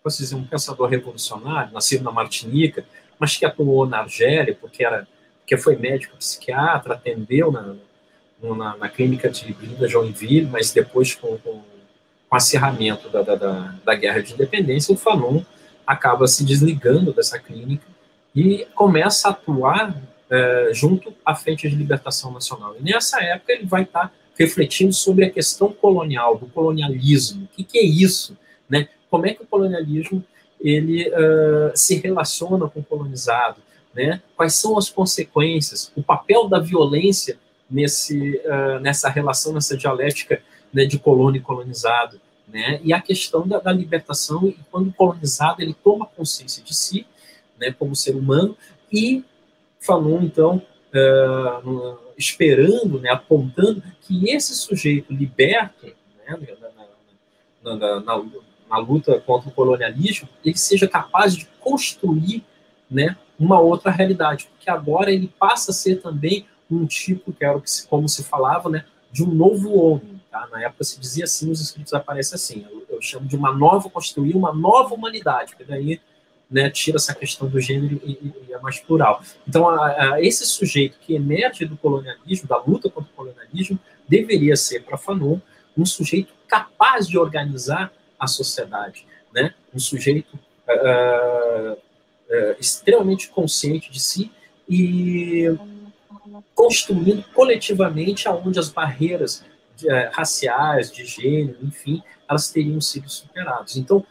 posso 0.04 0.18
dizer, 0.18 0.36
um 0.36 0.46
pensador 0.46 0.90
revolucionário, 0.90 1.72
nascido 1.72 2.04
na 2.04 2.12
Martinica, 2.12 2.84
mas 3.20 3.38
que 3.38 3.46
atuou 3.46 3.86
na 3.86 4.00
Argélia, 4.00 4.58
porque 4.60 4.84
era, 4.84 5.08
porque 5.40 5.56
foi 5.56 5.76
médico 5.76 6.18
psiquiatra, 6.18 6.96
atendeu 6.96 7.52
na, 7.52 7.76
na, 8.42 8.78
na 8.78 8.90
clínica 8.90 9.30
de 9.30 9.54
Linda 9.54 9.88
Joinville, 9.88 10.48
mas 10.48 10.74
depois 10.74 11.14
com, 11.14 11.38
com, 11.38 11.62
com 11.62 11.64
o 12.32 12.36
acirramento 12.36 13.08
da, 13.10 13.22
da, 13.22 13.36
da, 13.36 13.76
da 13.86 13.96
guerra 13.96 14.24
de 14.24 14.34
independência, 14.34 14.92
o 14.92 14.98
Fanon 14.98 15.44
acaba 15.86 16.26
se 16.28 16.44
desligando 16.44 17.14
dessa 17.14 17.38
clínica 17.38 17.93
e 18.36 18.66
começa 18.74 19.28
a 19.28 19.32
atuar 19.32 19.96
é, 20.30 20.70
junto 20.74 21.14
à 21.24 21.36
Frente 21.36 21.70
de 21.70 21.76
Libertação 21.76 22.32
Nacional. 22.32 22.76
E 22.80 22.84
nessa 22.84 23.22
época 23.24 23.54
ele 23.54 23.66
vai 23.66 23.84
estar 23.84 24.12
refletindo 24.38 24.92
sobre 24.92 25.26
a 25.26 25.30
questão 25.30 25.72
colonial, 25.72 26.38
do 26.38 26.48
colonialismo. 26.48 27.44
O 27.44 27.48
que, 27.48 27.64
que 27.64 27.78
é 27.78 27.84
isso? 27.84 28.36
Né? 28.68 28.88
Como 29.10 29.28
é 29.28 29.34
que 29.34 29.44
o 29.44 29.46
colonialismo 29.46 30.24
ele 30.60 31.08
uh, 31.10 31.72
se 31.76 31.96
relaciona 32.00 32.68
com 32.68 32.80
o 32.80 32.84
colonizado? 32.84 33.62
Né? 33.94 34.22
Quais 34.36 34.56
são 34.56 34.76
as 34.78 34.90
consequências? 34.90 35.92
O 35.96 36.02
papel 36.02 36.48
da 36.48 36.60
violência 36.60 37.38
nesse, 37.70 38.42
uh, 38.46 38.80
nessa 38.80 39.10
relação, 39.10 39.54
nessa 39.54 39.78
dialética 39.78 40.42
né, 40.74 40.86
de 40.86 40.98
colônia 40.98 41.38
e 41.38 41.42
colonizado? 41.42 42.20
Né? 42.48 42.80
E 42.84 42.92
a 42.92 43.00
questão 43.00 43.48
da, 43.48 43.60
da 43.60 43.72
libertação, 43.72 44.48
e 44.48 44.58
quando 44.72 44.88
o 44.88 44.94
colonizado 44.94 45.62
ele 45.62 45.76
toma 45.84 46.08
consciência 46.08 46.64
de 46.64 46.76
si, 46.76 47.06
né, 47.64 47.76
como 47.78 47.96
ser 47.96 48.16
humano, 48.16 48.58
e 48.92 49.24
falou, 49.80 50.22
então, 50.22 50.62
uh, 50.94 51.98
esperando, 52.18 53.00
né, 53.00 53.10
apontando 53.10 53.82
que 54.02 54.30
esse 54.30 54.54
sujeito 54.56 55.14
liberto 55.14 55.86
né, 55.86 56.38
na, 57.64 57.76
na, 57.76 58.02
na, 58.02 58.24
na, 58.70 58.78
luta 58.78 59.20
contra 59.22 59.50
o 59.50 59.54
colonialismo, 59.54 60.28
ele 60.44 60.58
seja 60.58 60.88
capaz 60.88 61.36
de 61.36 61.46
construir 61.60 62.44
né, 62.90 63.18
uma 63.40 63.60
outra 63.60 63.92
realidade, 63.92 64.48
porque 64.52 64.70
agora 64.70 65.12
ele 65.12 65.32
passa 65.40 65.72
a 65.72 65.74
ser 65.74 66.02
também 66.02 66.46
um 66.70 66.86
tipo, 66.86 67.32
que 67.32 67.44
era 67.44 67.62
como 67.90 68.08
se 68.10 68.24
falava, 68.24 68.70
né, 68.70 68.86
de 69.12 69.24
um 69.24 69.32
novo 69.32 69.78
homem. 69.78 70.22
Tá? 70.32 70.48
Na 70.52 70.62
época 70.64 70.84
se 70.84 71.00
dizia 71.00 71.26
assim, 71.26 71.52
os 71.52 71.62
escritos 71.62 71.94
aparecem 71.94 72.36
assim, 72.36 72.66
eu, 72.70 72.86
eu 72.90 73.02
chamo 73.02 73.28
de 73.28 73.36
uma 73.36 73.54
nova, 73.54 73.90
construir 73.90 74.34
uma 74.34 74.54
nova 74.54 74.94
humanidade, 74.96 75.52
porque 75.52 75.64
daí 75.64 76.02
né, 76.54 76.70
tira 76.70 76.98
essa 76.98 77.16
questão 77.16 77.50
do 77.50 77.60
gênero 77.60 78.00
e, 78.06 78.12
e 78.48 78.54
é 78.54 78.60
mais 78.60 78.80
plural. 78.80 79.24
Então, 79.48 79.68
a, 79.68 80.14
a, 80.14 80.22
esse 80.22 80.46
sujeito 80.46 81.00
que 81.00 81.16
emerge 81.16 81.66
do 81.66 81.76
colonialismo, 81.76 82.48
da 82.48 82.58
luta 82.58 82.92
contra 82.92 83.12
o 83.12 83.16
colonialismo, 83.16 83.80
deveria 84.08 84.56
ser, 84.56 84.84
para 84.84 84.96
Fanon, 84.96 85.40
um 85.76 85.86
sujeito 85.86 86.32
capaz 86.48 87.08
de 87.08 87.18
organizar 87.18 87.92
a 88.20 88.28
sociedade, 88.28 89.08
né? 89.34 89.56
um 89.74 89.80
sujeito 89.80 90.36
uh, 90.70 91.74
uh, 91.74 92.56
extremamente 92.60 93.30
consciente 93.30 93.92
de 93.92 94.00
si 94.00 94.32
e 94.70 95.46
construindo 96.54 97.24
coletivamente 97.34 98.28
aonde 98.28 98.60
as 98.60 98.70
barreiras 98.70 99.44
de, 99.76 99.88
uh, 99.88 100.12
raciais, 100.12 100.92
de 100.92 101.04
gênero, 101.04 101.58
enfim, 101.64 102.04
elas 102.30 102.52
teriam 102.52 102.80
sido 102.80 103.10
superadas. 103.10 103.76
Então, 103.76 104.06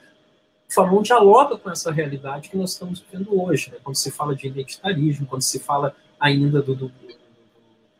Fanon 0.72 1.02
dialoga 1.02 1.58
com 1.58 1.70
essa 1.70 1.92
realidade 1.92 2.48
que 2.48 2.56
nós 2.56 2.72
estamos 2.72 3.00
vivendo 3.00 3.38
hoje, 3.40 3.70
né? 3.70 3.78
quando 3.82 3.96
se 3.96 4.10
fala 4.10 4.34
de 4.34 4.46
identitarismo, 4.46 5.26
quando 5.26 5.42
se 5.42 5.58
fala 5.58 5.94
ainda 6.18 6.62
do, 6.62 6.74
do 6.74 6.92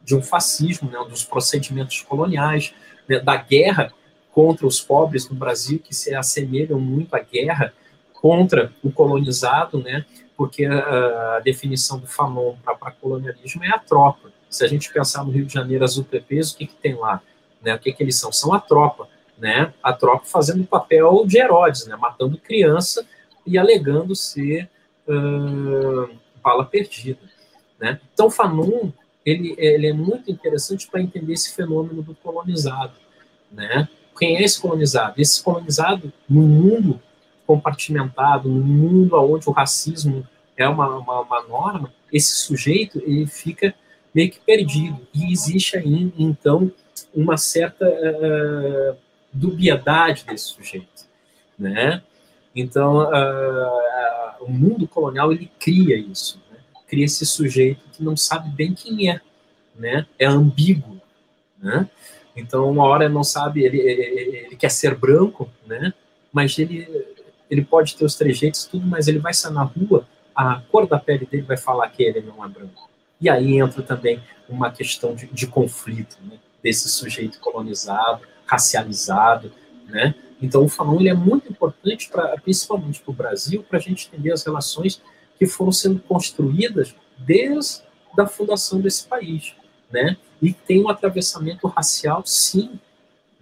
de 0.02 0.16
um 0.16 0.22
fascismo, 0.22 0.90
né? 0.90 0.98
dos 1.08 1.24
procedimentos 1.24 2.00
coloniais, 2.00 2.74
né? 3.08 3.20
da 3.20 3.36
guerra 3.36 3.92
contra 4.32 4.66
os 4.66 4.80
pobres 4.80 5.28
no 5.28 5.36
Brasil, 5.36 5.78
que 5.78 5.94
se 5.94 6.14
assemelham 6.14 6.80
muito 6.80 7.14
à 7.14 7.18
guerra 7.18 7.74
contra 8.14 8.72
o 8.82 8.90
colonizado, 8.90 9.78
né? 9.78 10.06
porque 10.36 10.64
a, 10.64 11.36
a 11.36 11.40
definição 11.40 11.98
do 11.98 12.06
Fanon 12.06 12.56
para 12.64 12.90
colonialismo 12.92 13.62
é 13.64 13.68
a 13.68 13.78
tropa. 13.78 14.32
Se 14.48 14.64
a 14.64 14.68
gente 14.68 14.92
pensar 14.92 15.24
no 15.24 15.30
Rio 15.30 15.44
de 15.44 15.52
Janeiro, 15.52 15.84
as 15.84 15.98
UPPs, 15.98 16.52
o 16.52 16.56
que, 16.56 16.66
que 16.66 16.74
tem 16.74 16.94
lá? 16.94 17.22
Né? 17.60 17.74
O 17.74 17.78
que, 17.78 17.92
que 17.92 18.02
eles 18.02 18.18
são? 18.18 18.32
São 18.32 18.52
a 18.52 18.60
tropa. 18.60 19.08
Né? 19.42 19.74
A 19.82 19.92
tropa 19.92 20.24
fazendo 20.24 20.62
o 20.62 20.66
papel 20.66 21.24
de 21.26 21.36
Herodes, 21.36 21.88
né? 21.88 21.96
matando 21.96 22.38
criança 22.38 23.04
e 23.44 23.58
alegando 23.58 24.14
ser 24.14 24.70
uh, 25.08 26.08
bala 26.40 26.64
perdida. 26.64 27.18
Né? 27.80 28.00
Então, 28.14 28.30
Fanon 28.30 28.92
ele, 29.26 29.56
ele 29.58 29.88
é 29.88 29.92
muito 29.92 30.30
interessante 30.30 30.86
para 30.86 31.02
entender 31.02 31.32
esse 31.32 31.52
fenômeno 31.52 32.02
do 32.02 32.14
colonizado. 32.14 32.92
Né? 33.50 33.88
Quem 34.16 34.36
é 34.36 34.44
esse 34.44 34.60
colonizado? 34.60 35.20
Esse 35.20 35.42
colonizado, 35.42 36.12
no 36.28 36.42
mundo 36.42 37.02
compartimentado, 37.44 38.48
no 38.48 38.64
mundo 38.64 39.16
onde 39.16 39.48
o 39.48 39.52
racismo 39.52 40.24
é 40.56 40.68
uma, 40.68 40.98
uma, 40.98 41.20
uma 41.22 41.42
norma, 41.48 41.92
esse 42.12 42.32
sujeito 42.34 43.02
ele 43.04 43.26
fica 43.26 43.74
meio 44.14 44.30
que 44.30 44.38
perdido. 44.38 45.00
E 45.12 45.32
existe 45.32 45.76
aí, 45.76 46.12
então, 46.16 46.70
uma 47.12 47.36
certa 47.36 47.84
uh, 47.88 48.96
dubiedade 49.32 50.24
desse 50.24 50.44
sujeito. 50.46 51.06
Né? 51.58 52.02
Então, 52.54 52.98
uh, 52.98 54.42
uh, 54.42 54.44
o 54.44 54.50
mundo 54.50 54.86
colonial 54.86 55.32
ele 55.32 55.50
cria 55.58 55.96
isso, 55.96 56.40
né? 56.50 56.58
cria 56.86 57.04
esse 57.04 57.24
sujeito 57.24 57.80
que 57.92 58.02
não 58.02 58.16
sabe 58.16 58.50
bem 58.50 58.74
quem 58.74 59.10
é, 59.10 59.20
né? 59.76 60.06
é 60.18 60.26
ambíguo. 60.26 61.00
Né? 61.60 61.88
Então, 62.36 62.70
uma 62.70 62.84
hora 62.84 63.08
não 63.08 63.24
sabe, 63.24 63.64
ele, 63.64 63.78
ele, 63.78 64.36
ele, 64.46 64.56
quer 64.56 64.70
ser 64.70 64.94
branco, 64.94 65.50
né? 65.66 65.92
mas 66.32 66.58
ele, 66.58 66.88
ele 67.50 67.64
pode 67.64 67.96
ter 67.96 68.04
os 68.04 68.14
trejeitos, 68.14 68.64
tudo, 68.64 68.86
mas 68.86 69.08
ele 69.08 69.18
vai 69.18 69.32
sair 69.32 69.52
na 69.52 69.62
rua, 69.62 70.06
a 70.34 70.62
cor 70.70 70.86
da 70.86 70.98
pele 70.98 71.26
dele 71.26 71.42
vai 71.42 71.56
falar 71.56 71.88
que 71.90 72.02
ele 72.02 72.22
não 72.22 72.44
é 72.44 72.48
branco. 72.48 72.90
E 73.20 73.28
aí 73.28 73.58
entra 73.58 73.82
também 73.82 74.20
uma 74.48 74.70
questão 74.70 75.14
de, 75.14 75.26
de 75.26 75.46
conflito, 75.46 76.16
né? 76.24 76.38
desse 76.62 76.88
sujeito 76.88 77.38
colonizado, 77.40 78.22
racializado, 78.52 79.50
né? 79.86 80.14
Então 80.40 80.64
o 80.64 80.68
Fanon 80.68 81.00
ele 81.00 81.08
é 81.08 81.14
muito 81.14 81.50
importante 81.50 82.10
para, 82.10 82.36
principalmente 82.38 83.00
para 83.00 83.10
o 83.10 83.14
Brasil, 83.14 83.64
para 83.66 83.78
a 83.78 83.80
gente 83.80 84.08
entender 84.08 84.30
as 84.30 84.44
relações 84.44 85.00
que 85.38 85.46
foram 85.46 85.72
sendo 85.72 86.00
construídas 86.00 86.94
desde 87.16 87.82
a 88.18 88.26
fundação 88.26 88.78
desse 88.78 89.06
país, 89.06 89.54
né? 89.90 90.18
E 90.42 90.52
tem 90.52 90.84
um 90.84 90.90
atravessamento 90.90 91.66
racial, 91.66 92.22
sim, 92.26 92.78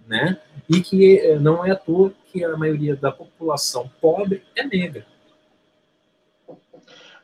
né? 0.07 0.39
E 0.69 0.79
que 0.79 1.19
eh, 1.19 1.39
não 1.39 1.65
é 1.65 1.71
à 1.71 1.75
toa 1.75 2.13
que 2.31 2.45
a 2.45 2.55
maioria 2.55 2.95
da 2.95 3.11
população 3.11 3.91
pobre 3.99 4.43
é 4.55 4.63
negra. 4.63 5.05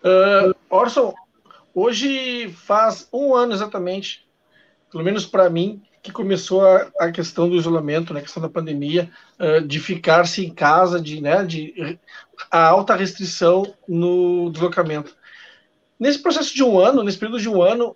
Uh, 0.03 0.53
Orson, 0.69 1.13
hoje 1.73 2.49
faz 2.49 3.07
um 3.13 3.33
ano 3.33 3.53
exatamente, 3.53 4.27
pelo 4.91 5.03
menos 5.03 5.25
para 5.25 5.49
mim, 5.49 5.81
que 6.07 6.13
começou 6.13 6.65
a, 6.65 6.89
a, 7.01 7.11
questão 7.11 7.49
do 7.49 7.57
isolamento, 7.57 8.13
né, 8.13 8.21
a 8.21 8.23
questão 8.23 8.41
da 8.41 8.47
pandemia, 8.47 9.11
uh, 9.37 9.61
de 9.61 9.77
ficar-se 9.77 10.45
em 10.45 10.53
casa, 10.53 11.01
de, 11.01 11.19
né, 11.19 11.43
de 11.43 11.99
a 12.49 12.65
alta 12.65 12.95
restrição 12.95 13.73
no 13.85 14.49
deslocamento. 14.49 15.17
Nesse 15.99 16.19
processo 16.19 16.55
de 16.55 16.63
um 16.63 16.79
ano, 16.79 17.03
nesse 17.03 17.17
período 17.17 17.41
de 17.41 17.49
um 17.49 17.61
ano, 17.61 17.93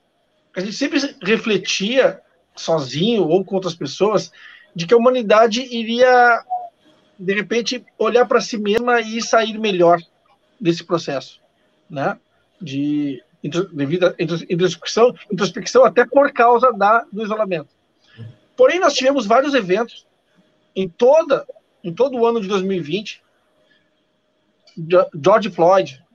a 0.54 0.60
gente 0.60 0.74
sempre 0.74 1.00
refletia, 1.24 2.19
sozinho 2.54 3.26
ou 3.30 3.45
com 3.45 3.56
outras 3.56 3.76
pessoas, 3.76 4.30
de 4.76 4.86
que 4.86 4.93
a 4.93 4.97
humanidade 4.97 5.62
iria, 5.62 6.43
de 7.17 7.34
repente, 7.34 7.86
olhar 7.97 8.26
para 8.26 8.41
si 8.41 8.58
mesma 8.58 9.00
e 9.00 9.21
sair 9.21 9.58
melhor 9.58 10.02
desse 10.60 10.84
processo, 10.84 11.39
né? 11.89 12.19
De 12.62 13.24
devido 13.74 14.08
à 14.08 14.15
introspecção, 14.19 15.15
introspecção 15.32 15.86
até 15.86 16.06
por 16.06 16.32
causa 16.34 16.74
da, 16.74 17.06
do 17.12 17.24
isolamento. 17.24 17.81
Porém, 18.62 18.80
nós 18.80 18.93
tivemos 18.93 19.26
vários 19.26 19.56
eventos 19.56 20.06
em 20.76 20.88
toda 20.88 21.47
em 21.84 21.91
todo 21.91 22.15
o 22.15 22.28
ano 22.28 22.39
de 22.39 22.47
2020. 22.47 23.19
George 25.19 25.50
Floyd, 25.50 26.06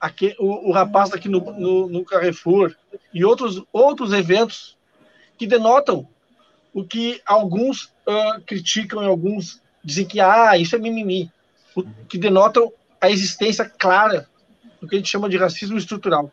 aqui, 0.00 0.34
o, 0.38 0.70
o, 0.70 0.72
rapaz 0.72 1.12
aqui 1.12 1.28
no, 1.28 1.40
no, 1.40 1.86
no, 1.90 2.02
Carrefour 2.02 2.74
e 3.12 3.22
outros 3.22 3.62
outros 3.70 4.14
eventos 4.14 4.78
que 5.36 5.46
denotam 5.46 6.08
o 6.72 6.82
que 6.82 7.20
alguns 7.26 7.92
uh, 8.08 8.40
criticam 8.46 9.02
e 9.02 9.06
alguns 9.06 9.60
dizem 9.84 10.06
que 10.06 10.20
ah 10.20 10.56
isso 10.56 10.74
é 10.74 10.78
mimimi, 10.78 11.30
o, 11.76 11.82
que 12.08 12.16
denotam 12.16 12.72
a 12.98 13.10
existência 13.10 13.68
clara 13.68 14.26
do 14.80 14.88
que 14.88 14.94
a 14.94 14.98
gente 14.98 15.10
chama 15.10 15.28
de 15.28 15.36
racismo 15.36 15.76
estrutural 15.76 16.32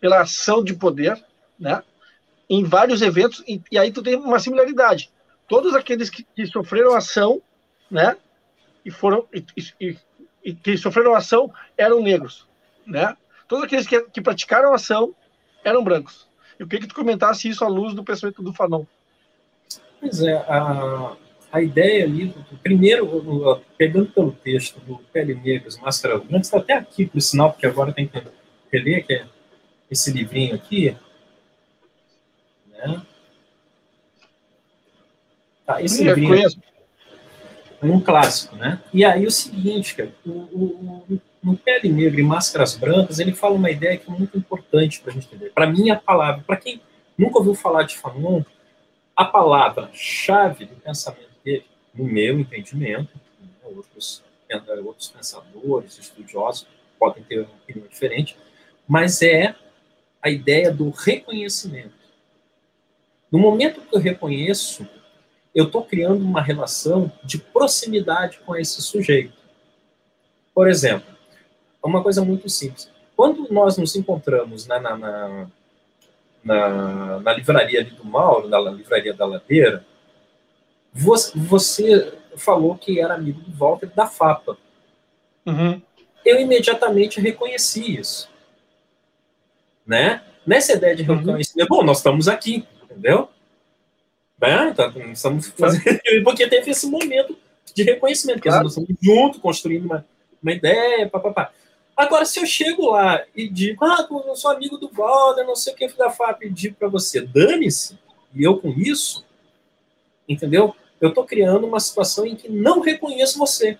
pela 0.00 0.22
ação 0.22 0.64
de 0.64 0.72
poder, 0.72 1.22
né? 1.58 1.82
Em 2.50 2.64
vários 2.64 3.00
eventos, 3.00 3.44
e, 3.46 3.62
e, 3.70 3.78
aí 3.78 3.92
tu 3.92 4.02
tem 4.02 4.16
uma 4.16 4.40
similaridade. 4.40 5.08
Todos 5.46 5.72
aqueles 5.72 6.10
que, 6.10 6.26
que 6.34 6.44
sofreram 6.46 6.96
ação, 6.96 7.40
né, 7.88 8.16
e 8.84 8.90
foram 8.90 9.24
e, 9.32 9.44
e, 9.80 9.96
e, 10.44 10.54
que 10.54 10.76
sofreram 10.76 11.14
ação 11.14 11.52
eram 11.78 12.02
negros, 12.02 12.48
né? 12.84 13.16
Todos 13.46 13.64
aqueles 13.64 13.86
que, 13.86 14.00
que 14.02 14.20
praticaram 14.20 14.74
ação 14.74 15.14
eram 15.64 15.84
brancos. 15.84 16.28
Eu 16.58 16.66
queria 16.66 16.80
que 16.80 16.88
tu 16.88 16.94
comentasse 16.94 17.48
isso 17.48 17.64
à 17.64 17.68
luz 17.68 17.94
do 17.94 18.04
pensamento 18.04 18.42
do 18.42 18.52
Fanon. 18.52 18.84
Pois 20.00 20.20
é, 20.22 20.34
a, 20.34 21.16
a 21.52 21.62
ideia 21.62 22.04
ali, 22.04 22.34
primeiro, 22.62 23.62
pegando 23.76 24.10
pelo 24.12 24.32
texto 24.32 24.80
do 24.80 24.98
Pele 25.12 25.34
Negras, 25.34 25.78
Máscara 25.78 26.18
Branca, 26.18 26.38
está 26.38 26.58
até 26.58 26.74
aqui, 26.74 27.06
por 27.06 27.20
sinal, 27.20 27.52
porque 27.52 27.66
agora 27.66 27.92
tem 27.92 28.08
que 28.08 28.22
reler, 28.72 29.06
que 29.06 29.12
é 29.14 29.26
esse 29.90 30.12
livrinho 30.12 30.54
aqui, 30.54 30.96
né? 32.88 33.02
Tá, 35.66 35.82
esse 35.82 36.02
livrinho 36.02 36.48
é 37.82 37.86
um 37.86 38.00
clássico, 38.00 38.56
né? 38.56 38.80
E 38.92 39.04
aí 39.04 39.26
o 39.26 39.30
seguinte, 39.30 39.94
cara, 39.94 40.12
o, 40.26 40.30
o, 40.30 41.20
no 41.42 41.56
Pele 41.56 41.88
Negra 41.88 42.20
e 42.20 42.24
Máscaras 42.24 42.76
Brancas, 42.76 43.18
ele 43.18 43.32
fala 43.32 43.54
uma 43.54 43.70
ideia 43.70 43.96
que 43.96 44.10
é 44.10 44.12
muito 44.12 44.36
importante 44.36 45.00
para 45.00 45.10
a 45.10 45.14
gente 45.14 45.26
entender. 45.26 45.50
Para 45.50 45.66
mim, 45.66 45.90
a 45.90 45.96
palavra, 45.96 46.42
para 46.46 46.56
quem 46.56 46.80
nunca 47.16 47.38
ouviu 47.38 47.54
falar 47.54 47.84
de 47.84 47.96
Fanon, 47.96 48.42
a 49.16 49.24
palavra-chave 49.24 50.66
do 50.66 50.74
pensamento 50.76 51.30
dele, 51.44 51.64
no 51.94 52.04
meu 52.04 52.38
entendimento, 52.38 53.10
né, 53.40 53.48
outros, 53.76 54.22
outros 54.84 55.08
pensadores, 55.08 55.98
estudiosos 55.98 56.66
podem 56.98 57.22
ter 57.22 57.40
uma 57.40 57.54
opinião 57.62 57.86
diferente, 57.88 58.36
mas 58.86 59.22
é 59.22 59.54
a 60.22 60.28
ideia 60.28 60.72
do 60.72 60.90
reconhecimento. 60.90 61.99
No 63.30 63.38
momento 63.38 63.80
que 63.80 63.94
eu 63.94 64.00
reconheço, 64.00 64.86
eu 65.54 65.66
estou 65.66 65.84
criando 65.84 66.24
uma 66.24 66.42
relação 66.42 67.12
de 67.22 67.38
proximidade 67.38 68.38
com 68.40 68.56
esse 68.56 68.80
sujeito. 68.82 69.38
Por 70.54 70.68
exemplo, 70.68 71.06
uma 71.82 72.02
coisa 72.02 72.24
muito 72.24 72.48
simples. 72.48 72.90
Quando 73.16 73.52
nós 73.52 73.76
nos 73.76 73.94
encontramos 73.96 74.66
na, 74.66 74.80
na, 74.80 74.96
na, 74.96 75.50
na, 76.42 77.20
na 77.20 77.32
livraria 77.32 77.84
do 77.84 78.04
Mauro, 78.04 78.48
na 78.48 78.58
livraria 78.58 79.14
da 79.14 79.26
Ladeira, 79.26 79.84
você, 80.92 81.32
você, 81.36 82.12
falou 82.36 82.76
que 82.76 83.00
era 83.00 83.14
amigo 83.14 83.40
do 83.40 83.56
Walter 83.56 83.90
da 83.94 84.06
FAPA. 84.06 84.56
Uhum. 85.46 85.80
Eu 86.24 86.40
imediatamente 86.40 87.20
reconheci 87.20 87.96
isso. 87.96 88.28
Né? 89.86 90.22
Nessa 90.46 90.72
ideia 90.72 90.94
de 90.94 91.02
uhum. 91.02 91.18
reconhecimento, 91.18 91.70
uhum. 91.70 91.78
bom, 91.78 91.84
nós 91.84 91.98
estamos 91.98 92.28
aqui, 92.28 92.66
entendeu? 93.00 93.28
Né? 94.40 94.68
Então, 94.70 95.12
estamos 95.12 95.48
fazendo. 95.48 96.00
Porque 96.22 96.46
teve 96.46 96.70
esse 96.70 96.86
momento 96.86 97.36
de 97.74 97.82
reconhecimento, 97.82 98.42
claro. 98.42 98.64
nós 98.64 98.76
estamos 98.76 98.90
juntos, 99.02 99.40
construindo 99.40 99.86
uma, 99.86 100.06
uma 100.42 100.52
ideia, 100.52 101.08
papapá. 101.08 101.52
Agora, 101.96 102.24
se 102.24 102.40
eu 102.40 102.46
chego 102.46 102.90
lá 102.90 103.22
e 103.34 103.48
digo, 103.48 103.84
ah, 103.84 104.06
eu 104.10 104.36
sou 104.36 104.50
amigo 104.50 104.78
do 104.78 104.88
Valder, 104.88 105.46
não 105.46 105.56
sei 105.56 105.72
o 105.72 105.76
que 105.76 105.88
da 105.88 106.10
FAP, 106.10 106.44
e 106.44 106.50
digo 106.50 106.76
para 106.76 106.88
você, 106.88 107.20
dane-se, 107.20 107.98
e 108.34 108.42
eu 108.42 108.58
com 108.58 108.70
isso, 108.70 109.24
entendeu? 110.28 110.74
Eu 111.00 111.10
estou 111.10 111.24
criando 111.24 111.66
uma 111.66 111.80
situação 111.80 112.26
em 112.26 112.34
que 112.34 112.48
não 112.48 112.80
reconheço 112.80 113.38
você. 113.38 113.78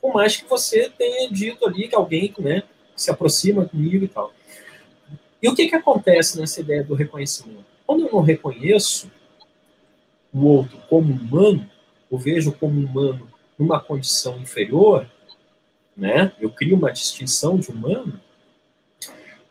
Por 0.00 0.12
mais 0.14 0.36
que 0.36 0.48
você 0.48 0.90
tenha 0.90 1.30
dito 1.30 1.66
ali 1.66 1.88
que 1.88 1.94
alguém 1.94 2.34
né, 2.38 2.62
se 2.96 3.10
aproxima 3.10 3.64
comigo 3.64 4.04
e 4.04 4.08
tal. 4.08 4.32
E 5.42 5.48
o 5.48 5.54
que, 5.54 5.68
que 5.68 5.76
acontece 5.76 6.38
nessa 6.38 6.60
ideia 6.60 6.82
do 6.82 6.94
reconhecimento? 6.94 7.75
Quando 7.86 8.06
eu 8.06 8.12
não 8.12 8.20
reconheço 8.20 9.10
o 10.32 10.44
outro 10.44 10.76
como 10.88 11.12
humano, 11.12 11.70
o 12.10 12.18
vejo 12.18 12.52
como 12.52 12.80
humano 12.80 13.30
numa 13.58 13.80
condição 13.80 14.38
inferior, 14.38 15.08
né? 15.96 16.32
Eu 16.38 16.50
crio 16.50 16.76
uma 16.76 16.92
distinção 16.92 17.58
de 17.58 17.70
humano. 17.70 18.20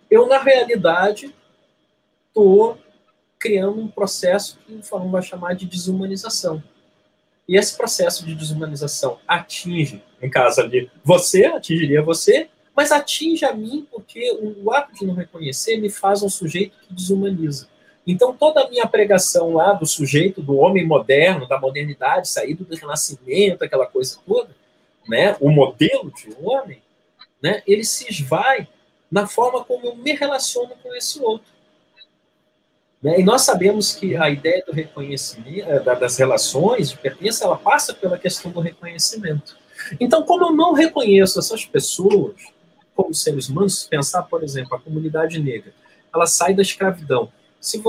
Eu 0.09 0.27
na 0.27 0.37
realidade 0.37 1.33
estou 2.27 2.77
criando 3.39 3.79
um 3.79 3.87
processo 3.87 4.59
que 4.65 4.73
o 4.73 5.09
vai 5.09 5.21
chamar 5.21 5.53
de 5.53 5.65
desumanização. 5.65 6.63
E 7.47 7.57
esse 7.57 7.77
processo 7.77 8.25
de 8.25 8.33
desumanização 8.33 9.19
atinge, 9.27 10.03
em 10.21 10.29
caso 10.29 10.61
ali, 10.61 10.89
você, 11.03 11.45
atingiria 11.45 12.01
você, 12.01 12.49
mas 12.75 12.91
atinge 12.91 13.45
a 13.45 13.53
mim 13.53 13.87
porque 13.91 14.31
o 14.41 14.71
ato 14.71 14.93
de 14.93 15.05
não 15.05 15.13
reconhecer 15.13 15.77
me 15.77 15.89
faz 15.89 16.21
um 16.23 16.29
sujeito 16.29 16.77
que 16.79 16.93
desumaniza. 16.93 17.67
Então, 18.05 18.35
toda 18.35 18.61
a 18.61 18.69
minha 18.69 18.85
pregação 18.85 19.53
lá 19.53 19.73
do 19.73 19.85
sujeito, 19.85 20.41
do 20.41 20.57
homem 20.57 20.85
moderno, 20.85 21.47
da 21.47 21.59
modernidade, 21.59 22.29
saído 22.29 22.63
do 22.63 22.75
renascimento, 22.75 23.63
aquela 23.63 23.87
coisa 23.87 24.19
toda, 24.25 24.49
né, 25.07 25.35
o 25.39 25.49
modelo 25.49 26.11
de 26.11 26.35
homem, 26.41 26.81
né, 27.41 27.63
ele 27.65 27.83
se 27.83 28.09
esvai 28.09 28.67
na 29.11 29.27
forma 29.27 29.63
como 29.63 29.87
eu 29.87 29.95
me 29.95 30.13
relaciono 30.13 30.71
com 30.81 30.93
esse 30.95 31.19
outro. 31.21 31.47
Né? 33.01 33.19
E 33.19 33.23
nós 33.23 33.43
sabemos 33.43 33.93
que 33.93 34.15
a 34.15 34.29
ideia 34.29 34.63
do 34.65 34.73
reconhecimento, 34.73 35.69
eh, 35.69 35.79
das 35.79 36.17
relações 36.17 36.89
de 36.89 36.97
pertença, 36.97 37.45
ela 37.45 37.57
passa 37.57 37.93
pela 37.93 38.17
questão 38.17 38.51
do 38.51 38.59
reconhecimento. 38.59 39.57
Então, 39.99 40.23
como 40.23 40.45
eu 40.45 40.51
não 40.51 40.73
reconheço 40.73 41.37
essas 41.37 41.65
pessoas 41.65 42.33
como 42.95 43.13
seres 43.13 43.49
humanos, 43.49 43.83
pensar, 43.83 44.23
por 44.23 44.43
exemplo, 44.43 44.75
a 44.75 44.79
comunidade 44.79 45.37
negra, 45.39 45.73
ela 46.13 46.25
sai 46.25 46.53
da 46.53 46.61
escravidão. 46.61 47.31
Se, 47.65 47.81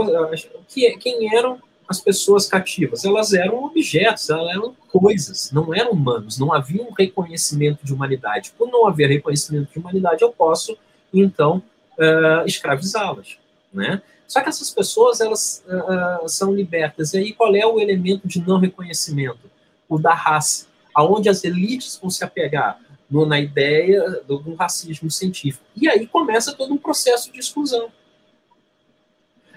que, 0.69 0.97
quem 0.97 1.37
eram 1.37 1.61
as 1.87 2.01
pessoas 2.01 2.47
cativas? 2.47 3.05
Elas 3.05 3.35
eram 3.35 3.62
objetos, 3.62 4.31
elas 4.31 4.51
eram 4.57 4.75
coisas, 4.89 5.53
não 5.53 5.75
eram 5.75 5.93
humanos, 5.93 6.39
não 6.39 6.51
havia 6.51 6.83
um 6.83 6.93
reconhecimento 6.93 7.85
de 7.85 7.93
humanidade. 7.93 8.53
Por 8.57 8.71
não 8.71 8.87
haver 8.87 9.11
reconhecimento 9.11 9.71
de 9.71 9.79
humanidade, 9.79 10.23
eu 10.23 10.33
posso, 10.33 10.79
então, 11.12 11.62
uh, 11.99 12.47
escravizá-las. 12.47 13.37
Né? 13.71 14.01
Só 14.27 14.41
que 14.41 14.49
essas 14.49 14.71
pessoas, 14.71 15.21
elas 15.21 15.62
uh, 15.67 16.27
são 16.27 16.55
libertas. 16.55 17.12
E 17.12 17.19
aí, 17.19 17.33
qual 17.35 17.55
é 17.55 17.67
o 17.67 17.79
elemento 17.79 18.27
de 18.27 18.41
não 18.41 18.59
reconhecimento? 18.59 19.51
O 19.87 19.99
da 19.99 20.15
raça, 20.15 20.67
aonde 20.95 21.29
as 21.29 21.45
elites 21.45 21.99
vão 22.01 22.09
se 22.09 22.25
apegar 22.25 22.81
no, 23.11 23.27
na 23.27 23.39
ideia 23.39 24.23
do, 24.27 24.39
do 24.39 24.55
racismo 24.55 25.11
científico. 25.11 25.65
E 25.77 25.87
aí 25.87 26.07
começa 26.07 26.55
todo 26.55 26.73
um 26.73 26.79
processo 26.79 27.31
de 27.31 27.39
exclusão. 27.39 27.93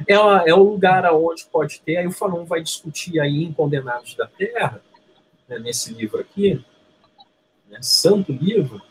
É, 0.08 0.14
é 0.14 0.54
o 0.54 0.64
lugar 0.64 1.06
aonde 1.06 1.46
pode 1.52 1.82
ter, 1.82 1.98
aí 1.98 2.08
o 2.08 2.12
Fanon 2.12 2.46
vai 2.46 2.62
discutir 2.62 3.20
aí 3.20 3.44
em 3.44 3.54
Condenados 3.54 4.16
da 4.16 4.28
Terra, 4.28 4.82
né, 5.48 5.60
nesse 5.60 5.94
livro 5.94 6.20
aqui, 6.20 6.64
né, 7.70 7.80
santo 7.82 8.32
livro, 8.32 8.82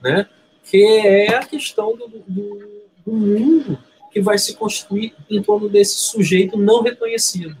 né, 0.00 0.28
que 0.64 0.82
é 0.84 1.34
a 1.34 1.44
questão 1.44 1.96
do, 1.96 2.08
do, 2.08 2.82
do 3.04 3.12
mundo 3.12 3.78
que 4.12 4.20
vai 4.20 4.36
se 4.38 4.54
construir 4.54 5.14
em 5.28 5.42
torno 5.42 5.68
desse 5.68 5.96
sujeito 5.96 6.56
não 6.56 6.82
reconhecido. 6.82 7.56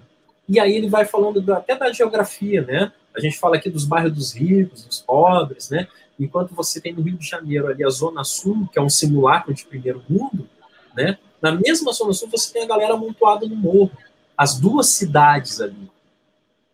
E 0.48 0.60
aí 0.60 0.76
ele 0.76 0.88
vai 0.88 1.06
falando 1.06 1.40
da, 1.40 1.56
até 1.56 1.74
da 1.74 1.90
geografia, 1.92 2.60
né? 2.62 2.92
A 3.14 3.20
gente 3.20 3.38
fala 3.38 3.56
aqui 3.56 3.70
dos 3.70 3.84
bairros 3.84 4.12
dos 4.12 4.32
ricos, 4.34 4.84
dos 4.84 5.00
pobres, 5.00 5.70
né? 5.70 5.88
Enquanto 6.20 6.54
você 6.54 6.80
tem 6.80 6.92
no 6.92 7.00
Rio 7.00 7.16
de 7.16 7.26
Janeiro 7.26 7.68
ali 7.68 7.82
a 7.84 7.88
Zona 7.88 8.22
Sul, 8.22 8.68
que 8.70 8.78
é 8.78 8.82
um 8.82 8.88
simulacro 8.88 9.54
de 9.54 9.64
primeiro 9.64 10.02
mundo, 10.08 10.46
né? 10.94 11.18
Na 11.42 11.52
mesma 11.52 11.92
Zona 11.92 12.12
Sul 12.12 12.28
você 12.30 12.52
tem 12.52 12.62
a 12.62 12.66
galera 12.66 12.94
amontoada 12.94 13.46
no 13.46 13.56
morro. 13.56 13.90
As 14.36 14.58
duas 14.58 14.88
cidades 14.90 15.60
ali. 15.60 15.90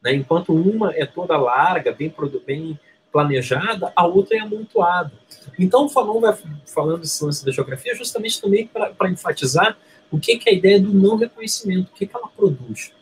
Né? 0.03 0.15
Enquanto 0.15 0.55
uma 0.55 0.93
é 0.95 1.07
toda 1.07 1.37
larga, 1.39 1.93
bem, 1.93 2.15
bem 2.47 2.79
planejada, 3.11 3.91
a 3.97 4.07
outra 4.07 4.37
é 4.37 4.41
amontoada. 4.41 5.13
Então 5.59 5.87
o 5.87 6.21
vai 6.21 6.37
falando 6.67 7.03
esse 7.03 7.25
lance 7.25 7.45
da 7.45 7.51
geografia 7.51 7.95
justamente 7.95 8.41
também 8.41 8.69
para 8.69 9.11
enfatizar 9.11 9.77
o 10.11 10.21
que, 10.21 10.39
que 10.39 10.49
é 10.49 10.53
a 10.53 10.57
ideia 10.57 10.81
do 10.81 10.93
não 10.93 11.17
reconhecimento, 11.17 11.91
o 11.91 11.95
que, 11.95 12.07
que 12.07 12.17
ela 12.17 12.29
produz. 12.29 12.93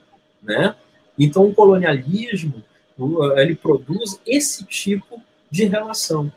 Né? 0.43 0.75
Então 1.19 1.47
o 1.47 1.55
colonialismo 1.55 2.63
ele 3.37 3.55
produz 3.55 4.21
esse 4.25 4.65
tipo 4.65 5.21
de 5.51 5.65
relação, 5.65 6.33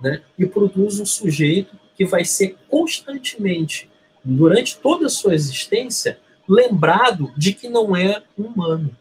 né? 0.00 0.22
E 0.38 0.46
produz 0.46 1.00
um 1.00 1.06
sujeito 1.06 1.76
que 1.96 2.04
vai 2.04 2.24
ser 2.24 2.56
constantemente, 2.68 3.90
durante 4.24 4.78
toda 4.78 5.06
a 5.06 5.10
sua 5.10 5.34
existência, 5.34 6.18
lembrado 6.48 7.32
de 7.36 7.52
que 7.52 7.68
não 7.68 7.94
é 7.96 8.22
humano. 8.36 8.96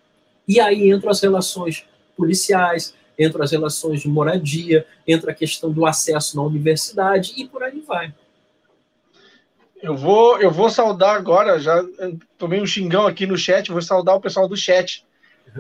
E 0.47 0.59
aí 0.59 0.91
entram 0.91 1.09
as 1.09 1.21
relações 1.21 1.85
policiais, 2.17 2.93
entram 3.17 3.43
as 3.43 3.51
relações 3.51 4.01
de 4.01 4.07
moradia, 4.07 4.85
entra 5.07 5.31
a 5.31 5.35
questão 5.35 5.71
do 5.71 5.85
acesso 5.85 6.35
na 6.35 6.43
universidade 6.43 7.33
e 7.37 7.47
por 7.47 7.63
aí 7.63 7.79
vai. 7.81 8.13
Eu 9.81 9.95
vou, 9.95 10.39
eu 10.39 10.49
vou 10.49 10.69
saudar 10.69 11.15
agora, 11.15 11.59
já 11.59 11.83
tomei 12.37 12.61
um 12.61 12.65
xingão 12.65 13.05
aqui 13.05 13.25
no 13.25 13.37
chat, 13.37 13.69
vou 13.71 13.81
saudar 13.81 14.15
o 14.15 14.21
pessoal 14.21 14.47
do 14.47 14.55
chat, 14.55 15.05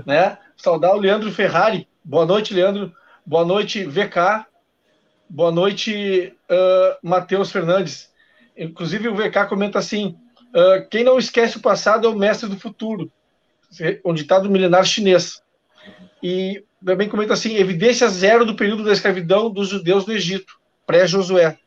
né? 0.05 0.37
Saudar 0.55 0.95
o 0.95 0.99
Leandro 0.99 1.31
Ferrari. 1.31 1.87
Boa 2.03 2.25
noite, 2.25 2.53
Leandro. 2.53 2.93
Boa 3.25 3.43
noite, 3.43 3.83
VK. 3.85 4.45
Boa 5.29 5.51
noite, 5.51 6.33
uh, 6.49 6.97
Matheus 7.01 7.51
Fernandes. 7.51 8.12
Inclusive, 8.57 9.07
o 9.07 9.15
VK 9.15 9.47
comenta 9.47 9.79
assim: 9.79 10.17
uh, 10.53 10.87
quem 10.89 11.03
não 11.03 11.17
esquece 11.17 11.57
o 11.57 11.61
passado 11.61 12.07
é 12.07 12.09
o 12.09 12.17
mestre 12.17 12.47
do 12.49 12.59
futuro, 12.59 13.11
um 14.05 14.13
ditado 14.13 14.49
milenar 14.49 14.85
chinês. 14.85 15.41
E 16.21 16.63
também 16.85 17.09
comenta 17.09 17.33
assim: 17.33 17.55
evidência 17.55 18.07
zero 18.07 18.45
do 18.45 18.55
período 18.55 18.83
da 18.83 18.93
escravidão 18.93 19.49
dos 19.49 19.69
judeus 19.69 20.05
no 20.05 20.13
Egito, 20.13 20.53
pré-Josué. 20.85 21.57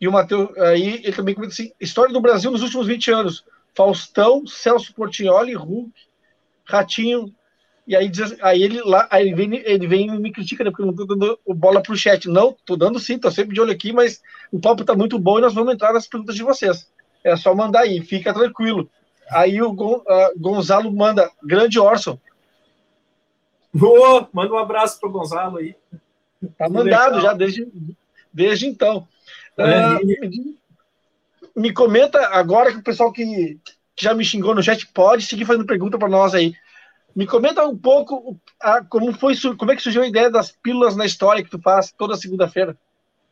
E 0.00 0.08
o 0.08 0.12
Mateus, 0.12 0.56
aí 0.58 1.00
ele 1.02 1.12
também 1.12 1.34
comenta 1.34 1.52
assim: 1.52 1.72
história 1.80 2.12
do 2.12 2.20
Brasil 2.20 2.50
nos 2.50 2.62
últimos 2.62 2.86
20 2.86 3.10
anos. 3.10 3.44
Faustão, 3.74 4.46
Celso 4.46 4.94
Portioli, 4.94 5.52
Hulk, 5.54 5.92
Ratinho, 6.64 7.34
e 7.86 7.94
aí, 7.94 8.10
aí 8.40 8.62
ele 8.62 8.80
lá, 8.82 9.06
aí 9.10 9.28
ele 9.28 9.34
vem, 9.34 9.62
ele 9.64 9.86
vem 9.86 10.06
e 10.06 10.18
me 10.18 10.32
critica, 10.32 10.64
né, 10.64 10.70
porque 10.70 10.82
eu 10.82 10.86
não 10.86 10.94
tô 10.94 11.04
dando 11.04 11.38
bola 11.46 11.82
pro 11.82 11.96
chat. 11.96 12.28
Não, 12.28 12.56
tô 12.64 12.76
dando 12.76 12.98
sim, 12.98 13.18
tô 13.18 13.30
sempre 13.30 13.54
de 13.54 13.60
olho 13.60 13.72
aqui, 13.72 13.92
mas 13.92 14.22
o 14.50 14.58
papo 14.58 14.84
tá 14.84 14.94
muito 14.94 15.18
bom 15.18 15.38
e 15.38 15.42
nós 15.42 15.54
vamos 15.54 15.74
entrar 15.74 15.92
nas 15.92 16.06
perguntas 16.06 16.34
de 16.34 16.42
vocês. 16.42 16.88
É 17.22 17.36
só 17.36 17.54
mandar 17.54 17.80
aí, 17.80 18.00
fica 18.00 18.32
tranquilo. 18.32 18.90
Aí 19.30 19.60
o 19.60 19.72
Gon, 19.72 19.96
uh, 19.96 20.38
Gonzalo 20.38 20.90
manda, 20.90 21.30
grande 21.42 21.78
Orson. 21.78 22.18
Oh, 23.74 24.26
manda 24.32 24.54
um 24.54 24.58
abraço 24.58 24.98
pro 24.98 25.10
Gonzalo 25.10 25.58
aí. 25.58 25.74
Tá 26.56 26.68
mandado 26.68 27.20
já 27.20 27.32
desde, 27.32 27.68
desde 28.32 28.66
então. 28.66 29.06
Uh, 29.58 30.54
me 31.54 31.72
comenta 31.72 32.18
agora 32.28 32.72
que 32.72 32.78
o 32.78 32.82
pessoal 32.82 33.12
que, 33.12 33.58
que 33.94 34.04
já 34.04 34.14
me 34.14 34.24
xingou 34.24 34.54
no 34.54 34.62
chat 34.62 34.86
pode 34.88 35.24
seguir 35.24 35.44
fazendo 35.44 35.66
pergunta 35.66 35.98
para 35.98 36.08
nós 36.08 36.34
aí. 36.34 36.54
Me 37.14 37.26
comenta 37.26 37.64
um 37.64 37.76
pouco 37.76 38.38
a, 38.60 38.82
como 38.84 39.12
foi, 39.12 39.34
como 39.56 39.70
é 39.70 39.76
que 39.76 39.82
surgiu 39.82 40.02
a 40.02 40.06
ideia 40.06 40.30
das 40.30 40.50
pílulas 40.50 40.96
na 40.96 41.06
história 41.06 41.44
que 41.44 41.50
tu 41.50 41.60
faz 41.60 41.92
toda 41.92 42.16
segunda-feira. 42.16 42.76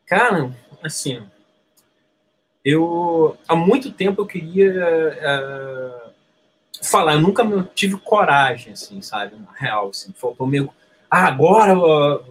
Cara, 0.05 0.51
assim, 0.81 1.21
eu 2.63 3.37
há 3.47 3.55
muito 3.55 3.91
tempo 3.91 4.21
eu 4.21 4.25
queria 4.25 4.71
uh, 4.71 6.11
falar, 6.81 7.13
eu 7.13 7.21
nunca 7.21 7.43
tive 7.75 7.97
coragem, 7.97 8.73
assim, 8.73 9.01
sabe, 9.01 9.35
na 9.35 9.51
real, 9.51 9.89
assim, 9.89 10.13
faltou 10.13 10.47
meio, 10.47 10.73
ah, 11.09 11.27
agora 11.27 11.75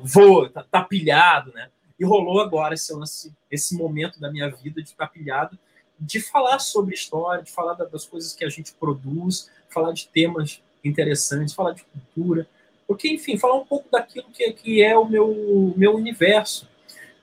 vou, 0.03 0.49
tá, 0.49 0.65
tá, 0.71 0.83
pilhado, 0.83 1.53
né? 1.53 1.69
E 1.99 2.05
rolou 2.05 2.41
agora 2.41 2.75
esse 2.75 2.93
lance, 2.95 3.33
esse 3.51 3.77
momento 3.77 4.19
da 4.19 4.31
minha 4.31 4.51
vida 4.51 4.83
de 4.83 4.89
estar 4.89 5.07
pilhado, 5.07 5.59
de 6.01 6.21
falar 6.21 6.59
sobre 6.59 6.95
história, 6.95 7.43
de 7.43 7.53
falar 7.53 7.75
das 7.75 8.07
coisas 8.07 8.35
que 8.35 8.45
a 8.45 8.49
gente 8.49 8.73
produz, 8.73 9.51
falar 9.69 9.93
de 9.93 10.09
temas 10.09 10.63
interessantes, 10.85 11.55
falar 11.55 11.73
de 11.73 11.85
cultura, 11.85 12.47
porque, 12.87 13.09
enfim, 13.09 13.39
falar 13.39 13.57
um 13.57 13.65
pouco 13.65 13.89
daquilo 13.91 14.27
que, 14.33 14.53
que 14.53 14.83
é 14.83 14.97
o 14.97 15.09
meu, 15.09 15.75
meu 15.77 15.95
universo, 15.95 16.69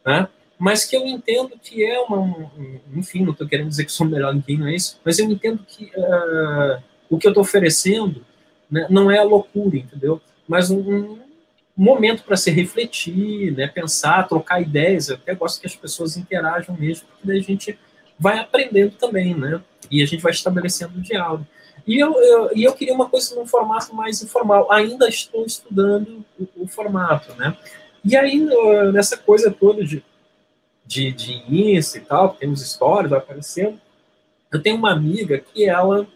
né? 0.06 0.28
mas 0.60 0.84
que 0.84 0.96
eu 0.96 1.08
entendo 1.08 1.58
que 1.62 1.86
é 1.86 1.98
uma. 2.02 2.52
Enfim, 2.94 3.24
não 3.24 3.32
estou 3.32 3.48
querendo 3.48 3.70
dizer 3.70 3.86
que 3.86 3.92
sou 3.94 4.06
melhor 4.06 4.34
ninguém, 4.34 4.58
não 4.58 4.68
é 4.68 4.76
isso, 4.76 5.00
mas 5.06 5.18
eu 5.18 5.32
entendo 5.32 5.64
que 5.66 5.86
uh, 5.86 6.84
o 7.10 7.18
que 7.18 7.26
eu 7.26 7.32
estou 7.32 7.42
oferecendo 7.42 8.26
né, 8.70 8.86
não 8.90 9.10
é 9.10 9.20
a 9.20 9.24
loucura, 9.24 9.78
entendeu? 9.78 10.22
Mas 10.46 10.70
um, 10.70 11.14
um 11.14 11.20
momento 11.78 12.24
para 12.24 12.36
se 12.36 12.52
refletir, 12.52 13.54
né, 13.54 13.68
pensar, 13.68 14.28
trocar 14.28 14.62
ideias. 14.62 15.08
Eu 15.08 15.16
até 15.16 15.34
gosto 15.34 15.62
que 15.62 15.68
as 15.68 15.76
pessoas 15.76 16.18
interajam 16.18 16.76
mesmo, 16.76 17.08
porque 17.08 17.26
daí 17.26 17.40
a 17.40 17.44
gente 17.44 17.80
vai 18.20 18.38
aprendendo 18.38 18.92
também, 18.98 19.34
né? 19.34 19.62
E 19.90 20.04
a 20.04 20.06
gente 20.06 20.22
vai 20.22 20.34
estabelecendo 20.34 20.98
um 20.98 21.02
diálogo. 21.02 21.48
E 21.90 22.00
eu, 22.00 22.14
eu, 22.22 22.52
e 22.56 22.64
eu 22.64 22.74
queria 22.74 22.94
uma 22.94 23.10
coisa 23.10 23.34
num 23.34 23.48
formato 23.48 23.96
mais 23.96 24.22
informal. 24.22 24.72
Ainda 24.72 25.10
estou 25.10 25.44
estudando 25.44 26.24
o, 26.40 26.48
o 26.64 26.68
formato, 26.68 27.34
né? 27.34 27.58
E 28.06 28.16
aí, 28.16 28.48
nessa 28.94 29.18
coisa 29.18 29.50
toda 29.50 29.84
de, 29.84 30.04
de, 30.86 31.12
de 31.12 31.34
Insta 31.50 31.98
e 31.98 32.02
tal, 32.02 32.30
temos 32.36 32.62
histórias, 32.62 33.10
vai 33.10 33.18
aparecendo, 33.18 33.82
eu 34.54 34.62
tenho 34.62 34.78
uma 34.78 34.92
amiga 34.92 35.40
que 35.40 35.66
ela 35.66 36.08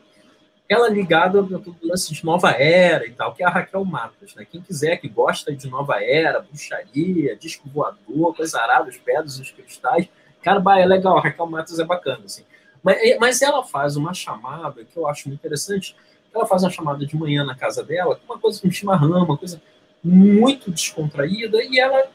ela 0.70 0.88
é 0.88 0.92
ligada 0.92 1.40
ao 1.40 1.48
lance 1.82 2.14
de 2.14 2.24
nova 2.24 2.52
era 2.52 3.06
e 3.06 3.12
tal, 3.12 3.34
que 3.34 3.44
é 3.44 3.46
a 3.46 3.50
Raquel 3.50 3.84
Matos, 3.84 4.36
né? 4.36 4.46
Quem 4.50 4.62
quiser, 4.62 4.98
que 4.98 5.10
gosta 5.10 5.54
de 5.54 5.68
nova 5.68 6.04
era, 6.04 6.40
bruxaria, 6.40 7.36
disco 7.36 7.68
voador, 7.68 8.36
coisa 8.36 8.60
arada, 8.60 8.90
os 8.90 8.98
pedras, 8.98 9.40
os 9.40 9.52
cristais, 9.52 10.08
cara, 10.42 10.64
é 10.80 10.86
legal, 10.86 11.18
a 11.18 11.22
Raquel 11.22 11.48
Matos 11.48 11.80
é 11.80 11.84
bacana, 11.84 12.22
assim. 12.26 12.44
Mas, 12.84 13.18
mas 13.20 13.42
ela 13.42 13.64
faz 13.64 13.96
uma 13.96 14.14
chamada 14.14 14.84
que 14.84 14.98
eu 14.98 15.08
acho 15.08 15.30
muito 15.30 15.40
interessante. 15.40 15.96
Ela 16.36 16.46
faz 16.46 16.64
uma 16.64 16.70
chamada 16.70 17.06
de 17.06 17.16
manhã 17.16 17.46
na 17.46 17.56
casa 17.56 17.84
dela, 17.84 18.20
uma 18.26 18.38
coisa 18.38 18.62
com 18.62 18.70
chimarrão, 18.70 19.24
uma 19.24 19.38
coisa 19.38 19.62
muito 20.04 20.70
descontraída, 20.70 21.64
e 21.64 21.80
ela 21.80 22.08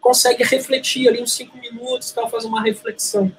consegue 0.00 0.44
refletir 0.44 1.08
ali 1.08 1.22
uns 1.22 1.32
cinco 1.32 1.56
minutos, 1.56 2.14
ela 2.16 2.28
faz 2.28 2.44
uma 2.44 2.62
reflexão. 2.62 3.32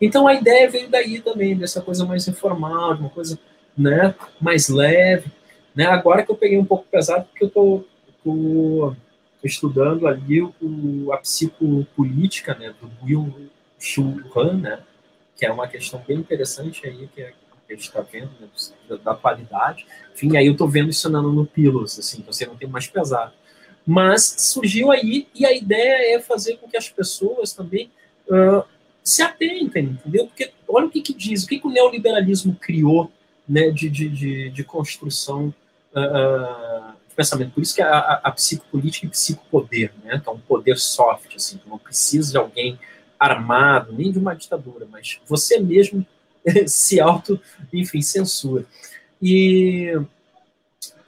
Então 0.00 0.26
a 0.26 0.34
ideia 0.34 0.68
veio 0.68 0.88
daí 0.88 1.20
também, 1.20 1.56
dessa 1.56 1.80
coisa 1.80 2.04
mais 2.04 2.26
informal, 2.26 2.94
uma 2.94 3.10
coisa 3.10 3.38
né, 3.76 4.14
mais 4.40 4.68
leve. 4.68 5.30
Né? 5.74 5.86
Agora 5.86 6.22
que 6.22 6.30
eu 6.30 6.36
peguei 6.36 6.58
um 6.58 6.64
pouco 6.64 6.86
pesado, 6.90 7.26
porque 7.26 7.44
eu 7.44 7.50
tô, 7.50 7.84
tô 8.22 8.94
estudando 9.42 10.06
ali 10.06 10.42
o, 10.42 11.12
a 11.12 11.18
psicopolítica 11.18 12.54
né, 12.54 12.74
do 12.80 12.90
Will 13.04 13.50
Shuhan, 13.78 14.58
né, 14.58 14.80
que 15.36 15.44
é 15.44 15.52
uma 15.52 15.68
questão 15.68 16.02
bem 16.06 16.18
interessante 16.18 16.86
aí, 16.86 17.08
que, 17.14 17.22
é, 17.22 17.32
a 17.68 17.72
gente 17.72 17.88
está 17.88 18.00
vendo, 18.00 18.30
né, 18.40 18.48
da, 18.88 18.96
da 18.96 19.12
atualidade. 19.12 19.86
Enfim, 20.14 20.36
aí 20.36 20.46
eu 20.46 20.52
estou 20.52 20.68
vendo 20.68 20.90
isso 20.90 21.08
no, 21.08 21.32
no 21.32 21.46
Pilos, 21.46 21.98
assim, 21.98 22.22
você 22.26 22.46
não 22.46 22.56
tem 22.56 22.68
mais 22.68 22.86
pesado. 22.86 23.32
Mas 23.86 24.34
surgiu 24.38 24.90
aí, 24.90 25.26
e 25.34 25.44
a 25.44 25.52
ideia 25.52 26.16
é 26.16 26.20
fazer 26.20 26.56
com 26.56 26.68
que 26.68 26.76
as 26.76 26.88
pessoas 26.88 27.52
também 27.52 27.90
uh, 28.28 28.64
se 29.02 29.22
atentem, 29.22 29.84
entendeu? 29.84 30.26
Porque 30.26 30.52
olha 30.68 30.86
o 30.86 30.90
que, 30.90 31.02
que 31.02 31.12
diz, 31.12 31.44
o 31.44 31.46
que, 31.46 31.58
que 31.58 31.66
o 31.66 31.70
neoliberalismo 31.70 32.54
criou 32.54 33.10
né, 33.46 33.70
de, 33.70 33.90
de, 33.90 34.08
de, 34.08 34.50
de 34.50 34.64
construção 34.64 35.54
uh, 35.92 36.92
de 37.08 37.14
pensamento. 37.14 37.52
Por 37.52 37.62
isso 37.62 37.74
que 37.74 37.82
a, 37.82 37.90
a, 37.90 38.20
a 38.24 38.30
psicopolítica 38.32 39.06
e 39.06 39.10
psicopoder, 39.10 39.92
né, 40.02 40.22
é 40.24 40.30
um 40.30 40.38
poder 40.38 40.78
soft, 40.78 41.34
assim, 41.36 41.60
não 41.66 41.78
precisa 41.78 42.32
de 42.32 42.38
alguém 42.38 42.78
armado, 43.24 43.92
nem 43.92 44.12
de 44.12 44.18
uma 44.18 44.34
ditadura, 44.34 44.86
mas 44.90 45.20
você 45.26 45.58
mesmo 45.58 46.06
se 46.66 47.00
auto, 47.00 47.40
enfim, 47.72 48.02
censura. 48.02 48.64
E, 49.20 49.92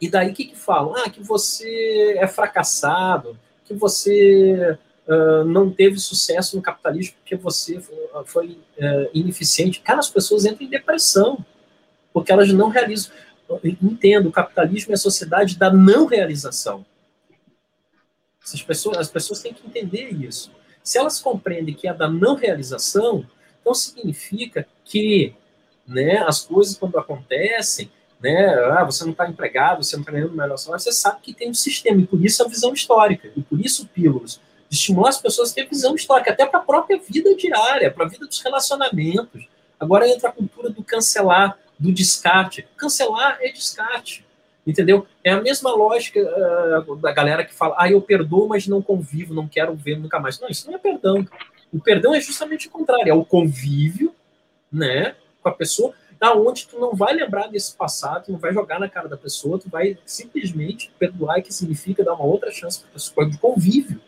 e 0.00 0.08
daí 0.08 0.30
o 0.30 0.34
que, 0.34 0.46
que 0.46 0.56
falam? 0.56 0.94
Ah, 0.96 1.10
que 1.10 1.22
você 1.22 2.16
é 2.18 2.26
fracassado, 2.26 3.38
que 3.64 3.74
você 3.74 4.78
uh, 5.06 5.44
não 5.44 5.70
teve 5.70 5.98
sucesso 5.98 6.56
no 6.56 6.62
capitalismo 6.62 7.16
porque 7.18 7.36
você 7.36 7.80
foi 8.24 8.58
uh, 8.78 9.10
ineficiente. 9.12 9.80
Cara, 9.80 9.98
as 9.98 10.10
pessoas 10.10 10.44
entram 10.44 10.66
em 10.66 10.70
depressão, 10.70 11.44
porque 12.12 12.32
elas 12.32 12.52
não 12.52 12.68
realizam. 12.68 13.12
Entendo, 13.62 14.28
o 14.28 14.32
capitalismo 14.32 14.92
é 14.92 14.94
a 14.94 14.98
sociedade 14.98 15.56
da 15.56 15.72
não 15.72 16.06
realização. 16.06 16.84
As 18.42 18.62
pessoas, 18.62 18.98
as 18.98 19.10
pessoas 19.10 19.40
têm 19.40 19.52
que 19.52 19.66
entender 19.66 20.08
isso. 20.12 20.50
Se 20.86 20.98
elas 20.98 21.20
compreendem 21.20 21.74
que 21.74 21.88
é 21.88 21.92
da 21.92 22.08
não 22.08 22.36
realização, 22.36 23.26
então 23.60 23.74
significa 23.74 24.68
que 24.84 25.34
né, 25.84 26.18
as 26.18 26.44
coisas, 26.44 26.78
quando 26.78 26.96
acontecem, 26.96 27.90
né, 28.20 28.54
ah, 28.70 28.84
você 28.84 29.02
não 29.02 29.10
está 29.10 29.28
empregado, 29.28 29.82
você 29.82 29.96
não 29.96 30.02
está 30.02 30.12
ganhando 30.12 30.32
melhor 30.32 30.56
salário, 30.56 30.84
você 30.84 30.92
sabe 30.92 31.22
que 31.22 31.34
tem 31.34 31.50
um 31.50 31.54
sistema, 31.54 32.00
e 32.00 32.06
por 32.06 32.24
isso 32.24 32.40
a 32.40 32.46
visão 32.46 32.72
histórica, 32.72 33.28
e 33.36 33.42
por 33.42 33.60
isso 33.60 33.88
pílulas, 33.88 34.40
estimular 34.70 35.08
as 35.08 35.20
pessoas 35.20 35.50
a 35.50 35.54
ter 35.56 35.68
visão 35.68 35.92
histórica, 35.96 36.30
até 36.30 36.46
para 36.46 36.60
a 36.60 36.62
própria 36.62 37.00
vida 37.00 37.34
diária, 37.34 37.90
para 37.90 38.06
a 38.06 38.08
vida 38.08 38.24
dos 38.24 38.40
relacionamentos. 38.40 39.48
Agora 39.80 40.08
entra 40.08 40.28
a 40.28 40.32
cultura 40.32 40.70
do 40.70 40.84
cancelar, 40.84 41.58
do 41.76 41.90
descarte. 41.92 42.64
Cancelar 42.76 43.38
é 43.40 43.50
descarte, 43.50 44.24
entendeu? 44.66 45.06
É 45.22 45.30
a 45.30 45.40
mesma 45.40 45.70
lógica 45.74 46.20
uh, 46.20 46.96
da 46.96 47.12
galera 47.12 47.44
que 47.44 47.54
fala, 47.54 47.76
ah, 47.78 47.90
eu 47.90 48.00
perdoo, 48.00 48.48
mas 48.48 48.66
não 48.66 48.82
convivo, 48.82 49.32
não 49.32 49.46
quero 49.46 49.74
ver 49.74 49.98
nunca 49.98 50.18
mais. 50.18 50.40
Não, 50.40 50.48
isso 50.48 50.66
não 50.66 50.74
é 50.76 50.78
perdão. 50.78 51.26
O 51.72 51.80
perdão 51.80 52.14
é 52.14 52.20
justamente 52.20 52.68
o 52.68 52.70
contrário, 52.70 53.10
é 53.10 53.14
o 53.14 53.24
convívio, 53.24 54.14
né, 54.72 55.14
com 55.42 55.48
a 55.48 55.52
pessoa, 55.52 55.94
da 56.18 56.32
onde 56.34 56.66
tu 56.66 56.78
não 56.78 56.94
vai 56.94 57.14
lembrar 57.14 57.48
desse 57.48 57.76
passado, 57.76 58.26
tu 58.26 58.32
não 58.32 58.38
vai 58.38 58.52
jogar 58.52 58.80
na 58.80 58.88
cara 58.88 59.08
da 59.08 59.16
pessoa, 59.16 59.58
tu 59.58 59.68
vai 59.68 59.98
simplesmente 60.04 60.90
perdoar, 60.98 61.42
que 61.42 61.52
significa 61.52 62.02
dar 62.02 62.14
uma 62.14 62.24
outra 62.24 62.50
chance 62.50 62.80
para 62.80 62.88
a 62.88 62.92
pessoa 62.92 63.30
de 63.30 63.38
convívio. 63.38 64.00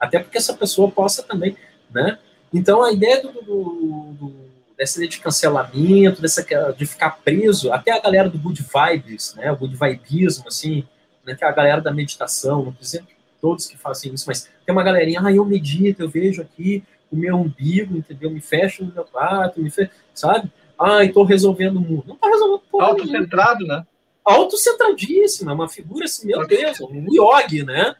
Até 0.00 0.18
porque 0.18 0.38
essa 0.38 0.54
pessoa 0.54 0.90
possa 0.90 1.22
também, 1.22 1.56
né? 1.90 2.18
Então 2.52 2.82
a 2.82 2.92
ideia 2.92 3.20
do, 3.20 3.32
do, 3.32 4.12
do 4.12 4.45
dessa 4.76 4.98
ideia 4.98 5.10
de 5.10 5.20
cancelamento, 5.20 6.20
dessa 6.20 6.44
de 6.76 6.86
ficar 6.86 7.10
preso, 7.24 7.72
até 7.72 7.92
a 7.92 8.00
galera 8.00 8.28
do 8.28 8.38
good 8.38 8.62
vibes, 8.62 9.34
né? 9.34 9.50
O 9.50 9.56
good 9.56 9.76
vibismo, 9.76 10.48
assim, 10.48 10.86
né? 11.24 11.34
Que 11.34 11.44
é 11.44 11.48
a 11.48 11.52
galera 11.52 11.80
da 11.80 11.92
meditação, 11.92 12.64
não 12.64 12.76
dizendo 12.78 13.06
todos 13.40 13.66
que 13.66 13.76
fazem 13.76 14.12
isso, 14.12 14.24
mas 14.26 14.50
tem 14.64 14.74
uma 14.74 14.82
galerinha, 14.82 15.20
ah, 15.22 15.32
eu 15.32 15.44
medito, 15.44 16.02
eu 16.02 16.08
vejo 16.08 16.42
aqui 16.42 16.82
o 17.10 17.16
meu 17.16 17.36
umbigo, 17.36 17.96
entendeu? 17.96 18.30
Me 18.30 18.40
fecho 18.40 18.84
no 18.84 18.92
meu 18.92 19.04
quarto, 19.04 19.60
me 19.60 19.70
fecho, 19.70 19.90
sabe? 20.14 20.50
Ah, 20.78 21.04
estou 21.04 21.24
resolvendo 21.24 21.76
o 21.76 21.80
mundo. 21.80 22.04
Não 22.06 22.14
está 22.16 22.28
resolvendo 22.28 22.62
porra 22.70 22.86
Autocentrado, 22.88 23.66
né? 23.66 23.86
Autocentradíssima, 24.24 25.52
uma 25.52 25.68
figura 25.68 26.04
assim, 26.04 26.26
meu 26.26 26.46
Deus, 26.46 26.80
um 26.80 27.06
yogi, 27.08 27.64
né? 27.64 27.94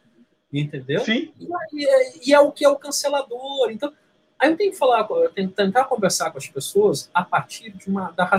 Entendeu? 0.51 0.99
Sim. 1.01 1.31
E, 1.73 1.87
é, 1.87 2.27
e, 2.27 2.33
é 2.33 2.39
o 2.39 2.51
que 2.51 2.65
é 2.65 2.69
o 2.69 2.75
cancelador. 2.75 3.69
Então, 3.71 3.91
aí 4.39 4.51
eu 4.51 4.57
tenho 4.57 4.71
que 4.71 4.77
falar, 4.77 5.07
eu 5.09 5.29
tenho 5.29 5.49
que 5.49 5.55
tentar 5.55 5.85
conversar 5.85 6.31
com 6.31 6.37
as 6.37 6.47
pessoas 6.47 7.09
a 7.13 7.23
partir 7.23 7.71
de 7.71 7.87
uma, 7.89 8.11
da 8.11 8.29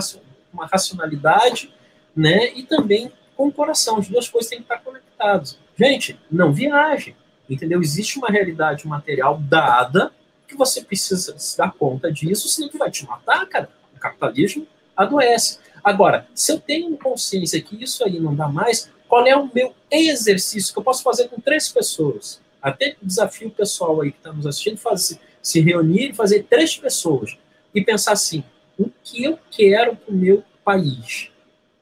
uma 0.53 0.65
racionalidade, 0.65 1.73
né? 2.15 2.51
E 2.53 2.63
também 2.63 3.11
com 3.35 3.47
o 3.47 3.51
coração. 3.51 3.97
As 3.97 4.07
duas 4.07 4.27
coisas 4.27 4.49
têm 4.49 4.59
que 4.59 4.65
estar 4.65 4.79
conectadas. 4.79 5.57
Gente, 5.77 6.19
não 6.29 6.51
viaje. 6.51 7.15
Entendeu? 7.49 7.81
Existe 7.81 8.19
uma 8.19 8.27
realidade 8.27 8.87
material 8.87 9.39
dada 9.39 10.11
que 10.47 10.55
você 10.55 10.83
precisa 10.83 11.37
se 11.37 11.57
dar 11.57 11.71
conta 11.71 12.11
disso, 12.11 12.47
senão 12.47 12.69
tu 12.69 12.77
vai 12.77 12.91
te 12.91 13.05
matar, 13.05 13.45
cara. 13.47 13.69
O 13.95 13.99
capitalismo 13.99 14.67
adoece. 14.95 15.59
Agora, 15.83 16.27
se 16.35 16.51
eu 16.51 16.59
tenho 16.59 16.97
consciência 16.97 17.61
que 17.61 17.81
isso 17.81 18.03
aí 18.03 18.19
não 18.19 18.35
dá 18.35 18.47
mais, 18.47 18.91
qual 19.07 19.25
é 19.25 19.35
o 19.35 19.49
meu 19.53 19.73
exercício 19.89 20.73
que 20.73 20.79
eu 20.79 20.83
posso 20.83 21.01
fazer 21.01 21.29
com 21.29 21.39
três 21.39 21.69
pessoas? 21.69 22.41
Até 22.61 22.95
desafio 23.01 23.49
pessoal 23.49 24.01
aí 24.01 24.11
que 24.11 24.17
está 24.17 24.33
nos 24.33 24.45
assistindo 24.45 24.77
fazer, 24.77 25.19
se 25.41 25.61
reunir 25.61 26.09
e 26.09 26.13
fazer 26.13 26.43
três 26.43 26.75
pessoas 26.77 27.37
e 27.73 27.83
pensar 27.83 28.13
assim: 28.13 28.43
o 28.77 28.89
que 29.03 29.23
eu 29.23 29.37
quero 29.51 29.95
para 29.95 30.13
o 30.13 30.17
meu 30.17 30.43
país, 30.63 31.29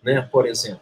né? 0.01 0.21
Por 0.21 0.47
exemplo, 0.47 0.81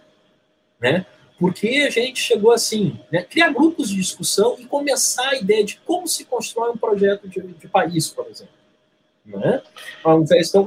né? 0.80 1.06
Porque 1.38 1.68
a 1.86 1.90
gente 1.90 2.20
chegou 2.20 2.52
assim, 2.54 2.98
né? 3.12 3.22
criar 3.22 3.50
grupos 3.50 3.90
de 3.90 3.96
discussão 3.96 4.56
e 4.58 4.66
começar 4.66 5.30
a 5.30 5.36
ideia 5.36 5.66
de 5.66 5.78
como 5.86 6.08
se 6.08 6.24
constrói 6.24 6.72
um 6.72 6.78
projeto 6.78 7.28
de, 7.28 7.42
de 7.42 7.68
país, 7.68 8.08
por 8.10 8.26
exemplo. 8.28 8.54
Né? 9.26 9.62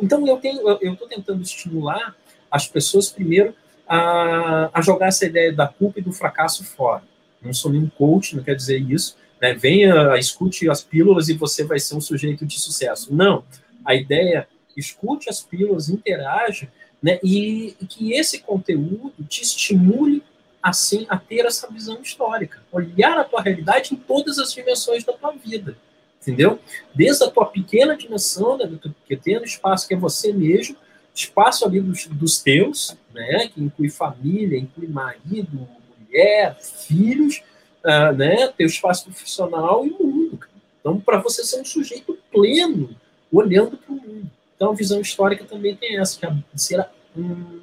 Então, 0.02 0.26
eu 0.26 0.92
estou 0.92 1.08
tentando 1.08 1.42
estimular 1.42 2.14
as 2.50 2.66
pessoas 2.66 3.08
primeiro 3.08 3.54
a, 3.86 4.70
a 4.74 4.82
jogar 4.82 5.06
essa 5.06 5.24
ideia 5.24 5.52
da 5.52 5.66
culpa 5.66 6.00
e 6.00 6.02
do 6.02 6.12
fracasso 6.12 6.64
fora. 6.64 7.02
Não 7.40 7.54
sou 7.54 7.70
nenhum 7.70 7.88
coach, 7.88 8.36
não 8.36 8.42
quer 8.42 8.54
dizer 8.54 8.78
isso. 8.78 9.16
Né? 9.40 9.54
Venha, 9.54 10.16
escute 10.18 10.68
as 10.68 10.82
pílulas 10.82 11.28
e 11.28 11.34
você 11.34 11.64
vai 11.64 11.78
ser 11.78 11.94
um 11.94 12.00
sujeito 12.00 12.44
de 12.44 12.58
sucesso. 12.58 13.14
Não. 13.14 13.44
A 13.84 13.94
ideia 13.94 14.48
escute 14.76 15.28
as 15.28 15.40
pílulas, 15.40 15.88
interaja, 15.88 16.70
né? 17.02 17.18
e, 17.22 17.76
e 17.80 17.86
que 17.86 18.12
esse 18.12 18.40
conteúdo 18.40 19.24
te 19.28 19.42
estimule 19.42 20.22
assim 20.62 21.06
a 21.08 21.16
ter 21.16 21.46
essa 21.46 21.70
visão 21.70 22.00
histórica, 22.02 22.62
olhar 22.72 23.16
a 23.18 23.24
tua 23.24 23.40
realidade 23.40 23.94
em 23.94 23.96
todas 23.96 24.38
as 24.38 24.52
dimensões 24.52 25.04
da 25.04 25.12
tua 25.12 25.32
vida, 25.32 25.76
entendeu? 26.20 26.58
Desde 26.94 27.24
a 27.24 27.30
tua 27.30 27.46
pequena 27.46 27.96
dimensão, 27.96 28.58
né, 28.58 28.66
do 28.66 28.76
teu 28.76 28.92
pequeno 29.06 29.44
espaço 29.44 29.86
que 29.86 29.94
é 29.94 29.96
você 29.96 30.32
mesmo, 30.32 30.76
espaço 31.14 31.64
ali 31.64 31.80
dos, 31.80 32.06
dos 32.06 32.38
teus, 32.38 32.96
né, 33.14 33.48
que 33.48 33.62
inclui 33.62 33.88
família, 33.88 34.58
inclui 34.58 34.88
marido, 34.88 35.68
mulher, 36.00 36.56
filhos, 36.60 37.42
uh, 37.88 38.14
né, 38.14 38.48
teu 38.48 38.66
espaço 38.66 39.04
profissional 39.04 39.86
e 39.86 39.90
o 39.90 40.06
mundo. 40.06 40.40
Então, 40.80 41.00
para 41.00 41.18
você 41.18 41.42
ser 41.42 41.60
um 41.60 41.64
sujeito 41.64 42.16
pleno, 42.30 42.94
olhando 43.32 43.76
para 43.76 43.92
o 43.92 43.96
mundo. 43.96 44.30
Então, 44.54 44.70
a 44.70 44.74
visão 44.74 45.00
histórica 45.00 45.44
também 45.44 45.74
tem 45.74 45.98
essa, 45.98 46.18
que 46.18 46.26
é 46.26 46.34
ser 46.54 46.86
um, 47.16 47.60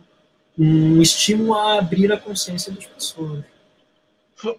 um 0.58 1.02
estímulo 1.02 1.54
a 1.54 1.80
abrir 1.80 2.12
a 2.12 2.18
consciência 2.18 2.72
das 2.72 2.86
pessoas. 2.86 3.44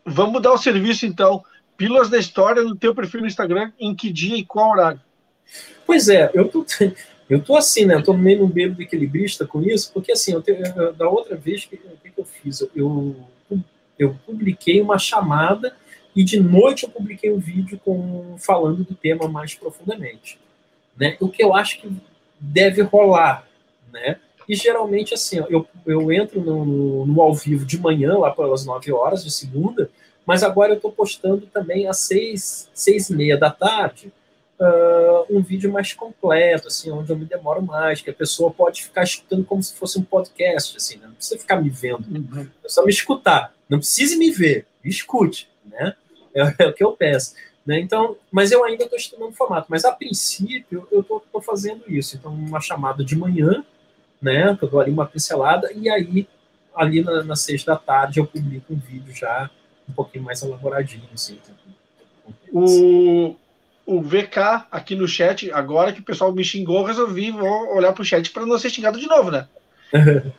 Vamos 0.04 0.42
dar 0.42 0.52
o 0.52 0.58
serviço, 0.58 1.06
então. 1.06 1.42
Pílulas 1.76 2.08
da 2.08 2.18
História 2.18 2.62
no 2.62 2.74
teu 2.74 2.94
perfil 2.94 3.20
no 3.20 3.26
Instagram, 3.26 3.70
em 3.78 3.94
que 3.94 4.10
dia 4.10 4.36
e 4.36 4.44
qual 4.44 4.70
horário? 4.70 5.00
Pois 5.84 6.08
é, 6.08 6.30
eu 6.32 6.48
tô, 6.48 6.64
eu 7.28 7.42
tô 7.42 7.54
assim, 7.54 7.84
né? 7.84 7.94
Eu 7.94 8.02
tô 8.02 8.14
meio 8.14 8.40
no 8.40 8.48
meio 8.48 8.74
do 8.74 8.80
equilibrista 8.80 9.46
com 9.46 9.62
isso, 9.62 9.92
porque 9.92 10.12
assim, 10.12 10.32
eu 10.32 10.40
tenho, 10.40 10.60
da 10.94 11.08
outra 11.08 11.36
vez, 11.36 11.64
o 11.64 11.68
que, 11.68 11.76
que, 11.76 12.10
que 12.10 12.20
eu 12.20 12.24
fiz? 12.24 12.62
Eu, 12.62 12.70
eu 12.74 13.16
publiquei 14.26 14.80
uma 14.80 14.98
chamada 14.98 15.74
e 16.14 16.24
de 16.24 16.40
noite 16.40 16.84
eu 16.84 16.90
publiquei 16.90 17.32
um 17.32 17.38
vídeo 17.38 17.80
com, 17.84 18.36
falando 18.38 18.84
do 18.84 18.94
tema 18.94 19.28
mais 19.28 19.54
profundamente. 19.54 20.38
Né? 20.96 21.16
O 21.20 21.28
que 21.28 21.42
eu 21.42 21.54
acho 21.54 21.80
que 21.80 21.90
deve 22.40 22.82
rolar, 22.82 23.46
né? 23.92 24.18
E 24.48 24.54
geralmente, 24.54 25.12
assim, 25.12 25.42
eu, 25.48 25.66
eu 25.84 26.12
entro 26.12 26.40
no, 26.40 26.64
no, 26.64 27.06
no 27.06 27.20
ao 27.20 27.34
vivo 27.34 27.64
de 27.64 27.78
manhã, 27.78 28.16
lá 28.16 28.30
pelas 28.30 28.64
9 28.64 28.92
horas 28.92 29.24
de 29.24 29.30
segunda, 29.30 29.90
mas 30.24 30.42
agora 30.42 30.72
eu 30.72 30.76
estou 30.76 30.92
postando 30.92 31.46
também 31.46 31.88
às 31.88 31.98
6, 32.00 32.70
6 32.72 33.10
e 33.10 33.16
meia 33.16 33.36
da 33.36 33.50
tarde, 33.50 34.12
uh, 34.60 35.26
um 35.30 35.42
vídeo 35.42 35.72
mais 35.72 35.92
completo, 35.92 36.68
assim, 36.68 36.90
onde 36.90 37.10
eu 37.10 37.16
me 37.16 37.24
demoro 37.24 37.62
mais, 37.62 38.00
que 38.00 38.10
a 38.10 38.14
pessoa 38.14 38.50
pode 38.50 38.82
ficar 38.82 39.04
escutando 39.04 39.44
como 39.44 39.62
se 39.62 39.74
fosse 39.74 39.98
um 39.98 40.02
podcast, 40.02 40.76
assim, 40.76 40.96
né? 40.98 41.06
não 41.06 41.14
precisa 41.14 41.38
ficar 41.38 41.60
me 41.60 41.70
vendo, 41.70 42.06
uhum. 42.08 42.48
é 42.64 42.68
só 42.68 42.84
me 42.84 42.90
escutar, 42.90 43.54
não 43.68 43.78
precise 43.78 44.16
me 44.16 44.30
ver, 44.30 44.66
me 44.82 44.90
escute, 44.90 45.48
né? 45.64 45.94
É, 46.34 46.64
é 46.64 46.66
o 46.68 46.72
que 46.72 46.84
eu 46.84 46.92
peço. 46.92 47.34
Né? 47.66 47.80
Então, 47.80 48.16
mas 48.30 48.52
eu 48.52 48.64
ainda 48.64 48.84
estou 48.84 48.96
estudando 48.96 49.30
o 49.30 49.34
formato. 49.34 49.66
Mas 49.68 49.84
a 49.84 49.90
princípio 49.90 50.86
eu 50.92 51.00
estou 51.00 51.42
fazendo 51.42 51.82
isso. 51.88 52.14
Então, 52.14 52.32
uma 52.32 52.60
chamada 52.60 53.04
de 53.04 53.16
manhã, 53.16 53.64
né? 54.22 54.56
Eu 54.62 54.68
dou 54.68 54.78
ali 54.78 54.92
uma 54.92 55.04
pincelada 55.04 55.72
e 55.72 55.88
aí 55.88 56.28
ali 56.72 57.02
na, 57.02 57.24
nas 57.24 57.40
seis 57.40 57.64
da 57.64 57.74
tarde 57.74 58.20
eu 58.20 58.26
publico 58.26 58.72
um 58.72 58.78
vídeo 58.78 59.12
já 59.12 59.50
um 59.88 59.92
pouquinho 59.92 60.22
mais 60.24 60.42
elaboradinho, 60.42 61.08
assim. 61.12 61.40
O, 62.52 63.34
o 63.86 64.02
VK 64.02 64.66
aqui 64.70 64.96
no 64.96 65.06
chat, 65.06 65.50
agora 65.52 65.92
que 65.92 66.00
o 66.00 66.04
pessoal 66.04 66.32
me 66.32 66.44
xingou, 66.44 66.82
resolvi 66.82 67.30
vou 67.30 67.74
olhar 67.76 67.92
pro 67.92 68.04
chat 68.04 68.28
para 68.30 68.44
não 68.44 68.58
ser 68.58 68.68
xingado 68.68 68.98
de 68.98 69.06
novo, 69.06 69.30
né? 69.30 69.46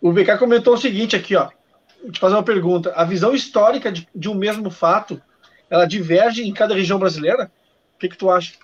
o 0.00 0.10
VK 0.10 0.38
comentou 0.38 0.72
o 0.72 0.78
seguinte 0.78 1.14
aqui, 1.14 1.36
ó. 1.36 1.50
Vou 2.02 2.10
te 2.10 2.18
fazer 2.18 2.34
uma 2.34 2.42
pergunta. 2.42 2.92
A 2.94 3.04
visão 3.04 3.34
histórica 3.34 3.92
de, 3.92 4.08
de 4.14 4.28
um 4.28 4.34
mesmo 4.34 4.70
fato, 4.70 5.20
ela 5.68 5.84
diverge 5.84 6.48
em 6.48 6.52
cada 6.52 6.74
região 6.74 6.98
brasileira? 6.98 7.50
O 7.94 7.98
que, 7.98 8.08
que 8.08 8.16
tu 8.16 8.30
acha? 8.30 8.54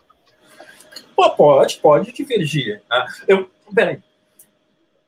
Pô, 1.14 1.31
pode, 1.31 1.77
pode 1.77 2.12
divergir. 2.12 2.81
Ah, 2.91 3.07
eu, 3.29 3.51
peraí. 3.75 4.01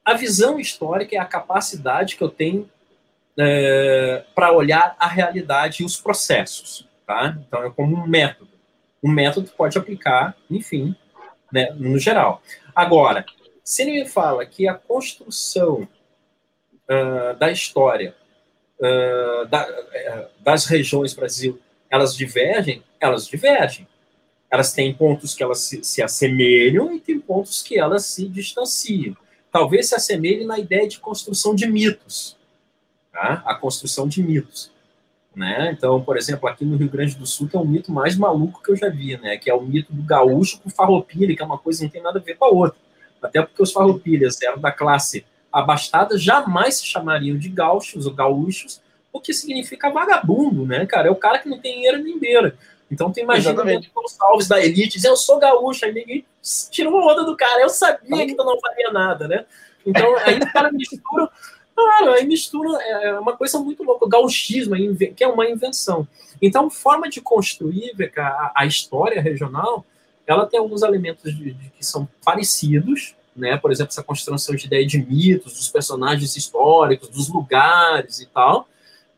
A 0.04 0.14
visão 0.14 0.60
histórica 0.60 1.16
é 1.16 1.18
a 1.18 1.24
capacidade 1.24 2.16
que 2.16 2.22
eu 2.22 2.28
tenho 2.28 2.68
é, 3.38 4.24
para 4.34 4.52
olhar 4.52 4.94
a 4.98 5.06
realidade 5.06 5.82
e 5.82 5.86
os 5.86 5.96
processos. 5.96 6.86
Tá? 7.06 7.36
Então, 7.46 7.64
é 7.64 7.70
como 7.70 7.96
um 7.96 8.06
método. 8.06 8.55
Um 9.06 9.12
método 9.12 9.48
pode 9.56 9.78
aplicar, 9.78 10.36
enfim, 10.50 10.96
né, 11.52 11.70
no 11.76 11.96
geral. 11.96 12.42
Agora, 12.74 13.24
se 13.62 13.82
ele 13.82 14.02
me 14.02 14.08
fala 14.08 14.44
que 14.44 14.66
a 14.66 14.74
construção 14.74 15.86
uh, 16.90 17.38
da 17.38 17.52
história 17.52 18.16
uh, 18.80 19.46
da, 19.46 19.64
uh, 19.64 20.42
das 20.42 20.66
regiões 20.66 21.14
Brasil, 21.14 21.56
elas 21.88 22.16
divergem, 22.16 22.82
elas 22.98 23.28
divergem. 23.28 23.86
Elas 24.50 24.72
têm 24.72 24.92
pontos 24.92 25.36
que 25.36 25.42
elas 25.44 25.60
se, 25.60 25.84
se 25.84 26.02
assemelham 26.02 26.92
e 26.92 26.98
tem 26.98 27.20
pontos 27.20 27.62
que 27.62 27.78
elas 27.78 28.06
se 28.06 28.28
distanciam. 28.28 29.16
Talvez 29.52 29.88
se 29.88 29.94
assemelhem 29.94 30.48
na 30.48 30.58
ideia 30.58 30.88
de 30.88 30.98
construção 30.98 31.54
de 31.54 31.64
mitos. 31.68 32.36
Tá? 33.12 33.44
A 33.46 33.54
construção 33.54 34.08
de 34.08 34.20
mitos. 34.20 34.72
Né? 35.36 35.70
Então, 35.76 36.00
por 36.00 36.16
exemplo, 36.16 36.48
aqui 36.48 36.64
no 36.64 36.78
Rio 36.78 36.88
Grande 36.88 37.14
do 37.14 37.26
Sul 37.26 37.46
tem 37.46 37.60
é 37.60 37.62
o 37.62 37.66
mito 37.66 37.92
mais 37.92 38.16
maluco 38.16 38.62
que 38.62 38.70
eu 38.72 38.76
já 38.76 38.88
vi, 38.88 39.18
né? 39.18 39.36
que 39.36 39.50
é 39.50 39.54
o 39.54 39.60
mito 39.60 39.92
do 39.92 40.02
gaúcho 40.02 40.58
com 40.62 40.70
farroupilha, 40.70 41.36
que 41.36 41.42
é 41.42 41.44
uma 41.44 41.58
coisa 41.58 41.80
que 41.80 41.84
não 41.84 41.92
tem 41.92 42.02
nada 42.02 42.18
a 42.18 42.22
ver 42.22 42.36
com 42.36 42.46
a 42.46 42.48
outra. 42.48 42.78
Até 43.22 43.42
porque 43.42 43.62
os 43.62 43.70
farroupilhas 43.70 44.40
eram 44.40 44.58
da 44.58 44.72
classe 44.72 45.26
abastada, 45.52 46.16
jamais 46.16 46.78
se 46.78 46.86
chamariam 46.86 47.36
de 47.36 47.50
gaúchos 47.50 48.06
ou 48.06 48.14
gaúchos, 48.14 48.80
o 49.12 49.20
que 49.20 49.34
significa 49.34 49.90
vagabundo, 49.90 50.64
né, 50.64 50.86
cara? 50.86 51.08
É 51.08 51.10
o 51.10 51.16
cara 51.16 51.38
que 51.38 51.48
não 51.50 51.58
tem 51.58 51.74
dinheiro 51.74 52.02
nem 52.02 52.18
beira. 52.18 52.56
Então 52.90 53.12
tu 53.12 53.20
imagina 53.20 53.62
os 53.62 54.12
salves 54.12 54.48
da 54.48 54.58
elite, 54.58 54.96
dizer 54.96 55.08
eu 55.08 55.16
sou 55.16 55.38
gaúcho, 55.38 55.84
aí 55.84 55.92
ninguém 55.92 56.24
tirou 56.70 56.94
uma 56.94 57.12
onda 57.12 57.24
do 57.24 57.36
cara, 57.36 57.60
eu 57.60 57.68
sabia 57.68 58.26
que 58.26 58.34
tu 58.34 58.44
não 58.44 58.58
faria 58.58 58.90
nada, 58.90 59.28
né? 59.28 59.44
Então 59.84 60.16
aí 60.18 60.38
o 60.38 60.52
cara 60.52 60.72
mistura, 60.72 61.28
ah, 61.78 62.14
aí 62.14 62.26
mistura, 62.26 62.78
é, 62.80 63.08
é 63.08 63.18
uma 63.18 63.36
coisa 63.36 63.58
muito 63.58 63.82
louca, 63.82 64.06
o 64.06 64.08
gauchismo, 64.08 64.74
que 65.14 65.22
é 65.22 65.28
uma 65.28 65.48
invenção. 65.48 66.06
Então, 66.40 66.70
forma 66.70 67.08
de 67.08 67.20
construir 67.20 67.94
a, 68.16 68.52
a 68.54 68.66
história 68.66 69.20
regional, 69.20 69.84
ela 70.26 70.46
tem 70.46 70.58
alguns 70.58 70.82
elementos 70.82 71.34
de, 71.34 71.52
de, 71.52 71.70
que 71.70 71.84
são 71.84 72.08
parecidos, 72.24 73.14
né? 73.34 73.56
Por 73.56 73.70
exemplo, 73.70 73.90
essa 73.92 74.02
construção 74.02 74.54
de 74.56 74.66
ideia 74.66 74.86
de 74.86 74.98
mitos, 74.98 75.52
dos 75.52 75.68
personagens 75.68 76.36
históricos, 76.36 77.08
dos 77.10 77.28
lugares 77.28 78.20
e 78.20 78.26
tal, 78.26 78.68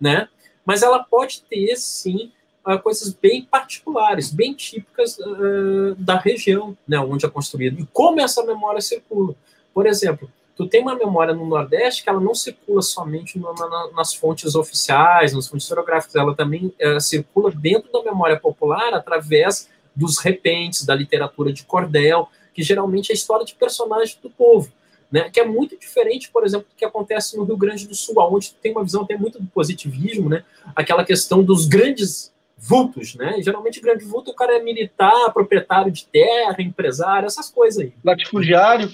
né? 0.01 0.29
Mas 0.67 0.83
ela 0.83 1.03
pode 1.03 1.43
ter, 1.43 1.77
sim, 1.77 2.31
uh, 2.67 2.79
coisas 2.79 3.13
bem 3.13 3.43
particulares, 3.45 4.31
bem 4.31 4.53
típicas 4.53 5.19
uh, 5.19 5.95
da 5.97 6.19
região, 6.19 6.77
né, 6.87 6.99
onde 6.99 7.25
é 7.25 7.31
construído. 7.31 7.81
E 7.81 7.87
como 7.93 8.21
essa 8.21 8.45
memória 8.45 8.81
circula. 8.81 9.35
Por 9.73 9.87
exemplo, 9.87 10.31
tu 10.59 10.67
tem 10.67 10.83
uma 10.83 10.97
memória 10.97 11.33
no 11.33 11.47
Nordeste 11.47 12.03
que 12.03 12.11
ela 12.11 12.21
não 12.21 12.35
circula 12.35 12.83
somente 12.83 13.39
na, 13.39 13.53
nas 13.95 14.13
fontes 14.13 14.57
oficiais, 14.57 15.33
nas 15.33 15.47
fontes 15.47 15.65
historiográficas, 15.65 16.17
ela 16.17 16.35
também 16.35 16.75
uh, 16.83 17.01
circula 17.01 17.53
dentro 17.53 17.93
da 17.93 18.03
memória 18.03 18.39
popular 18.39 18.93
através 18.93 19.69
dos 19.95 20.19
repentes, 20.19 20.85
da 20.85 20.97
literatura 20.97 21.53
de 21.53 21.63
cordel, 21.63 22.29
que 22.53 22.61
geralmente 22.61 23.11
é 23.11 23.13
a 23.13 23.15
história 23.15 23.47
de 23.47 23.55
personagens 23.55 24.19
do 24.21 24.29
povo. 24.29 24.71
Né, 25.11 25.31
que 25.31 25.41
é 25.41 25.45
muito 25.47 25.75
diferente, 25.79 26.31
por 26.31 26.45
exemplo, 26.45 26.67
do 26.69 26.77
que 26.77 26.85
acontece 26.85 27.35
no 27.35 27.45
Rio 27.45 27.57
Grande 27.57 27.89
do 27.89 27.95
Sul, 27.95 28.15
onde 28.31 28.53
tem 28.53 28.73
uma 28.73 28.85
visão 28.85 29.05
até 29.05 29.17
muito 29.17 29.41
do 29.41 29.47
positivismo, 29.47 30.29
né, 30.29 30.45
aquela 30.77 31.03
questão 31.03 31.43
dos 31.43 31.65
grandes 31.65 32.31
vultos, 32.59 33.15
né? 33.15 33.41
Geralmente 33.41 33.81
grande 33.81 34.05
vulto 34.05 34.33
o 34.33 34.35
cara 34.35 34.57
é 34.57 34.63
militar, 34.63 35.33
proprietário 35.33 35.93
de 35.93 36.05
terra, 36.07 36.57
empresário, 36.59 37.27
essas 37.27 37.49
coisas 37.49 37.85
aí. 37.85 37.93
Latifundiário. 38.05 38.91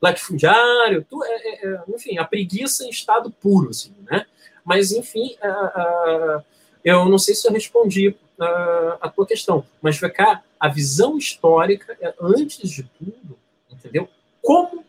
Latifundiário, 0.00 1.06
tu, 1.08 1.22
é, 1.24 1.28
é, 1.28 1.66
é 1.66 1.82
enfim, 1.88 2.18
a 2.18 2.24
preguiça 2.24 2.84
em 2.84 2.90
estado 2.90 3.30
puro, 3.30 3.70
assim, 3.70 3.94
né? 4.10 4.26
Mas, 4.64 4.92
enfim, 4.92 5.36
uh, 5.42 6.38
uh, 6.38 6.44
eu 6.84 7.06
não 7.06 7.18
sei 7.18 7.34
se 7.34 7.46
eu 7.46 7.52
respondi 7.52 8.08
uh, 8.08 8.98
a 9.00 9.08
tua 9.08 9.26
questão, 9.26 9.64
mas, 9.82 9.98
cá, 10.00 10.42
a 10.58 10.68
visão 10.68 11.18
histórica 11.18 11.96
é, 12.00 12.14
antes 12.20 12.68
de 12.68 12.82
tudo, 12.82 13.38
entendeu? 13.70 14.08
Como, 14.42 14.84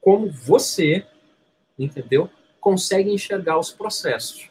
como 0.00 0.30
você, 0.30 1.06
entendeu, 1.78 2.28
consegue 2.60 3.10
enxergar 3.10 3.58
os 3.58 3.70
processos, 3.70 4.50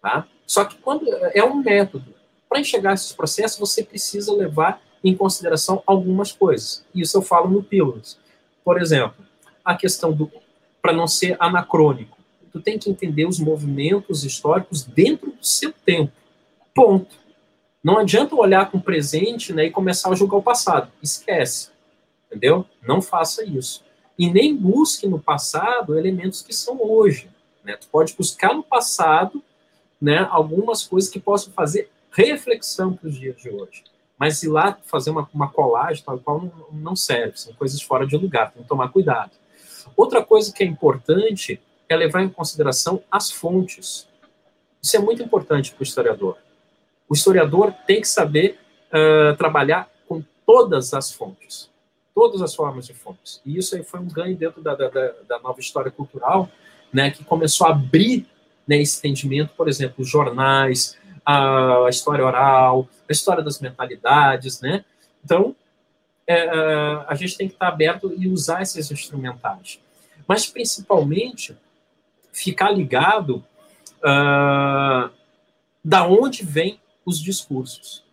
tá? 0.00 0.26
Só 0.46 0.64
que 0.64 0.76
quando 0.78 1.06
é 1.32 1.44
um 1.44 1.56
método, 1.56 2.14
para 2.48 2.60
enxergar 2.60 2.94
esses 2.94 3.12
processos, 3.12 3.58
você 3.58 3.82
precisa 3.82 4.32
levar 4.34 4.82
em 5.02 5.16
consideração 5.16 5.82
algumas 5.86 6.32
coisas. 6.32 6.84
Isso 6.94 7.16
eu 7.16 7.22
falo 7.22 7.48
no 7.48 7.62
Pílulas. 7.62 8.18
Por 8.64 8.80
exemplo, 8.80 9.24
a 9.64 9.74
questão 9.76 10.12
do. 10.12 10.30
Para 10.80 10.92
não 10.92 11.06
ser 11.06 11.36
anacrônico, 11.38 12.18
tu 12.52 12.60
tem 12.60 12.76
que 12.76 12.90
entender 12.90 13.24
os 13.24 13.38
movimentos 13.38 14.24
históricos 14.24 14.82
dentro 14.82 15.30
do 15.30 15.46
seu 15.46 15.72
tempo. 15.72 16.12
Ponto. 16.74 17.14
Não 17.82 17.98
adianta 17.98 18.34
olhar 18.34 18.70
com 18.70 18.78
o 18.78 18.82
presente 18.82 19.52
né, 19.52 19.66
e 19.66 19.70
começar 19.70 20.10
a 20.10 20.14
julgar 20.14 20.38
o 20.38 20.42
passado. 20.42 20.90
Esquece. 21.02 21.70
Entendeu? 22.26 22.66
Não 22.86 23.00
faça 23.00 23.44
isso. 23.44 23.84
E 24.18 24.30
nem 24.30 24.56
busque 24.56 25.06
no 25.06 25.20
passado 25.20 25.98
elementos 25.98 26.42
que 26.42 26.52
são 26.52 26.78
hoje. 26.80 27.28
Né? 27.64 27.76
Tu 27.76 27.88
pode 27.88 28.14
buscar 28.14 28.54
no 28.54 28.62
passado 28.62 29.42
né, 30.00 30.26
algumas 30.30 30.84
coisas 30.84 31.10
que 31.10 31.20
possam 31.20 31.52
fazer 31.52 31.90
reflexão 32.10 32.94
para 32.94 33.08
os 33.08 33.18
dias 33.18 33.36
de 33.36 33.50
hoje. 33.50 33.84
Mas 34.22 34.40
ir 34.44 34.50
lá 34.50 34.78
fazer 34.84 35.10
uma, 35.10 35.28
uma 35.34 35.50
colagem, 35.50 36.04
tal 36.04 36.16
qual, 36.16 36.40
não, 36.40 36.66
não 36.70 36.94
serve, 36.94 37.36
são 37.36 37.52
coisas 37.54 37.82
fora 37.82 38.06
de 38.06 38.16
lugar, 38.16 38.52
tem 38.52 38.62
que 38.62 38.68
tomar 38.68 38.86
cuidado. 38.90 39.32
Outra 39.96 40.24
coisa 40.24 40.52
que 40.52 40.62
é 40.62 40.66
importante 40.66 41.60
é 41.88 41.96
levar 41.96 42.22
em 42.22 42.28
consideração 42.28 43.02
as 43.10 43.32
fontes. 43.32 44.06
Isso 44.80 44.96
é 44.96 45.00
muito 45.00 45.24
importante 45.24 45.72
para 45.72 45.80
o 45.80 45.82
historiador. 45.82 46.38
O 47.08 47.14
historiador 47.14 47.74
tem 47.84 48.00
que 48.00 48.06
saber 48.06 48.60
uh, 48.92 49.36
trabalhar 49.36 49.90
com 50.06 50.22
todas 50.46 50.94
as 50.94 51.10
fontes, 51.10 51.68
todas 52.14 52.40
as 52.42 52.54
formas 52.54 52.86
de 52.86 52.94
fontes. 52.94 53.42
E 53.44 53.58
isso 53.58 53.74
aí 53.74 53.82
foi 53.82 53.98
um 53.98 54.06
ganho 54.06 54.36
dentro 54.36 54.62
da, 54.62 54.76
da, 54.76 54.88
da 54.88 55.40
nova 55.40 55.58
história 55.58 55.90
cultural, 55.90 56.48
né, 56.92 57.10
que 57.10 57.24
começou 57.24 57.66
a 57.66 57.70
abrir 57.70 58.28
né, 58.68 58.80
esse 58.80 58.98
entendimento, 58.98 59.52
por 59.56 59.68
exemplo, 59.68 60.04
jornais, 60.04 60.96
a, 61.24 61.86
história 61.88 62.24
oral, 62.24 62.88
a 63.08 63.12
história 63.12 63.42
das 63.42 63.60
mentalidades, 63.60 64.60
né? 64.60 64.84
Então, 65.24 65.54
é, 66.26 66.34
é, 66.34 67.04
a 67.06 67.14
gente 67.14 67.36
tem 67.36 67.48
que 67.48 67.54
estar 67.54 67.68
aberto 67.68 68.12
e 68.16 68.28
usar 68.28 68.62
esses 68.62 68.90
instrumentais. 68.90 69.80
Mas, 70.26 70.46
principalmente, 70.46 71.56
ficar 72.32 72.70
ligado 72.70 73.44
uh, 73.98 75.10
da 75.84 76.06
onde 76.06 76.44
vem 76.44 76.80
os 77.04 77.20
discursos, 77.20 78.04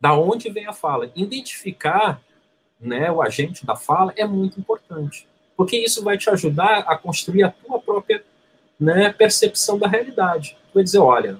da 0.00 0.14
onde 0.14 0.48
vem 0.50 0.66
a 0.66 0.72
fala. 0.72 1.10
Identificar 1.14 2.20
né, 2.80 3.10
o 3.10 3.20
agente 3.20 3.66
da 3.66 3.76
fala 3.76 4.12
é 4.16 4.24
muito 4.24 4.58
importante, 4.58 5.26
porque 5.56 5.76
isso 5.76 6.02
vai 6.04 6.16
te 6.16 6.30
ajudar 6.30 6.80
a 6.80 6.96
construir 6.96 7.42
a 7.42 7.50
tua 7.50 7.80
própria 7.80 8.24
né, 8.78 9.12
percepção 9.12 9.78
da 9.78 9.88
realidade 9.88 10.56
vai 10.72 10.84
dizer, 10.84 10.98
olha, 10.98 11.38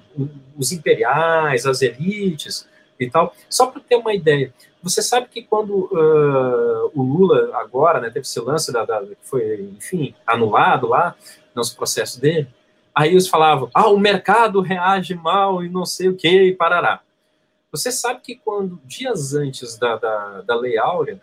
os 0.56 0.72
imperiais, 0.72 1.66
as 1.66 1.82
elites 1.82 2.68
e 2.98 3.08
tal. 3.08 3.34
Só 3.48 3.66
para 3.66 3.80
ter 3.80 3.96
uma 3.96 4.12
ideia, 4.12 4.52
você 4.82 5.02
sabe 5.02 5.28
que 5.28 5.42
quando 5.42 5.88
uh, 5.92 6.90
o 6.94 7.02
Lula 7.02 7.56
agora, 7.56 8.00
né, 8.00 8.08
teve 8.08 8.20
esse 8.20 8.40
lance 8.40 8.72
da, 8.72 8.84
da, 8.84 9.00
que 9.00 9.16
foi, 9.22 9.60
enfim, 9.76 10.14
anulado 10.26 10.88
lá 10.88 11.14
nos 11.54 11.70
processos 11.70 12.16
dele, 12.16 12.48
aí 12.94 13.10
eles 13.10 13.28
falavam, 13.28 13.70
ah, 13.72 13.88
o 13.88 13.98
mercado 13.98 14.60
reage 14.60 15.14
mal 15.14 15.62
e 15.62 15.68
não 15.68 15.84
sei 15.84 16.08
o 16.08 16.16
que 16.16 16.28
e 16.28 16.54
parará. 16.54 17.00
Você 17.70 17.92
sabe 17.92 18.20
que 18.22 18.36
quando, 18.36 18.80
dias 18.84 19.34
antes 19.34 19.76
da, 19.78 19.96
da, 19.96 20.40
da 20.42 20.56
Lei 20.56 20.78
Áurea, 20.78 21.20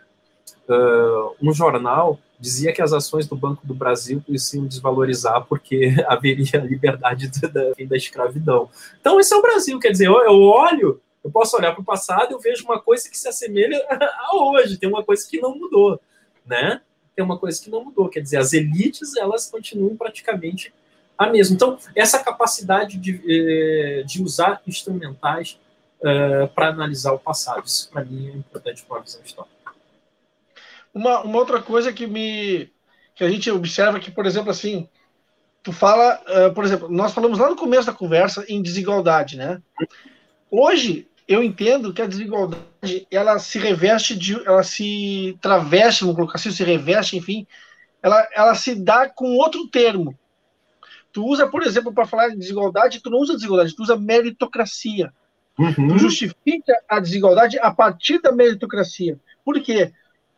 uh, 0.68 1.34
um 1.42 1.52
jornal 1.52 2.18
dizia 2.38 2.72
que 2.72 2.82
as 2.82 2.92
ações 2.92 3.26
do 3.26 3.36
Banco 3.36 3.66
do 3.66 3.74
Brasil 3.74 4.22
iam 4.28 4.66
desvalorizar 4.66 5.44
porque 5.46 5.94
haveria 6.06 6.58
liberdade 6.60 7.30
da, 7.40 7.72
da 7.86 7.96
escravidão. 7.96 8.68
Então, 9.00 9.18
esse 9.18 9.32
é 9.34 9.36
o 9.36 9.42
Brasil, 9.42 9.78
quer 9.78 9.90
dizer, 9.90 10.06
eu, 10.06 10.18
eu 10.20 10.40
olho, 10.40 11.00
eu 11.24 11.30
posso 11.30 11.56
olhar 11.56 11.72
para 11.72 11.82
o 11.82 11.84
passado 11.84 12.32
eu 12.32 12.38
vejo 12.38 12.64
uma 12.64 12.80
coisa 12.80 13.10
que 13.10 13.18
se 13.18 13.28
assemelha 13.28 13.84
a 13.90 14.36
hoje, 14.36 14.76
tem 14.76 14.88
uma 14.88 15.02
coisa 15.02 15.26
que 15.28 15.40
não 15.40 15.56
mudou, 15.56 16.00
né? 16.44 16.80
tem 17.16 17.24
uma 17.24 17.38
coisa 17.38 17.60
que 17.60 17.70
não 17.70 17.82
mudou, 17.82 18.10
quer 18.10 18.20
dizer, 18.20 18.36
as 18.36 18.52
elites 18.52 19.16
elas 19.16 19.50
continuam 19.50 19.96
praticamente 19.96 20.72
a 21.16 21.26
mesma. 21.26 21.56
Então, 21.56 21.78
essa 21.94 22.22
capacidade 22.22 22.98
de, 22.98 23.22
eh, 23.26 24.02
de 24.02 24.22
usar 24.22 24.60
instrumentais 24.66 25.58
uh, 26.00 26.46
para 26.54 26.68
analisar 26.68 27.12
o 27.12 27.18
passado, 27.18 27.66
isso 27.66 27.88
para 27.90 28.04
mim 28.04 28.28
é 28.28 28.32
importante 28.32 28.84
para 28.84 28.98
uma 28.98 29.02
visão 29.02 29.22
histórica. 29.24 29.55
Uma, 30.96 31.20
uma 31.20 31.36
outra 31.36 31.60
coisa 31.60 31.92
que 31.92 32.06
me 32.06 32.72
que 33.14 33.22
a 33.22 33.28
gente 33.28 33.50
observa 33.50 34.00
que, 34.00 34.10
por 34.10 34.24
exemplo, 34.24 34.50
assim, 34.50 34.88
tu 35.62 35.70
fala, 35.70 36.18
uh, 36.26 36.54
por 36.54 36.64
exemplo, 36.64 36.88
nós 36.90 37.12
falamos 37.12 37.38
lá 37.38 37.50
no 37.50 37.56
começo 37.56 37.86
da 37.86 37.92
conversa 37.92 38.46
em 38.48 38.62
desigualdade, 38.62 39.36
né? 39.36 39.60
Hoje 40.50 41.06
eu 41.28 41.42
entendo 41.42 41.92
que 41.92 42.00
a 42.00 42.06
desigualdade 42.06 43.06
ela 43.10 43.38
se 43.38 43.58
reveste 43.58 44.16
de, 44.16 44.42
ela 44.46 44.62
se 44.62 45.36
traveste, 45.42 46.00
vamos 46.00 46.16
colocar 46.16 46.36
assim, 46.36 46.50
se 46.50 46.64
reveste, 46.64 47.14
enfim, 47.18 47.46
ela, 48.02 48.26
ela 48.34 48.54
se 48.54 48.74
dá 48.74 49.06
com 49.06 49.36
outro 49.36 49.68
termo. 49.68 50.18
Tu 51.12 51.22
usa, 51.22 51.46
por 51.46 51.62
exemplo, 51.62 51.92
para 51.92 52.06
falar 52.06 52.28
de 52.28 52.38
desigualdade, 52.38 53.02
tu 53.02 53.10
não 53.10 53.18
usa 53.18 53.34
desigualdade, 53.34 53.76
tu 53.76 53.82
usa 53.82 53.96
meritocracia. 53.96 55.12
Uhum. 55.58 55.88
Tu 55.88 55.98
justifica 55.98 56.72
a 56.88 57.00
desigualdade 57.00 57.58
a 57.58 57.70
partir 57.70 58.18
da 58.20 58.32
meritocracia. 58.32 59.18
Por 59.44 59.60
quê? 59.60 59.92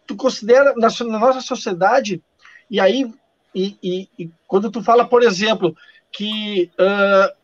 Tu 0.08 0.16
considera 0.16 0.74
na, 0.76 0.88
na 0.88 1.18
nossa 1.18 1.40
sociedade 1.40 2.20
e 2.68 2.80
aí 2.80 3.08
e, 3.54 3.76
e, 3.82 4.08
e, 4.18 4.30
quando 4.46 4.70
tu 4.70 4.82
fala, 4.82 5.06
por 5.06 5.22
exemplo, 5.22 5.76
que 6.10 6.70
uh, 6.74 7.36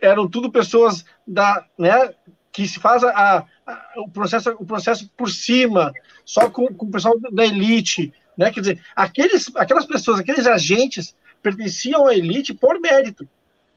eram 0.00 0.28
tudo 0.28 0.50
pessoas 0.50 1.04
da, 1.26 1.66
né, 1.78 2.14
que 2.52 2.66
se 2.66 2.78
faz 2.80 3.04
a, 3.04 3.46
a, 3.66 3.82
o, 3.96 4.08
processo, 4.08 4.50
o 4.58 4.64
processo 4.64 5.10
por 5.16 5.30
cima, 5.30 5.92
só 6.24 6.48
com, 6.48 6.66
com 6.68 6.86
o 6.86 6.90
pessoal 6.90 7.18
da 7.32 7.44
elite, 7.44 8.12
né? 8.36 8.50
Quer 8.50 8.60
dizer, 8.60 8.84
aqueles, 8.94 9.50
aquelas 9.56 9.86
pessoas, 9.86 10.20
aqueles 10.20 10.46
agentes 10.46 11.16
pertenciam 11.42 12.06
à 12.06 12.14
elite 12.14 12.52
por 12.52 12.80
mérito. 12.80 13.28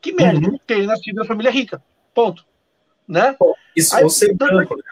Que 0.02 0.12
mérito? 0.12 0.50
Uhum. 0.50 0.60
Ter 0.66 0.86
nascido 0.86 1.16
na 1.16 1.26
família 1.26 1.52
rica. 1.52 1.82
Ponto. 2.14 2.46
Né? 3.08 3.36
Isso 3.76 3.96
Aí, 3.96 4.10
ser 4.10 4.34
branco. 4.34 4.76
Né? 4.76 4.84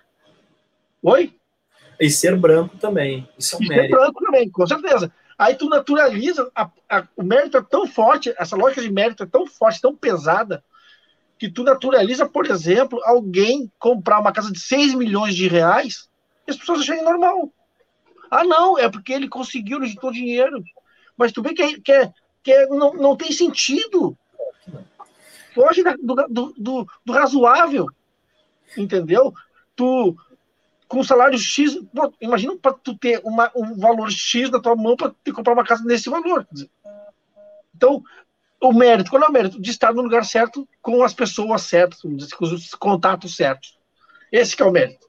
Oi? 1.03 1.36
E 1.99 2.09
ser 2.09 2.35
branco 2.35 2.77
também. 2.77 3.27
Isso 3.37 3.55
é 3.55 3.59
um 3.59 3.63
e 3.63 3.67
mérito. 3.67 3.87
Ser 3.87 3.99
branco 3.99 4.23
também, 4.23 4.49
com 4.49 4.67
certeza. 4.67 5.11
Aí 5.37 5.55
tu 5.55 5.69
naturaliza, 5.69 6.49
a, 6.55 6.69
a, 6.89 7.07
o 7.15 7.23
mérito 7.23 7.57
é 7.57 7.61
tão 7.61 7.87
forte, 7.87 8.33
essa 8.37 8.55
lógica 8.55 8.81
de 8.81 8.91
mérito 8.91 9.23
é 9.23 9.25
tão 9.25 9.45
forte, 9.45 9.81
tão 9.81 9.95
pesada, 9.95 10.63
que 11.37 11.49
tu 11.49 11.63
naturaliza, 11.63 12.27
por 12.27 12.47
exemplo, 12.47 12.99
alguém 13.03 13.71
comprar 13.77 14.19
uma 14.19 14.31
casa 14.31 14.51
de 14.51 14.59
6 14.59 14.95
milhões 14.95 15.35
de 15.35 15.47
reais 15.47 16.09
e 16.47 16.51
as 16.51 16.57
pessoas 16.57 16.81
acharem 16.81 17.03
normal. 17.03 17.51
Ah, 18.31 18.43
não, 18.43 18.77
é 18.77 18.89
porque 18.89 19.13
ele 19.13 19.29
conseguiu, 19.29 19.77
ele 19.77 19.87
juntou 19.87 20.11
dinheiro. 20.11 20.63
Mas 21.15 21.31
tu 21.31 21.41
vê 21.41 21.53
que, 21.53 21.61
é, 21.61 21.79
que, 21.79 21.91
é, 21.91 22.11
que 22.43 22.51
é, 22.51 22.67
não, 22.67 22.93
não 22.93 23.15
tem 23.15 23.31
sentido. 23.31 24.17
Foge 25.53 25.83
do, 25.83 26.15
do, 26.29 26.53
do, 26.57 26.87
do 27.05 27.13
razoável. 27.13 27.87
Entendeu? 28.75 29.33
Tu, 29.75 30.15
com 30.87 31.03
salário 31.03 31.37
X, 31.37 31.75
pô, 31.93 32.13
imagina 32.21 32.55
para 32.57 32.73
tu 32.73 32.97
ter 32.97 33.21
uma, 33.23 33.51
um 33.55 33.77
valor 33.77 34.09
X 34.09 34.49
na 34.49 34.59
tua 34.59 34.75
mão 34.75 34.95
para 34.95 35.13
comprar 35.33 35.53
uma 35.53 35.65
casa 35.65 35.83
nesse 35.83 36.09
valor. 36.09 36.47
Então, 37.75 38.01
o 38.61 38.73
mérito, 38.73 39.09
qual 39.09 39.21
é 39.21 39.27
o 39.27 39.31
mérito? 39.31 39.61
De 39.61 39.69
estar 39.69 39.93
no 39.93 40.01
lugar 40.01 40.25
certo, 40.25 40.67
com 40.81 41.03
as 41.03 41.13
pessoas 41.13 41.63
certas, 41.63 42.01
com 42.01 42.45
os 42.45 42.73
contatos 42.75 43.35
certos. 43.35 43.77
Esse 44.31 44.59
é 44.61 44.65
o 44.65 44.71
mérito. 44.71 45.07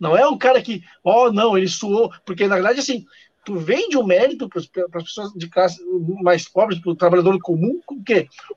Não 0.00 0.16
é 0.16 0.26
o 0.26 0.36
cara 0.36 0.60
que, 0.60 0.82
oh, 1.02 1.30
não, 1.30 1.56
ele 1.56 1.68
suou, 1.68 2.12
porque 2.24 2.48
na 2.48 2.56
verdade, 2.56 2.80
assim, 2.80 3.06
tu 3.44 3.58
vende 3.58 3.96
o 3.96 4.00
um 4.00 4.06
mérito 4.06 4.48
para 4.48 4.60
as 4.60 4.66
pessoas 5.04 5.32
de 5.34 5.48
classe 5.48 5.80
mais 6.22 6.48
pobres, 6.48 6.80
para 6.80 6.90
o 6.90 6.96
trabalhador 6.96 7.38
comum, 7.40 7.80
com 7.86 8.02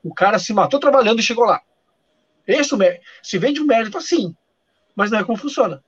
o 0.02 0.14
cara 0.14 0.38
se 0.38 0.52
matou 0.52 0.80
trabalhando 0.80 1.20
e 1.20 1.22
chegou 1.22 1.44
lá. 1.44 1.60
Esse 2.46 2.74
é. 2.82 3.00
Se 3.22 3.38
vende 3.38 3.60
o 3.60 3.64
um 3.64 3.66
mérito 3.66 3.98
assim, 3.98 4.34
mas 4.96 5.10
não 5.10 5.18
é 5.18 5.24
como 5.24 5.38
funciona. 5.38 5.82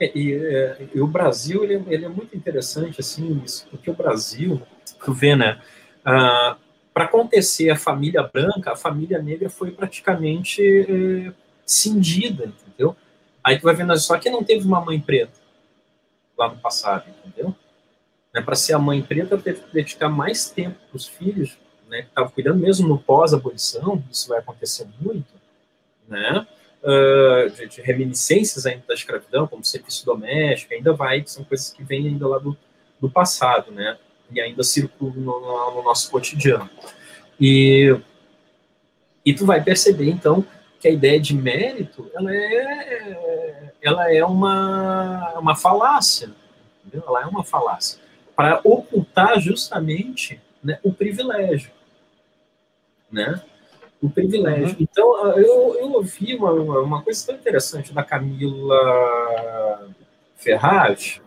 É, 0.00 0.16
e, 0.16 0.34
é, 0.34 0.88
e, 0.94 1.00
o 1.00 1.06
Brasil 1.06 1.64
ele, 1.64 1.82
ele, 1.88 2.04
é 2.04 2.08
muito 2.08 2.36
interessante 2.36 3.00
assim, 3.00 3.42
isso, 3.44 3.66
porque 3.68 3.90
o 3.90 3.94
Brasil, 3.94 4.62
tu 5.04 5.12
vê, 5.12 5.34
né? 5.34 5.60
Ah, 6.04 6.56
para 6.94 7.04
acontecer 7.04 7.70
a 7.70 7.76
família 7.76 8.22
branca, 8.22 8.72
a 8.72 8.76
família 8.76 9.20
negra 9.20 9.50
foi 9.50 9.70
praticamente 9.70 10.62
é, 10.62 11.32
cindida, 11.66 12.46
entendeu? 12.46 12.96
Aí 13.42 13.58
tu 13.58 13.64
vai 13.64 13.74
vendo 13.74 13.96
só 13.98 14.18
que 14.18 14.30
não 14.30 14.44
teve 14.44 14.66
uma 14.66 14.80
mãe 14.84 15.00
preta 15.00 15.38
lá 16.36 16.48
no 16.48 16.58
passado, 16.58 17.04
entendeu? 17.24 17.54
Né, 18.32 18.40
para 18.40 18.54
ser 18.54 18.74
a 18.74 18.78
mãe 18.78 19.02
preta, 19.02 19.36
teve 19.38 19.60
que 19.60 19.72
dedicar 19.72 20.08
mais 20.08 20.50
tempo 20.50 20.76
para 20.88 20.96
os 20.96 21.06
filhos, 21.06 21.58
né? 21.88 22.02
Que 22.02 22.08
estavam 22.08 22.30
cuidando 22.30 22.58
mesmo 22.58 22.86
no 22.86 22.98
pós-abolição, 22.98 24.02
isso 24.10 24.28
vai 24.28 24.38
acontecer 24.38 24.86
muito, 25.00 25.32
né? 26.06 26.46
Uh, 26.80 27.50
de, 27.50 27.66
de, 27.66 27.82
reminiscências 27.82 28.64
ainda 28.64 28.84
da 28.86 28.94
escravidão, 28.94 29.48
como 29.48 29.64
serviço 29.64 30.06
doméstico, 30.06 30.72
ainda 30.72 30.92
vai, 30.92 31.24
são 31.26 31.42
coisas 31.42 31.70
que 31.72 31.82
vêm 31.82 32.06
ainda 32.06 32.28
lá 32.28 32.38
do, 32.38 32.56
do 33.00 33.10
passado, 33.10 33.72
né? 33.72 33.98
e 34.30 34.40
ainda 34.40 34.62
circulam 34.62 35.14
no, 35.14 35.74
no, 35.74 35.82
nosso 35.82 36.10
cotidiano. 36.10 36.68
E, 37.40 37.96
e 39.24 39.34
tu 39.34 39.46
vai 39.46 39.62
perceber, 39.62 40.10
então, 40.10 40.44
que 40.80 40.88
a 40.88 40.90
ideia 40.90 41.18
de 41.18 41.34
mérito, 41.34 42.10
ela 42.14 42.34
é, 42.34 43.72
ela 43.82 44.12
é 44.12 44.24
uma, 44.24 45.38
uma 45.38 45.56
falácia, 45.56 46.30
entendeu? 46.84 47.06
Ela 47.08 47.22
é 47.22 47.26
uma 47.26 47.44
falácia, 47.44 48.00
para 48.36 48.60
ocultar 48.62 49.40
justamente 49.40 50.40
né, 50.62 50.78
o 50.82 50.92
privilégio, 50.92 51.70
né? 53.10 53.42
O 54.00 54.08
privilégio. 54.08 54.68
Uhum. 54.68 54.76
Então, 54.78 55.26
eu, 55.36 55.76
eu 55.78 55.92
ouvi 55.92 56.34
uma, 56.36 56.52
uma 56.52 57.02
coisa 57.02 57.26
tão 57.26 57.34
interessante 57.34 57.92
da 57.92 58.04
Camila 58.04 58.76
Ferraz, 60.36 61.20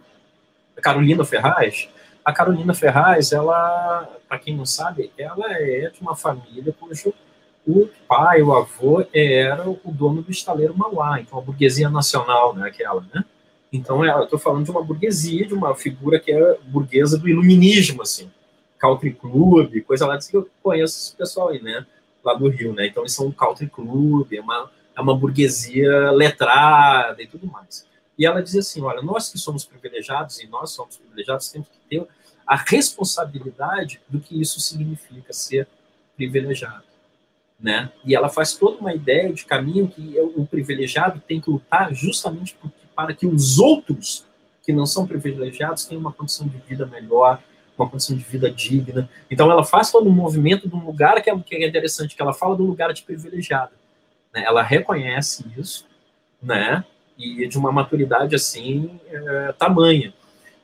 Carolina 0.81 1.23
Ferraz, 1.23 1.89
a 2.25 2.33
Carolina 2.33 2.73
Ferraz, 2.73 3.31
ela, 3.31 4.09
para 4.27 4.39
quem 4.39 4.55
não 4.55 4.65
sabe, 4.65 5.11
ela 5.17 5.53
é 5.53 5.89
de 5.89 6.01
uma 6.01 6.15
família 6.15 6.73
cujo 6.77 7.13
o 7.65 7.87
pai, 8.07 8.41
o 8.41 8.53
avô, 8.53 9.05
era 9.13 9.69
o 9.69 9.79
dono 9.85 10.23
do 10.23 10.31
estaleiro 10.31 10.75
Mauá, 10.75 11.21
então 11.21 11.37
a 11.37 11.41
burguesia 11.41 11.89
nacional, 11.89 12.55
né, 12.55 12.67
aquela, 12.67 13.05
né? 13.13 13.23
Então, 13.71 14.03
eu 14.03 14.23
estou 14.23 14.39
falando 14.39 14.65
de 14.65 14.71
uma 14.71 14.83
burguesia, 14.83 15.47
de 15.47 15.53
uma 15.53 15.75
figura 15.75 16.19
que 16.19 16.31
é 16.31 16.57
burguesa 16.65 17.17
do 17.17 17.29
iluminismo, 17.29 18.01
assim, 18.01 18.29
country 18.79 19.13
club, 19.13 19.79
coisa 19.83 20.07
lá, 20.07 20.17
que 20.17 20.35
eu 20.35 20.49
conheço 20.61 20.97
esse 20.97 21.15
pessoal 21.15 21.49
aí, 21.49 21.61
né, 21.61 21.85
lá 22.23 22.33
do 22.33 22.49
Rio, 22.49 22.73
né? 22.73 22.87
Então, 22.87 23.03
eles 23.03 23.13
são 23.13 23.27
um 23.27 23.31
country 23.31 23.67
club, 23.67 24.31
é 24.33 24.41
uma, 24.41 24.71
é 24.95 25.01
uma 25.01 25.15
burguesia 25.15 26.11
letrada 26.11 27.21
e 27.21 27.27
tudo 27.27 27.47
mais. 27.47 27.85
E 28.17 28.25
ela 28.25 28.41
dizia 28.41 28.59
assim: 28.59 28.81
olha, 28.81 29.01
nós 29.01 29.29
que 29.29 29.37
somos 29.37 29.65
privilegiados, 29.65 30.39
e 30.39 30.47
nós 30.47 30.71
somos 30.71 30.97
privilegiados, 30.97 31.49
temos 31.49 31.67
que 31.67 31.77
ter 31.89 32.07
a 32.45 32.55
responsabilidade 32.55 34.01
do 34.09 34.19
que 34.19 34.39
isso 34.39 34.59
significa 34.59 35.31
ser 35.33 35.67
privilegiado. 36.15 36.83
Né? 37.59 37.91
E 38.03 38.15
ela 38.15 38.27
faz 38.27 38.55
toda 38.55 38.77
uma 38.77 38.93
ideia 38.93 39.31
de 39.31 39.45
caminho 39.45 39.87
que 39.87 40.19
o 40.35 40.45
privilegiado 40.45 41.21
tem 41.27 41.39
que 41.39 41.49
lutar 41.49 41.93
justamente 41.93 42.57
para 42.95 43.13
que 43.13 43.27
os 43.27 43.59
outros 43.59 44.25
que 44.63 44.73
não 44.73 44.85
são 44.85 45.07
privilegiados 45.07 45.85
tenham 45.85 46.01
uma 46.01 46.11
condição 46.11 46.47
de 46.47 46.57
vida 46.57 46.85
melhor, 46.85 47.41
uma 47.81 47.89
condição 47.89 48.15
de 48.15 48.23
vida 48.23 48.49
digna. 48.49 49.09
Então 49.29 49.51
ela 49.51 49.63
faz 49.63 49.91
todo 49.91 50.09
um 50.09 50.13
movimento 50.13 50.67
de 50.67 50.75
um 50.75 50.85
lugar 50.85 51.21
que 51.21 51.29
é, 51.29 51.39
que 51.39 51.55
é 51.55 51.67
interessante, 51.67 52.15
que 52.15 52.21
ela 52.21 52.33
fala 52.33 52.55
do 52.55 52.63
lugar 52.63 52.93
de 52.93 53.01
privilegiado. 53.03 53.71
Né? 54.33 54.43
Ela 54.45 54.61
reconhece 54.61 55.45
isso, 55.57 55.85
né? 56.41 56.83
e 57.21 57.47
de 57.47 57.57
uma 57.57 57.71
maturidade 57.71 58.35
assim 58.35 58.99
é, 59.07 59.53
tamanha, 59.53 60.13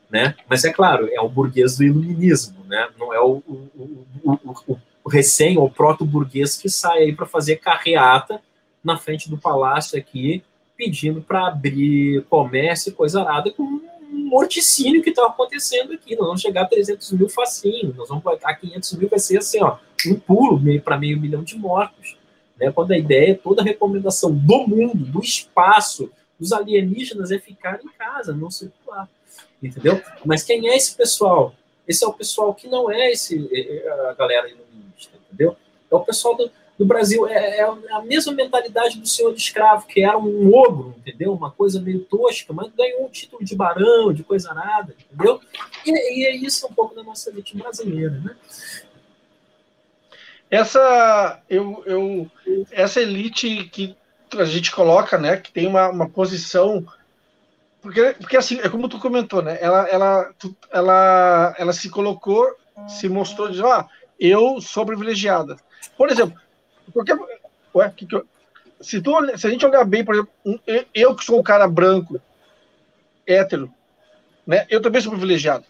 né? 0.10 0.36
Mas 0.50 0.64
é 0.64 0.72
claro, 0.72 1.10
é 1.12 1.22
o 1.22 1.30
burguês 1.30 1.78
do 1.78 1.84
iluminismo, 1.84 2.58
né? 2.66 2.90
Não 2.98 3.14
é 3.14 3.20
o, 3.20 3.44
o, 3.48 4.00
o, 4.24 4.80
o 5.04 5.10
recém 5.10 5.58
ou 5.58 5.70
proto-burguês 5.70 6.58
que 6.58 6.70
sai 6.70 7.00
aí 7.00 7.14
para 7.14 7.26
fazer 7.26 7.58
carreata 7.58 8.42
na 8.84 8.98
frente 8.98 9.30
do 9.30 9.38
palácio 9.38 9.98
aqui, 9.98 10.44
pedindo 10.76 11.22
para 11.22 11.48
abrir 11.48 12.24
comércio 12.30 12.90
e 12.90 12.94
coisa 12.94 13.22
arada 13.22 13.52
com 13.52 13.82
morticínio 14.28 15.02
que 15.02 15.10
está 15.10 15.26
acontecendo 15.26 15.94
aqui. 15.94 16.16
Nós 16.16 16.28
vamos 16.28 16.42
chegar 16.42 16.64
a 16.64 16.68
300 16.68 17.12
mil 17.14 17.30
facinho, 17.30 17.94
nós 17.96 18.10
vamos 18.10 18.24
a 18.44 18.54
500 18.54 18.94
mil 18.94 19.10
vai 19.10 19.20
ser 19.20 19.38
assim, 19.38 19.62
ó, 19.62 19.78
um 20.06 20.20
pulo 20.20 20.62
para 20.82 20.98
meio 20.98 21.20
milhão 21.20 21.44
de 21.44 21.58
mortos. 21.58 22.18
Né, 22.60 22.72
quando 22.72 22.92
a 22.92 22.98
ideia, 22.98 23.40
toda 23.42 23.62
a 23.62 23.66
recomendação 23.66 24.34
do 24.34 24.68
mundo, 24.68 25.06
do 25.06 25.20
espaço, 25.20 26.12
dos 26.40 26.52
alienígenas 26.52 27.32
é 27.32 27.40
ficar 27.40 27.80
em 27.84 27.90
casa, 27.98 28.34
não 28.34 28.50
circular. 28.50 29.08
Entendeu? 29.62 30.02
Mas 30.26 30.44
quem 30.44 30.68
é 30.70 30.76
esse 30.76 30.96
pessoal? 30.96 31.54
Esse 31.88 32.04
é 32.04 32.08
o 32.08 32.14
pessoal 32.14 32.54
que 32.54 32.68
não 32.68 32.92
é 32.92 33.12
esse 33.12 33.48
é, 33.52 33.78
é, 33.78 34.10
a 34.10 34.14
galera 34.14 34.50
iluminista, 34.50 35.18
entendeu? 35.26 35.56
É 35.90 35.96
o 35.96 36.02
pessoal 36.02 36.36
do, 36.36 36.52
no 36.78 36.86
Brasil 36.86 37.28
é, 37.28 37.60
é, 37.60 37.64
a 37.64 38.02
mesma 38.02 38.34
mentalidade 38.34 39.00
do 39.00 39.08
senhor 39.08 39.34
de 39.34 39.42
escravo, 39.42 39.88
que 39.88 40.04
era 40.04 40.18
um 40.18 40.54
ogro, 40.54 40.96
entendeu? 40.98 41.34
Uma 41.34 41.50
coisa 41.50 41.82
meio 41.82 42.02
tosca, 42.02 42.54
mas 42.54 42.72
ganhou 42.74 43.06
um 43.06 43.10
título 43.10 43.44
de 43.44 43.56
barão, 43.56 44.14
de 44.14 44.24
coisa 44.24 44.54
nada, 44.54 44.96
entendeu? 45.12 45.42
E, 45.86 45.92
e 45.92 46.26
é 46.26 46.36
isso 46.36 46.68
um 46.68 46.74
pouco 46.74 46.94
da 46.94 47.04
nossa 47.04 47.30
elite 47.30 47.58
brasileira, 47.58 48.20
né? 48.24 48.36
Essa, 50.50 51.42
eu, 51.50 51.84
eu, 51.86 52.32
essa 52.72 53.02
elite 53.02 53.66
que 53.66 53.98
a 54.38 54.46
gente 54.46 54.72
coloca, 54.72 55.18
né, 55.18 55.38
que 55.38 55.52
tem 55.52 55.68
uma, 55.68 55.90
uma 55.90 56.08
posição 56.08 56.86
porque, 57.82 58.16
porque 58.20 58.36
assim, 58.36 58.60
é 58.60 58.68
como 58.68 58.90
tu 58.90 59.00
comentou, 59.00 59.42
né? 59.42 59.58
Ela, 59.62 59.88
ela, 59.88 60.32
ela, 60.72 61.56
ela 61.58 61.74
se 61.74 61.90
colocou, 61.90 62.46
se 62.86 63.08
mostrou, 63.08 63.50
de, 63.50 63.64
ah, 63.64 63.88
eu 64.20 64.60
sou 64.60 64.86
privilegiada. 64.86 65.56
Por 65.98 66.10
exemplo, 66.10 66.38
porque, 66.94 67.14
ué, 67.76 67.94
que 67.96 68.06
que 68.06 68.16
eu, 68.16 68.26
se, 68.80 69.02
tu, 69.02 69.12
se 69.38 69.48
a 69.48 69.50
gente 69.50 69.66
olhar 69.66 69.84
bem, 69.84 70.04
por 70.04 70.14
exemplo, 70.14 70.32
eu 70.94 71.16
que 71.16 71.26
sou 71.26 71.40
um 71.40 71.44
cara 71.44 71.68
branco, 71.68 72.22
hétero, 73.26 73.72
né? 74.46 74.66
Eu 74.70 74.82
também 74.82 75.02
sou 75.02 75.12
privilegiado. 75.12 75.66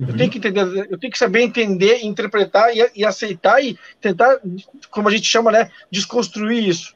Uhum. 0.00 0.08
Eu 0.08 0.16
tenho 0.16 0.30
que 0.30 0.38
entender, 0.38 0.88
eu 0.90 0.98
tenho 0.98 1.12
que 1.12 1.18
saber 1.18 1.42
entender, 1.42 2.04
interpretar 2.04 2.74
e, 2.74 2.90
e, 2.94 3.04
aceitar 3.04 3.62
e 3.62 3.76
tentar, 4.00 4.40
como 4.90 5.08
a 5.08 5.10
gente 5.10 5.26
chama, 5.26 5.50
né, 5.50 5.70
desconstruir 5.90 6.66
isso, 6.66 6.94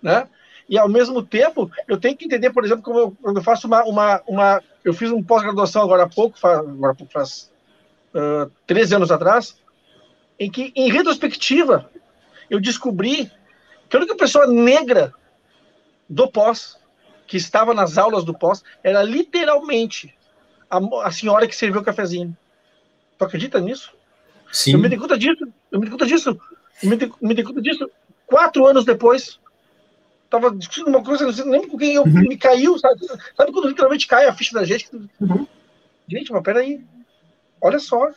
né? 0.00 0.28
E 0.68 0.78
ao 0.78 0.88
mesmo 0.88 1.22
tempo, 1.22 1.70
eu 1.86 1.96
tenho 1.96 2.16
que 2.16 2.24
entender, 2.24 2.50
por 2.50 2.64
exemplo, 2.64 2.82
como 2.82 2.98
eu, 2.98 3.16
quando 3.22 3.36
eu 3.36 3.42
faço 3.42 3.66
uma, 3.66 3.84
uma, 3.84 4.22
uma 4.26 4.62
eu 4.84 4.94
fiz 4.94 5.10
um 5.10 5.22
pós-graduação 5.22 5.82
agora 5.82 6.04
há 6.04 6.08
pouco, 6.08 6.38
faz, 6.38 6.58
agora 6.58 6.96
faz 7.12 7.50
uh, 8.14 8.50
13 8.66 8.96
anos 8.96 9.10
atrás, 9.12 9.56
em 10.38 10.50
que, 10.50 10.72
em 10.74 10.90
retrospectiva, 10.90 11.88
eu 12.50 12.60
descobri 12.60 13.30
que 13.88 13.96
a 13.96 14.00
única 14.00 14.16
pessoa 14.16 14.46
negra 14.46 15.12
do 16.08 16.30
pós, 16.30 16.78
que 17.26 17.36
estava 17.36 17.74
nas 17.74 17.98
aulas 17.98 18.24
do 18.24 18.36
pós, 18.36 18.62
era 18.82 19.02
literalmente 19.02 20.14
a, 20.70 20.78
a 21.04 21.10
senhora 21.10 21.46
que 21.46 21.56
serviu 21.56 21.80
o 21.80 21.84
cafezinho. 21.84 22.36
Tu 23.18 23.24
acredita 23.24 23.60
nisso? 23.60 23.92
Sim. 24.52 24.72
Eu 24.72 24.78
me 24.78 24.88
dei 24.88 24.98
conta 24.98 25.18
disso. 25.18 25.46
Eu 25.70 25.80
me 25.80 25.86
dei 25.86 25.90
conta 25.90 26.06
disso. 26.06 26.38
Eu 26.82 26.90
me 26.90 26.96
dei, 26.96 27.12
me 27.20 27.34
dei 27.34 27.44
conta 27.44 27.62
disso. 27.62 27.90
Quatro 28.26 28.66
anos 28.66 28.84
depois, 28.84 29.40
tava 30.28 30.50
discutindo 30.50 30.88
uma 30.88 31.02
coisa, 31.02 31.24
não 31.24 31.32
sei 31.32 31.44
nem 31.44 31.66
com 31.66 31.76
quem 31.76 31.94
eu 31.94 32.02
uhum. 32.02 32.28
me 32.28 32.36
caiu, 32.36 32.78
sabe? 32.78 33.06
Sabe 33.36 33.52
quando 33.52 33.68
literalmente 33.68 34.06
cai 34.06 34.26
a 34.26 34.34
ficha 34.34 34.54
da 34.54 34.64
gente? 34.64 34.88
Uhum. 35.20 35.46
Gente, 36.08 36.32
mas 36.32 36.42
peraí. 36.42 36.84
Olha 37.60 37.78
só. 37.78 38.10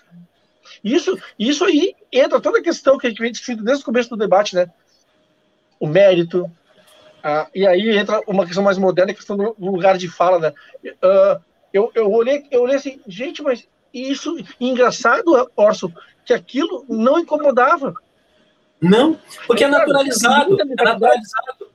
Isso, 0.83 1.17
isso 1.37 1.65
aí 1.65 1.95
entra 2.11 2.41
toda 2.41 2.59
a 2.59 2.63
questão 2.63 2.97
que 2.97 3.07
a 3.07 3.09
gente 3.09 3.21
vem 3.21 3.31
discutindo 3.31 3.63
desde 3.63 3.83
o 3.83 3.85
começo 3.85 4.09
do 4.09 4.17
debate, 4.17 4.55
né? 4.55 4.69
O 5.79 5.87
mérito. 5.87 6.49
Ah, 7.23 7.47
e 7.53 7.67
aí 7.67 7.97
entra 7.97 8.21
uma 8.27 8.45
questão 8.45 8.63
mais 8.63 8.77
moderna, 8.77 9.11
a 9.11 9.15
questão 9.15 9.35
do 9.35 9.55
lugar 9.59 9.97
de 9.97 10.07
fala, 10.07 10.39
né? 10.39 10.53
Uh, 10.85 11.41
eu, 11.73 11.91
eu, 11.93 12.11
olhei, 12.11 12.45
eu 12.49 12.61
olhei 12.61 12.77
assim, 12.77 13.01
gente, 13.07 13.41
mas 13.41 13.67
isso, 13.93 14.37
engraçado, 14.59 15.49
Orso, 15.55 15.91
que 16.25 16.33
aquilo 16.33 16.85
não 16.87 17.19
incomodava. 17.19 17.93
Não, 18.81 19.19
porque 19.45 19.63
é 19.63 19.67
naturalizado. 19.67 20.59
É 20.61 20.65
naturalizado. 20.65 21.67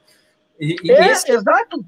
E, 0.58 0.76
e 0.82 0.90
é, 0.90 1.10
esse... 1.10 1.30
exato. 1.30 1.84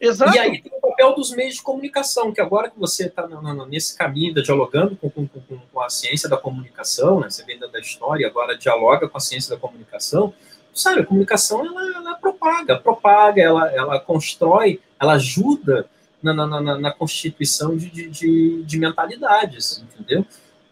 Exato. 0.00 0.34
E 0.34 0.38
aí 0.38 0.62
tem 0.62 0.72
o 0.74 0.80
papel 0.80 1.14
dos 1.14 1.30
meios 1.30 1.56
de 1.56 1.62
comunicação, 1.62 2.32
que 2.32 2.40
agora 2.40 2.70
que 2.70 2.78
você 2.78 3.06
está 3.06 3.28
nesse 3.68 3.94
caminho, 3.96 4.32
dialogando 4.42 4.96
com, 4.96 5.10
com, 5.10 5.28
com, 5.28 5.58
com, 5.58 5.80
a 5.80 5.90
ciência 5.90 6.26
da 6.26 6.38
comunicação, 6.38 7.20
né? 7.20 7.28
você 7.28 7.44
vem 7.44 7.58
da 7.58 7.78
história, 7.78 8.26
agora 8.26 8.56
dialoga 8.56 9.06
com 9.06 9.18
a 9.18 9.20
ciência 9.20 9.54
da 9.54 9.60
comunicação, 9.60 10.32
sabe, 10.72 11.02
a 11.02 11.06
comunicação 11.06 11.66
ela, 11.66 11.96
ela 11.96 12.14
propaga, 12.14 12.78
propaga, 12.78 13.42
ela, 13.42 13.70
ela 13.72 14.00
constrói, 14.00 14.80
ela 14.98 15.14
ajuda 15.14 15.86
na, 16.22 16.32
na, 16.32 16.46
na, 16.46 16.78
na 16.78 16.92
constituição 16.92 17.76
de, 17.76 17.90
de, 17.90 18.08
de, 18.08 18.62
de, 18.62 18.78
mentalidades, 18.78 19.82
entendeu? 19.82 20.24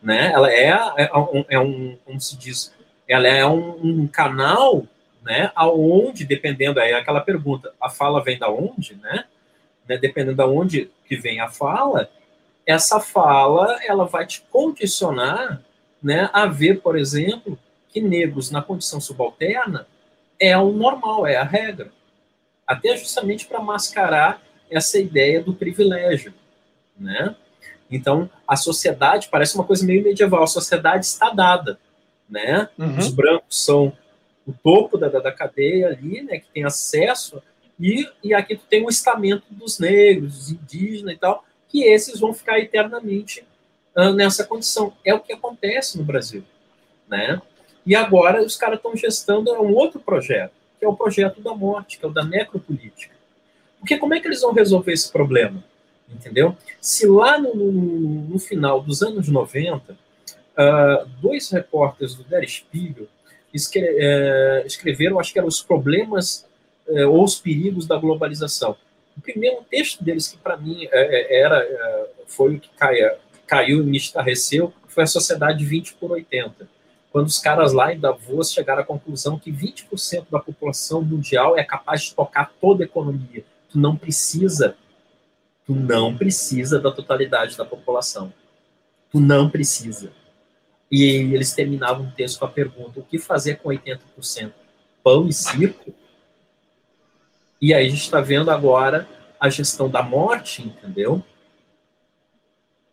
Né? 0.03 0.33
Ela 0.33 0.51
é, 0.51 0.69
é, 0.97 1.19
um, 1.19 1.45
é 1.49 1.59
um, 1.59 1.99
como 2.05 2.21
se 2.21 2.37
diz, 2.37 2.73
ela 3.07 3.27
é 3.27 3.45
um, 3.45 3.77
um 3.83 4.07
canal 4.07 4.87
né? 5.29 5.53
Aonde, 5.55 6.25
dependendo 6.25 6.81
aí 6.81 6.95
aquela 6.95 7.21
pergunta, 7.21 7.71
a 7.79 7.91
fala 7.91 8.25
vem 8.25 8.39
da 8.39 8.51
onde, 8.51 8.97
né? 8.97 9.27
né? 9.87 9.99
Dependendo 9.99 10.37
da 10.37 10.47
onde 10.47 10.91
que 11.05 11.17
vem 11.17 11.39
a 11.39 11.49
fala, 11.49 12.11
essa 12.67 12.99
fala 12.99 13.79
ela 13.85 14.07
vai 14.07 14.27
te 14.27 14.41
condicionar, 14.51 15.61
né, 16.03 16.31
a 16.33 16.47
ver, 16.47 16.81
por 16.81 16.97
exemplo, 16.97 17.59
que 17.91 18.01
negros 18.01 18.51
na 18.51 18.63
condição 18.63 19.01
subalterna 19.01 19.87
é 20.41 20.57
o 20.57 20.73
normal, 20.73 21.27
é 21.27 21.37
a 21.37 21.45
regra. 21.45 21.93
Até 22.67 22.97
justamente 22.97 23.47
para 23.47 23.61
mascarar 23.61 24.41
essa 24.71 24.99
ideia 24.99 25.43
do 25.43 25.53
privilégio, 25.53 26.33
né? 26.99 27.37
Então, 27.91 28.31
a 28.47 28.57
sociedade 28.57 29.29
parece 29.31 29.55
uma 29.55 29.65
coisa 29.65 29.85
meio 29.85 30.03
medieval, 30.03 30.43
a 30.43 30.47
sociedade 30.47 31.05
está 31.05 31.31
dada, 31.31 31.79
né? 32.29 32.69
Uhum. 32.79 32.99
Os 32.99 33.09
brancos 33.09 33.65
são 33.65 33.93
o 34.49 34.55
topo 34.63 34.97
da, 34.97 35.09
da, 35.09 35.31
cadeia 35.31 35.89
ali, 35.89 36.23
né, 36.23 36.39
que 36.39 36.49
tem 36.49 36.65
acesso, 36.65 37.43
e, 37.79 38.09
e 38.25 38.33
aqui 38.33 38.57
tu 38.57 38.65
tem 38.69 38.85
o 38.85 38.89
estamento 38.89 39.45
dos 39.51 39.79
negros, 39.79 40.35
dos 40.35 40.51
indígenas 40.51 41.15
e 41.15 41.19
tal, 41.19 41.45
que 41.69 41.85
esses 41.85 42.19
vão 42.19 42.33
ficar 42.33 42.59
eternamente 42.59 43.45
uh, 43.95 44.13
nessa 44.15 44.45
condição. 44.45 44.95
É 45.05 45.13
o 45.13 45.21
que 45.21 45.35
acontece 45.35 45.99
no 45.99 46.03
Brasil, 46.03 46.43
né? 47.07 47.43
E 47.85 47.95
agora 47.95 48.43
os 48.43 48.57
caras 48.57 48.79
estão 48.79 48.97
gestando 48.97 49.53
um 49.53 49.75
outro 49.75 50.01
projeto, 50.01 50.53
que 50.79 50.85
é 50.85 50.89
o 50.89 50.97
projeto 50.97 51.43
da 51.43 51.55
morte, 51.55 51.99
que 51.99 52.05
é 52.05 52.09
o 52.09 52.13
da 52.13 52.25
necropolítica. 52.25 53.15
Porque 53.79 53.99
como 53.99 54.15
é 54.15 54.21
que 54.21 54.27
eles 54.27 54.41
vão 54.41 54.53
resolver 54.53 54.93
esse 54.93 55.13
problema? 55.13 55.63
Entendeu? 56.11 56.57
Se 56.81 57.07
lá 57.07 57.39
no, 57.39 57.55
no, 57.55 57.73
no 57.73 58.39
final 58.39 58.81
dos 58.81 59.03
anos 59.03 59.29
90, 59.29 59.93
uh, 59.93 59.97
ah, 60.57 61.07
dois 61.21 61.51
repórteres 61.51 62.15
do 62.15 62.25
Der 62.25 62.49
Spiegel 62.49 63.07
é, 63.55 64.63
escreveram, 64.67 65.19
acho 65.19 65.33
que 65.33 65.39
eram 65.39 65.49
os 65.49 65.63
problemas 65.63 66.47
é, 66.89 67.07
ou 67.07 67.25
os 67.25 67.37
perigos 67.37 67.87
da 67.87 67.97
globalização. 67.97 68.77
O 69.17 69.21
primeiro 69.21 69.65
texto 69.69 70.03
deles, 70.03 70.29
que 70.29 70.37
para 70.37 70.57
mim 70.57 70.87
é, 70.91 71.41
era, 71.41 71.67
foi 72.27 72.57
o 72.57 72.61
que 72.61 72.71
caia, 72.77 73.19
caiu 73.47 73.81
e 73.81 73.85
me 73.85 73.97
estarreceu, 73.97 74.73
foi 74.87 75.05
a 75.05 75.07
Sociedade 75.07 75.65
20 75.65 75.95
por 75.95 76.13
80. 76.13 76.69
Quando 77.11 77.27
os 77.27 77.39
caras 77.39 77.73
lá 77.73 77.93
em 77.93 77.99
Davos 77.99 78.53
chegaram 78.53 78.83
à 78.83 78.85
conclusão 78.85 79.39
que 79.39 79.51
20% 79.51 80.27
da 80.31 80.39
população 80.39 81.03
mundial 81.03 81.57
é 81.57 81.65
capaz 81.65 82.03
de 82.03 82.15
tocar 82.15 82.53
toda 82.61 82.85
a 82.85 82.87
economia. 82.87 83.45
Tu 83.71 83.79
não 83.79 83.97
precisa, 83.97 84.77
tu 85.67 85.75
não 85.75 86.17
precisa 86.17 86.79
da 86.79 86.91
totalidade 86.91 87.57
da 87.57 87.65
população. 87.65 88.33
Tu 89.11 89.21
não 89.21 89.49
precisa. 89.49 90.13
E 90.91 91.05
eles 91.05 91.53
terminavam 91.53 92.07
o 92.07 92.11
texto 92.13 92.39
com 92.39 92.45
a 92.45 92.51
pergunta: 92.51 93.01
o 93.01 93.05
que 93.05 93.19
fazer 93.19 93.57
com 93.57 93.69
80%? 93.69 94.53
Pão 95.03 95.29
e 95.29 95.33
circo? 95.33 95.95
E 97.61 97.75
aí 97.75 97.87
a 97.87 97.91
gente 97.91 98.03
está 98.03 98.21
vendo 98.21 98.51
agora 98.51 99.09
a 99.39 99.49
gestão 99.49 99.89
da 99.89 100.03
morte, 100.03 100.63
entendeu? 100.63 101.23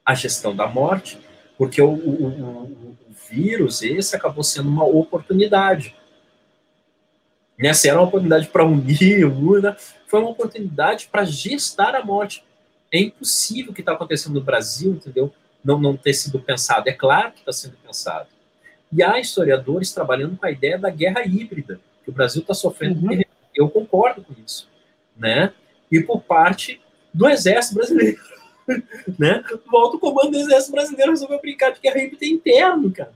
A 0.04 0.14
gestão 0.14 0.56
da 0.56 0.68
morte, 0.68 1.20
porque 1.58 1.82
o, 1.82 1.89
o, 1.89 2.26
o, 2.26 2.64
o 2.64 2.98
vírus, 3.30 3.82
esse 3.82 4.16
acabou 4.16 4.43
sendo 4.43 4.70
uma 4.70 4.86
oportunidade. 4.86 5.96
Nessa 7.58 7.88
era 7.88 8.00
uma 8.00 8.08
oportunidade 8.08 8.48
para 8.48 8.66
unir, 8.66 9.30
né? 9.62 9.76
foi 10.08 10.20
uma 10.20 10.30
oportunidade 10.30 11.08
para 11.12 11.24
gestar 11.24 11.96
a 11.96 12.04
morte. 12.04 12.43
É 12.91 13.00
impossível 13.00 13.72
o 13.72 13.74
que 13.74 13.82
está 13.82 13.93
acontecendo 13.93 14.36
no 14.36 14.41
Brasil, 14.41 14.91
entendeu? 14.91 15.34
Não, 15.66 15.80
não 15.80 15.97
ter 15.97 16.13
sido 16.13 16.39
pensado. 16.39 16.88
É 16.88 16.93
claro 16.93 17.32
que 17.32 17.39
está 17.39 17.51
sendo 17.51 17.76
pensado. 17.78 18.30
E 18.93 19.01
há 19.01 19.20
historiadores 19.20 19.91
trabalhando 19.91 20.38
com 20.38 20.45
a 20.45 20.51
ideia 20.51 20.78
da 20.78 20.91
guerra 20.91 21.26
híbrida, 21.26 21.80
que 22.03 22.11
o 22.11 22.13
Brasil 22.13 22.41
está 22.41 22.53
sofrendo. 22.53 23.03
Uhum. 23.03 23.20
Eu 23.53 23.68
concordo 23.68 24.24
com 24.24 24.34
isso. 24.45 24.70
Né? 25.18 25.51
E 25.91 25.99
por 26.01 26.22
parte 26.22 26.80
do 27.11 27.28
Exército 27.28 27.76
Brasileiro. 27.76 28.22
né? 29.18 29.43
O 29.72 29.78
alto 29.78 29.97
comando 29.97 30.32
do 30.32 30.38
Exército 30.38 30.72
Brasileiro 30.72 31.11
resolveu 31.11 31.41
brincar 31.41 31.72
de 31.72 31.80
guerra 31.80 31.99
híbrida 31.99 32.26
interno, 32.26 32.91
cara. 32.91 33.13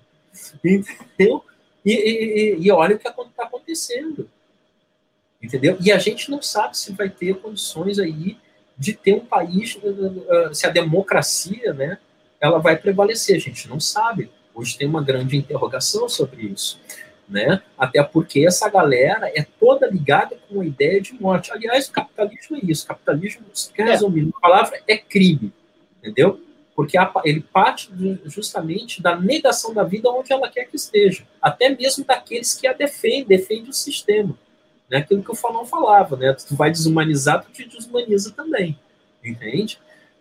Entendeu? 0.64 1.44
E, 1.86 1.94
e, 1.94 2.58
e 2.60 2.72
olha 2.72 2.96
o 2.96 3.00
que 3.00 3.08
está 3.08 3.44
acontecendo. 3.44 4.28
Entendeu? 5.42 5.78
E 5.80 5.92
a 5.92 6.00
gente 6.00 6.32
não 6.32 6.42
sabe 6.42 6.78
se 6.78 6.92
vai 6.94 7.10
ter 7.10 7.36
condições 7.36 8.00
aí 8.00 8.38
de 8.78 8.94
ter 8.94 9.14
um 9.14 9.26
país, 9.26 9.78
eh, 9.84 10.54
se 10.54 10.66
a 10.66 10.70
democracia, 10.70 11.74
né, 11.74 11.98
ela 12.40 12.60
vai 12.60 12.78
prevalecer. 12.78 13.38
A 13.38 13.40
gente 13.40 13.68
não 13.68 13.80
sabe. 13.80 14.32
Hoje 14.54 14.78
tem 14.78 14.88
uma 14.88 15.04
grande 15.04 15.38
interrogação 15.38 16.08
sobre 16.10 16.44
isso. 16.44 16.80
Né? 17.28 17.62
Até 17.78 18.02
porque 18.02 18.46
essa 18.46 18.70
galera 18.70 19.32
é 19.36 19.46
toda 19.60 19.88
ligada 19.88 20.38
com 20.48 20.62
a 20.62 20.66
ideia 20.66 21.00
de 21.00 21.14
morte. 21.14 21.52
Aliás, 21.52 21.88
o 21.88 21.92
capitalismo 21.92 22.58
é 22.58 22.60
isso. 22.64 22.86
O 22.86 22.88
capitalismo, 22.88 23.46
se 23.54 23.72
quer 23.72 23.88
é. 23.88 23.92
resumir 23.92 24.24
uma 24.24 24.40
palavra, 24.40 24.82
é 24.88 24.98
crime. 24.98 25.54
Entendeu? 26.00 26.42
porque 26.80 26.98
ele 27.26 27.42
parte 27.42 27.92
justamente 28.24 29.02
da 29.02 29.14
negação 29.14 29.74
da 29.74 29.84
vida 29.84 30.10
onde 30.10 30.32
ela 30.32 30.50
quer 30.50 30.64
que 30.64 30.78
esteja, 30.78 31.28
até 31.42 31.68
mesmo 31.68 32.06
daqueles 32.06 32.54
que 32.54 32.66
a 32.66 32.72
defendem, 32.72 33.26
defendem 33.26 33.70
o 33.70 33.74
sistema. 33.74 34.34
Né? 34.90 35.00
Aquilo 35.00 35.22
que 35.22 35.30
o 35.30 35.36
Fanon 35.36 35.66
falava, 35.66 36.16
né? 36.16 36.32
Tu 36.32 36.56
vai 36.56 36.72
desumanizar, 36.72 37.44
tu 37.44 37.52
te 37.52 37.68
desumaniza 37.68 38.32
também, 38.32 38.80
entende? 39.22 39.78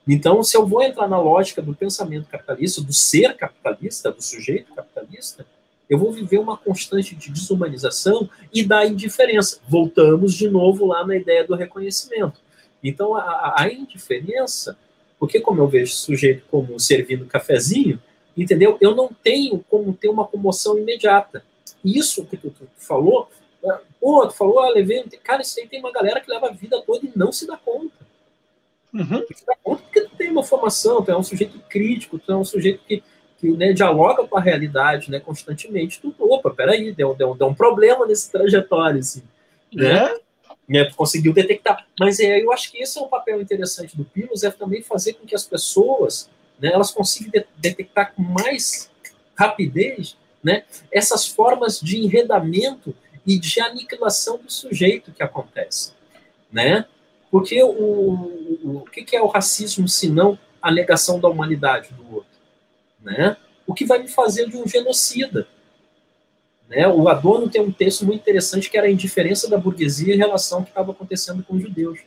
Então, 0.08 0.42
se 0.42 0.56
eu 0.56 0.66
vou 0.66 0.82
entrar 0.82 1.06
na 1.06 1.20
lógica 1.20 1.60
do 1.60 1.74
pensamento 1.74 2.30
capitalista, 2.30 2.80
do 2.80 2.94
ser 2.94 3.36
capitalista, 3.36 4.10
do 4.10 4.22
sujeito 4.22 4.74
capitalista, 4.74 5.44
eu 5.88 5.98
vou 5.98 6.10
viver 6.10 6.38
uma 6.38 6.56
constante 6.56 7.14
de 7.14 7.30
desumanização 7.30 8.28
e 8.52 8.64
da 8.64 8.86
indiferença. 8.86 9.60
Voltamos 9.68 10.32
de 10.32 10.48
novo 10.48 10.86
lá 10.86 11.06
na 11.06 11.14
ideia 11.14 11.46
do 11.46 11.54
reconhecimento. 11.54 12.40
Então, 12.82 13.14
a, 13.14 13.54
a 13.58 13.70
indiferença, 13.70 14.78
porque 15.18 15.40
como 15.40 15.60
eu 15.60 15.68
vejo 15.68 15.92
sujeito 15.92 16.44
como 16.50 16.80
servindo 16.80 17.26
cafezinho, 17.26 18.00
entendeu? 18.34 18.78
Eu 18.80 18.94
não 18.94 19.10
tenho 19.22 19.62
como 19.68 19.92
ter 19.92 20.08
uma 20.08 20.26
comoção 20.26 20.78
imediata. 20.78 21.44
Isso 21.84 22.24
que 22.24 22.36
tu, 22.36 22.50
tu 22.50 22.66
falou, 22.78 23.28
né? 23.62 23.78
pô, 24.00 24.26
tu 24.26 24.34
falou, 24.34 24.60
ah, 24.60 24.70
levei, 24.70 25.04
cara, 25.22 25.42
isso 25.42 25.60
aí 25.60 25.68
tem 25.68 25.80
uma 25.80 25.92
galera 25.92 26.20
que 26.20 26.30
leva 26.30 26.48
a 26.48 26.52
vida 26.52 26.80
toda 26.80 27.04
e 27.04 27.12
não 27.14 27.30
se 27.30 27.46
dá 27.46 27.58
conta. 27.58 28.07
Uhum. 28.92 29.24
Conta 29.62 29.82
porque 29.82 30.00
tu 30.02 30.16
tem 30.16 30.30
uma 30.30 30.42
formação, 30.42 31.02
tu 31.02 31.10
é 31.10 31.16
um 31.16 31.22
sujeito 31.22 31.58
crítico, 31.68 32.18
tu 32.18 32.32
é 32.32 32.36
um 32.36 32.44
sujeito 32.44 32.80
que, 32.86 33.02
que 33.38 33.50
né, 33.50 33.72
dialoga 33.72 34.26
com 34.26 34.36
a 34.36 34.40
realidade 34.40 35.10
né, 35.10 35.20
constantemente. 35.20 36.00
Tu, 36.00 36.14
opa, 36.18 36.50
peraí, 36.50 36.92
deu, 36.92 37.14
deu, 37.14 37.34
deu 37.34 37.48
um 37.48 37.54
problema 37.54 38.06
nesse 38.06 38.30
trajetório, 38.30 39.00
assim. 39.00 39.22
Né? 39.72 40.14
né? 40.68 40.84
Tu 40.84 40.96
conseguiu 40.96 41.32
detectar. 41.32 41.86
Mas 41.98 42.18
é, 42.20 42.42
eu 42.42 42.52
acho 42.52 42.70
que 42.70 42.78
esse 42.78 42.98
é 42.98 43.02
um 43.02 43.08
papel 43.08 43.40
interessante 43.40 43.96
do 43.96 44.04
Pilos, 44.04 44.42
é 44.42 44.50
também 44.50 44.82
fazer 44.82 45.14
com 45.14 45.26
que 45.26 45.34
as 45.34 45.44
pessoas 45.44 46.30
né, 46.58 46.70
elas 46.72 46.90
consigam 46.90 47.30
de 47.30 47.46
detectar 47.56 48.14
com 48.14 48.22
mais 48.22 48.90
rapidez 49.34 50.16
né, 50.42 50.64
essas 50.90 51.26
formas 51.26 51.80
de 51.80 51.98
enredamento 51.98 52.94
e 53.26 53.38
de 53.38 53.60
aniquilação 53.60 54.38
do 54.38 54.50
sujeito 54.50 55.12
que 55.12 55.22
acontece. 55.22 55.92
Né? 56.50 56.86
Porque 57.30 57.62
o, 57.62 57.68
o, 57.70 58.76
o 58.78 58.84
que 58.84 59.14
é 59.14 59.22
o 59.22 59.26
racismo 59.26 59.86
se 59.86 60.08
não 60.08 60.38
a 60.60 60.70
negação 60.70 61.20
da 61.20 61.28
humanidade 61.28 61.92
do 61.92 62.16
outro? 62.16 62.30
Né? 63.00 63.36
O 63.66 63.74
que 63.74 63.84
vai 63.84 63.98
me 63.98 64.08
fazer 64.08 64.48
de 64.48 64.56
um 64.56 64.66
genocida? 64.66 65.46
Né? 66.68 66.86
O 66.88 67.08
Adorno 67.08 67.48
tem 67.48 67.60
um 67.60 67.72
texto 67.72 68.04
muito 68.04 68.20
interessante 68.20 68.70
que 68.70 68.76
era 68.76 68.86
a 68.86 68.90
indiferença 68.90 69.48
da 69.48 69.58
burguesia 69.58 70.14
em 70.14 70.18
relação 70.18 70.58
ao 70.58 70.64
que 70.64 70.70
estava 70.70 70.92
acontecendo 70.92 71.42
com 71.42 71.56
os 71.56 71.62
judeus. 71.62 72.00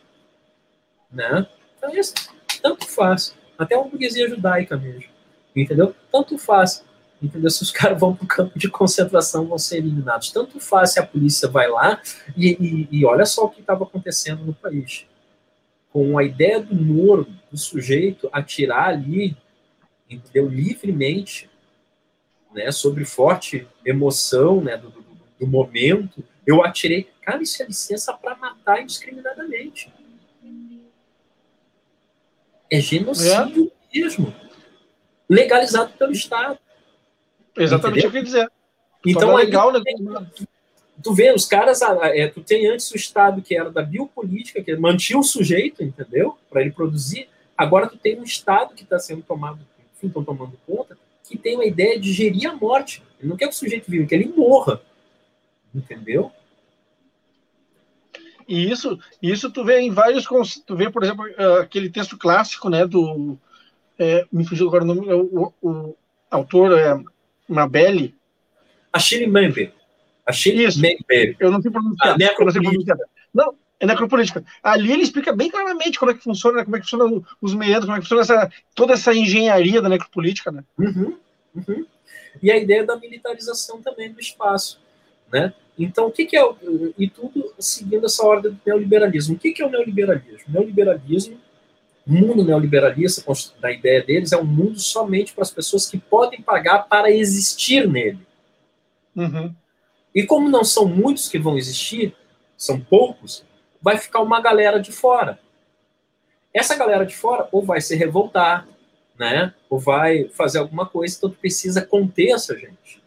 Né? 1.12 1.48
Então, 1.78 1.94
isso, 1.96 2.14
tanto 2.62 2.88
faz. 2.88 3.36
Até 3.58 3.78
uma 3.78 3.88
burguesia 3.88 4.28
judaica 4.28 4.76
mesmo. 4.76 5.10
Entendeu? 5.56 5.96
Tanto 6.12 6.38
faz. 6.38 6.84
Entendeu? 7.22 7.50
Se 7.50 7.62
os 7.62 7.70
caras 7.72 8.00
vão 8.00 8.16
para 8.16 8.26
o 8.26 8.28
campo 8.28 8.58
de 8.58 8.70
concentração, 8.70 9.46
vão 9.46 9.58
ser 9.58 9.78
eliminados. 9.78 10.32
Tanto 10.32 10.60
faz 10.60 10.94
se 10.94 11.00
a 11.00 11.06
polícia 11.06 11.48
vai 11.48 11.70
lá 11.70 12.02
e, 12.36 12.50
e, 12.60 12.88
e 12.92 13.06
olha 13.06 13.26
só 13.26 13.46
o 13.46 13.50
que 13.50 13.62
estava 13.62 13.84
acontecendo 13.84 14.44
no 14.44 14.54
país 14.54 15.06
com 15.92 16.18
a 16.18 16.24
ideia 16.24 16.60
do 16.60 16.76
Moro, 16.76 17.28
do 17.52 17.58
sujeito, 17.58 18.30
atirar 18.32 18.90
ali, 18.90 19.36
entendeu, 20.10 20.48
livremente, 20.48 21.50
né, 22.54 22.72
sobre 22.72 23.06
forte 23.06 23.68
emoção, 23.86 24.62
né, 24.62 24.78
do, 24.78 24.90
do, 24.90 25.04
do 25.40 25.48
momento, 25.48 26.24
eu 26.46 26.64
atirei. 26.64 27.10
Cara, 27.22 27.42
isso 27.42 27.62
é 27.62 27.66
licença 27.66 28.14
para 28.14 28.36
matar 28.36 28.82
indiscriminadamente. 28.82 29.92
É 32.70 32.80
genocídio 32.80 33.72
é. 33.94 34.00
mesmo. 34.00 34.34
Legalizado 35.30 35.94
pelo 35.98 36.12
Estado. 36.12 36.58
Exatamente 37.58 38.08
o 38.08 38.12
que 38.12 38.18
eu 38.18 38.24
dizer. 38.24 38.52
Então, 39.06 39.38
é 39.38 39.44
legal, 39.44 39.72
né? 39.72 39.82
Tu 41.02 41.14
vê, 41.14 41.34
os 41.34 41.46
caras, 41.46 41.82
é, 41.82 42.28
tu 42.28 42.42
tem 42.42 42.68
antes 42.68 42.92
o 42.92 42.96
Estado 42.96 43.42
que 43.42 43.56
era 43.56 43.72
da 43.72 43.82
biopolítica, 43.82 44.62
que 44.62 44.76
mantinha 44.76 45.20
o 45.20 45.24
sujeito, 45.24 45.84
entendeu? 45.84 46.38
Para 46.50 46.62
ele 46.62 46.72
produzir. 46.72 47.28
Agora 47.58 47.88
tu 47.88 47.98
tem 47.98 48.20
um 48.20 48.24
Estado 48.24 48.74
que 48.74 48.84
está 48.84 49.00
sendo 49.00 49.22
tomado, 49.22 49.60
enfim, 49.96 50.08
estão 50.08 50.24
tomando 50.24 50.58
conta, 50.68 50.98
que 51.28 51.38
tem 51.38 51.56
uma 51.56 51.66
ideia 51.66 52.00
de 52.00 52.12
gerir 52.12 52.50
a 52.50 52.56
morte. 52.56 53.04
Ele 53.20 53.30
não 53.30 53.38
quer 53.38 53.48
que 53.48 53.54
o 53.54 53.58
sujeito 53.58 53.90
viva, 53.90 54.06
que 54.06 54.16
ele 54.16 54.34
morra. 54.36 54.82
Entendeu? 55.74 56.32
E 58.48 58.70
isso, 58.70 59.00
isso 59.22 59.50
tu 59.50 59.64
vê 59.64 59.80
em 59.80 59.92
vários. 59.92 60.26
Tu 60.66 60.76
vê, 60.76 60.90
por 60.90 61.04
exemplo, 61.04 61.26
ah, 61.38 61.62
aquele 61.62 61.90
texto 61.90 62.18
clássico, 62.18 62.70
né, 62.70 62.86
do. 62.86 63.38
É, 63.98 64.26
me 64.32 64.46
fugiu 64.46 64.68
agora 64.68 64.84
o 64.84 64.88
nome, 64.88 65.14
o, 65.14 65.54
o, 65.62 65.70
o 65.70 65.98
autor 66.30 66.78
é 66.78 67.02
Mabelli. 67.48 68.16
Achille 68.92 69.28
Mbembe. 69.28 69.72
Achei 70.26 70.66
isso. 70.66 70.80
Eu 71.40 71.52
não 71.52 71.62
sei 71.62 71.72
pronunciar. 71.72 72.16
Ah, 72.16 72.36
eu 72.40 72.46
não 72.46 72.52
sei 72.52 72.62
pronunciar. 72.62 72.98
Não, 73.34 73.56
é 73.82 73.86
necropolítica. 73.88 74.46
Ali 74.62 74.92
ele 74.92 75.02
explica 75.02 75.34
bem 75.36 75.50
claramente 75.50 76.00
como 76.00 76.12
é 76.12 76.14
que 76.14 76.24
funciona, 76.24 76.64
como 76.64 76.76
é 76.76 76.80
que 76.80 76.88
funciona 76.88 77.24
os 77.42 77.56
meandros, 77.56 77.86
como 77.86 77.98
é 77.98 78.00
que 78.00 78.08
funciona 78.08 78.22
essa, 78.22 78.52
toda 78.76 78.94
essa 78.94 79.14
engenharia 79.14 79.82
da 79.82 79.90
necropolítica, 79.90 80.52
né? 80.52 80.64
Uhum, 80.78 81.18
uhum. 81.56 81.86
E 82.42 82.52
a 82.52 82.58
ideia 82.58 82.86
da 82.86 82.96
militarização 82.96 83.82
também 83.82 84.12
do 84.12 84.20
espaço, 84.20 84.80
né? 85.34 85.52
Então, 85.80 86.08
o 86.08 86.12
que, 86.12 86.26
que 86.26 86.38
é 86.38 86.46
o, 86.46 86.56
e 86.96 87.10
tudo 87.10 87.54
seguindo 87.58 88.06
essa 88.06 88.24
ordem 88.24 88.52
do 88.52 88.60
neoliberalismo. 88.64 89.36
O 89.36 89.40
que, 89.40 89.52
que 89.52 89.64
é 89.64 89.66
o 89.66 89.70
neoliberalismo? 89.70 90.46
O 90.48 90.52
neoliberalismo, 90.52 91.40
o 92.06 92.14
mundo 92.14 92.44
neoliberalista, 92.44 93.24
da 93.60 93.72
ideia 93.72 94.04
deles, 94.04 94.32
é 94.32 94.38
um 94.38 94.46
mundo 94.46 94.80
somente 94.80 95.34
para 95.34 95.42
as 95.42 95.52
pessoas 95.52 95.90
que 95.90 95.98
podem 95.98 96.40
pagar 96.40 96.88
para 96.88 97.10
existir 97.10 97.88
nele. 97.88 98.20
Uhum. 99.16 99.56
E 100.14 100.24
como 100.24 100.50
não 100.50 100.64
são 100.64 100.86
muitos 100.86 101.30
que 101.30 101.40
vão 101.40 101.58
existir, 101.58 102.16
são 102.58 102.80
poucos, 102.80 103.44
vai 103.82 103.98
ficar 103.98 104.22
uma 104.22 104.42
galera 104.42 104.80
de 104.80 104.92
fora. 104.92 105.40
Essa 106.54 106.76
galera 106.76 107.06
de 107.06 107.16
fora 107.16 107.48
ou 107.52 107.64
vai 107.64 107.80
se 107.80 107.96
revoltar, 107.96 108.68
né? 109.18 109.54
Ou 109.70 109.80
vai 109.80 110.28
fazer 110.30 110.60
alguma 110.60 110.86
coisa, 110.86 111.16
então 111.16 111.30
tu 111.30 111.38
precisa 111.38 111.82
conter 111.82 112.32
essa 112.32 112.58
gente. 112.58 113.02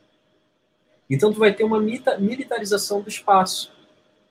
Então 1.08 1.32
tu 1.32 1.38
vai 1.38 1.52
ter 1.52 1.64
uma 1.64 1.78
militarização 1.80 3.02
do 3.02 3.08
espaço, 3.08 3.70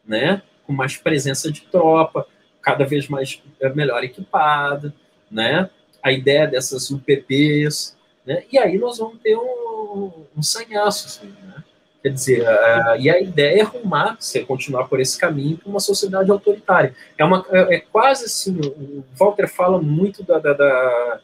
né? 0.04 0.42
Com 0.66 0.74
mais 0.74 0.98
presença 0.98 1.52
de 1.52 1.62
tropa, 1.62 2.28
cada 2.62 2.86
vez 2.86 3.08
mais 3.08 3.42
é, 3.60 3.70
melhor 3.70 4.04
equipada, 4.04 4.94
né? 5.30 5.70
A 6.02 6.12
ideia 6.12 6.48
dessas 6.48 6.90
UPPs, 6.90 7.96
né? 8.26 8.44
E 8.52 8.58
aí 8.58 8.78
nós 8.78 8.98
vamos 8.98 9.20
ter 9.22 9.38
um, 9.38 10.26
um 10.36 10.42
sanhaço, 10.42 11.08
assim, 11.08 11.36
né? 11.44 11.64
Quer 12.04 12.10
dizer, 12.10 12.42
uh, 12.42 13.00
e 13.00 13.10
a 13.10 13.22
ideia 13.22 13.60
é 13.60 13.62
arrumar, 13.62 14.18
se 14.20 14.42
continuar 14.42 14.90
por 14.90 15.00
esse 15.00 15.18
caminho, 15.18 15.58
para 15.58 15.70
uma 15.70 15.80
sociedade 15.80 16.30
autoritária. 16.30 16.94
É, 17.18 17.24
uma, 17.24 17.46
é, 17.50 17.76
é, 17.76 17.80
quase 17.80 18.26
assim, 18.26 18.60
o 18.60 19.06
Walter 19.18 19.48
fala 19.48 19.82
muito 19.82 20.22
da, 20.22 20.38
da, 20.38 20.52
da 20.52 21.22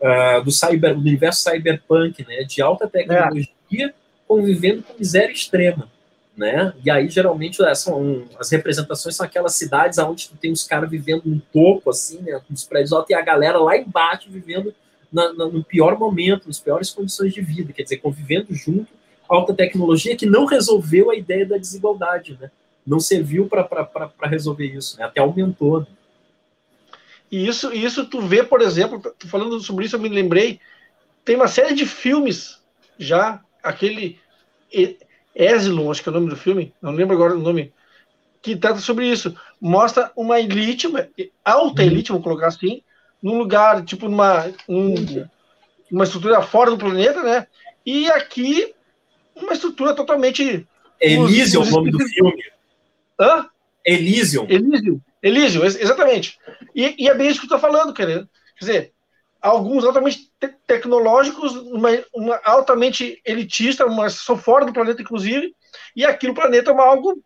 uh, 0.00 0.42
do, 0.42 0.50
cyber, 0.50 0.94
do 0.94 1.00
universo 1.00 1.42
cyberpunk, 1.42 2.26
né, 2.26 2.42
de 2.42 2.62
alta 2.62 2.88
tecnologia 2.88 3.50
é. 3.88 3.92
convivendo 4.26 4.82
com 4.82 4.94
miséria 4.98 5.30
extrema. 5.30 5.90
Né? 6.34 6.72
E 6.82 6.90
aí, 6.90 7.06
geralmente, 7.10 7.62
é, 7.62 7.74
são, 7.74 8.24
as 8.40 8.50
representações 8.50 9.14
são 9.16 9.26
aquelas 9.26 9.54
cidades 9.54 9.98
onde 9.98 10.30
tem 10.40 10.50
os 10.50 10.64
caras 10.64 10.88
vivendo 10.88 11.24
no 11.26 11.38
topo, 11.52 11.90
assim, 11.90 12.22
né, 12.22 12.40
com 12.48 12.54
os 12.54 12.64
prédios 12.64 12.94
altos, 12.94 13.10
e 13.10 13.14
a 13.14 13.20
galera 13.20 13.58
lá 13.58 13.76
embaixo 13.76 14.30
vivendo 14.30 14.74
na, 15.12 15.34
na, 15.34 15.44
no 15.44 15.62
pior 15.62 15.98
momento, 15.98 16.46
nas 16.46 16.58
piores 16.58 16.88
condições 16.88 17.34
de 17.34 17.42
vida, 17.42 17.74
quer 17.74 17.82
dizer, 17.82 17.98
convivendo 17.98 18.54
junto 18.54 18.88
alta 19.28 19.54
tecnologia 19.54 20.16
que 20.16 20.26
não 20.26 20.44
resolveu 20.44 21.10
a 21.10 21.16
ideia 21.16 21.46
da 21.46 21.56
desigualdade, 21.56 22.38
né? 22.40 22.50
Não 22.86 23.00
serviu 23.00 23.48
para 23.48 24.10
resolver 24.24 24.66
isso, 24.66 24.98
né? 24.98 25.04
até 25.04 25.20
aumentou. 25.20 25.80
Né? 25.80 25.86
E 27.30 27.46
isso, 27.46 27.72
isso 27.72 28.06
tu 28.06 28.20
vê, 28.20 28.42
por 28.42 28.60
exemplo, 28.60 29.00
falando 29.26 29.58
sobre 29.60 29.86
isso, 29.86 29.96
eu 29.96 30.00
me 30.00 30.08
lembrei, 30.08 30.60
tem 31.24 31.36
uma 31.36 31.48
série 31.48 31.74
de 31.74 31.86
filmes 31.86 32.60
já, 32.98 33.40
aquele 33.62 34.18
Eslon, 35.34 35.90
acho 35.90 36.02
que 36.02 36.08
é 36.08 36.12
o 36.12 36.14
nome 36.14 36.28
do 36.28 36.36
filme, 36.36 36.72
não 36.80 36.92
lembro 36.92 37.14
agora 37.14 37.34
o 37.34 37.40
nome, 37.40 37.72
que 38.42 38.54
trata 38.54 38.78
sobre 38.78 39.06
isso. 39.06 39.34
Mostra 39.58 40.12
uma 40.14 40.38
elite, 40.38 40.86
uma 40.86 41.08
alta 41.42 41.80
uhum. 41.80 41.88
elite, 41.88 42.10
vamos 42.10 42.24
colocar 42.24 42.48
assim, 42.48 42.82
num 43.22 43.38
lugar, 43.38 43.82
tipo, 43.82 44.06
numa 44.06 44.52
um, 44.68 44.94
uma 45.90 46.04
estrutura 46.04 46.42
fora 46.42 46.70
do 46.70 46.76
planeta, 46.76 47.22
né? 47.22 47.46
E 47.86 48.10
aqui 48.10 48.74
uma 49.36 49.52
estrutura 49.52 49.94
totalmente. 49.94 50.66
Elysium, 51.00 51.62
é 51.62 51.66
o 51.66 51.70
nome 51.70 51.90
do 51.90 51.98
filme. 52.08 52.44
Hã? 53.18 53.48
Elysium. 53.84 54.46
Elysium, 54.48 55.00
Elysium 55.22 55.64
exatamente. 55.64 56.38
E, 56.74 57.04
e, 57.04 57.08
é 57.08 57.14
bem 57.14 57.28
isso 57.28 57.40
que 57.40 57.48
tu 57.48 57.54
está 57.54 57.58
falando, 57.58 57.92
querido. 57.92 58.28
Quer 58.58 58.64
dizer, 58.64 58.92
alguns 59.40 59.84
altamente 59.84 60.30
te 60.40 60.48
tecnológicos, 60.66 61.54
uma, 61.54 61.90
uma, 62.14 62.40
altamente 62.44 63.20
elitista, 63.24 63.84
uma 63.86 64.08
são 64.08 64.38
fora 64.38 64.64
do 64.64 64.72
planeta, 64.72 65.02
inclusive, 65.02 65.54
e 65.94 66.04
aqui 66.04 66.26
no 66.26 66.34
planeta 66.34 66.70
é 66.70 66.74
uma, 66.74 66.84
algo 66.84 67.22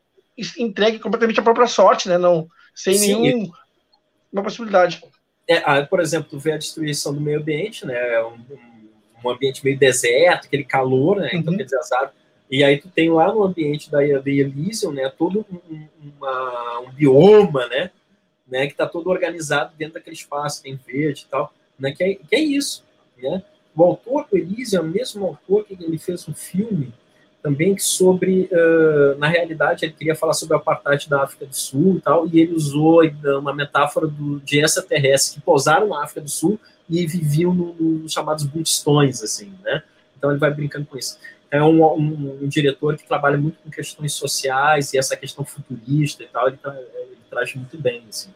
entregue 0.58 0.98
completamente 0.98 1.38
à 1.38 1.42
própria 1.42 1.66
sorte, 1.66 2.08
né? 2.08 2.18
Não, 2.18 2.48
sem 2.74 2.94
Sim. 2.94 3.20
nenhuma 3.20 4.42
possibilidade. 4.42 5.02
é, 5.46 5.82
por 5.84 6.00
exemplo, 6.00 6.28
tu 6.28 6.38
vê 6.38 6.52
a 6.52 6.58
destruição 6.58 7.14
do 7.14 7.20
meio 7.20 7.40
ambiente, 7.40 7.86
né? 7.86 8.14
É 8.14 8.24
um, 8.24 8.34
um 8.34 8.67
ambiente 9.26 9.64
meio 9.64 9.78
deserto, 9.78 10.46
aquele 10.46 10.64
calor, 10.64 11.16
né? 11.16 11.30
Então, 11.32 11.52
uhum. 11.52 11.58
quer 11.58 11.64
dizer, 11.64 11.78
as 11.78 11.92
árvores 11.92 12.18
e 12.50 12.64
aí 12.64 12.78
tu 12.78 12.88
tem 12.88 13.10
lá 13.10 13.32
no 13.32 13.44
ambiente 13.44 13.90
da, 13.90 13.98
da 13.98 14.30
Elysium, 14.30 14.92
né, 14.92 15.12
todo 15.16 15.44
um, 15.50 15.86
uma, 16.02 16.80
um 16.80 16.90
bioma, 16.90 17.66
né, 17.66 17.90
né, 18.46 18.66
que 18.66 18.72
está 18.72 18.86
todo 18.86 19.10
organizado 19.10 19.72
dentro 19.76 19.94
daquele 19.94 20.16
espaço, 20.16 20.62
tem 20.62 20.78
verde 20.86 21.26
e 21.26 21.30
tal, 21.30 21.52
né, 21.78 21.92
que 21.92 22.02
é, 22.02 22.14
que 22.14 22.34
é 22.34 22.40
isso, 22.40 22.82
né. 23.18 23.42
O 23.76 23.84
autor 23.84 24.26
do 24.28 24.36
Elysium 24.36 24.80
é 24.80 24.82
o 24.82 24.88
mesmo 24.88 25.26
autor 25.26 25.64
que 25.64 25.74
ele 25.74 25.98
fez 25.98 26.26
um 26.28 26.34
filme 26.34 26.92
também 27.40 27.78
sobre, 27.78 28.50
uh, 28.50 29.16
na 29.18 29.28
realidade, 29.28 29.84
ele 29.84 29.92
queria 29.92 30.16
falar 30.16 30.32
sobre 30.32 30.56
a 30.56 30.58
apartheid 30.58 31.08
da 31.08 31.22
África 31.22 31.46
do 31.46 31.54
Sul 31.54 31.96
e 31.96 32.00
tal, 32.00 32.26
e 32.26 32.40
ele 32.40 32.54
usou 32.54 33.02
uma 33.38 33.54
metáfora 33.54 34.08
do, 34.08 34.40
de 34.40 34.58
extraterrestres 34.58 35.36
que 35.36 35.40
pousaram 35.40 35.86
na 35.86 36.02
África 36.02 36.22
do 36.22 36.28
Sul 36.28 36.58
e 36.88 37.06
viviam 37.06 37.54
nos 37.54 38.12
chamados 38.12 38.44
butistões, 38.44 39.22
assim, 39.22 39.52
né, 39.62 39.82
então 40.16 40.30
ele 40.30 40.38
vai 40.38 40.52
brincando 40.52 40.86
com 40.86 40.96
isso 40.96 41.18
é 41.50 41.62
um, 41.62 41.82
um, 41.82 42.38
um, 42.42 42.48
diretor 42.48 42.96
que 42.96 43.06
trabalha 43.06 43.38
muito 43.38 43.58
com 43.62 43.70
questões 43.70 44.12
sociais 44.12 44.92
e 44.92 44.98
essa 44.98 45.16
questão 45.16 45.44
futurista 45.44 46.22
e 46.22 46.26
tal, 46.26 46.48
ele, 46.48 46.58
tá, 46.58 46.74
ele 46.94 47.18
traz 47.30 47.54
muito 47.54 47.78
bem. 47.78 48.04
Assim. 48.08 48.30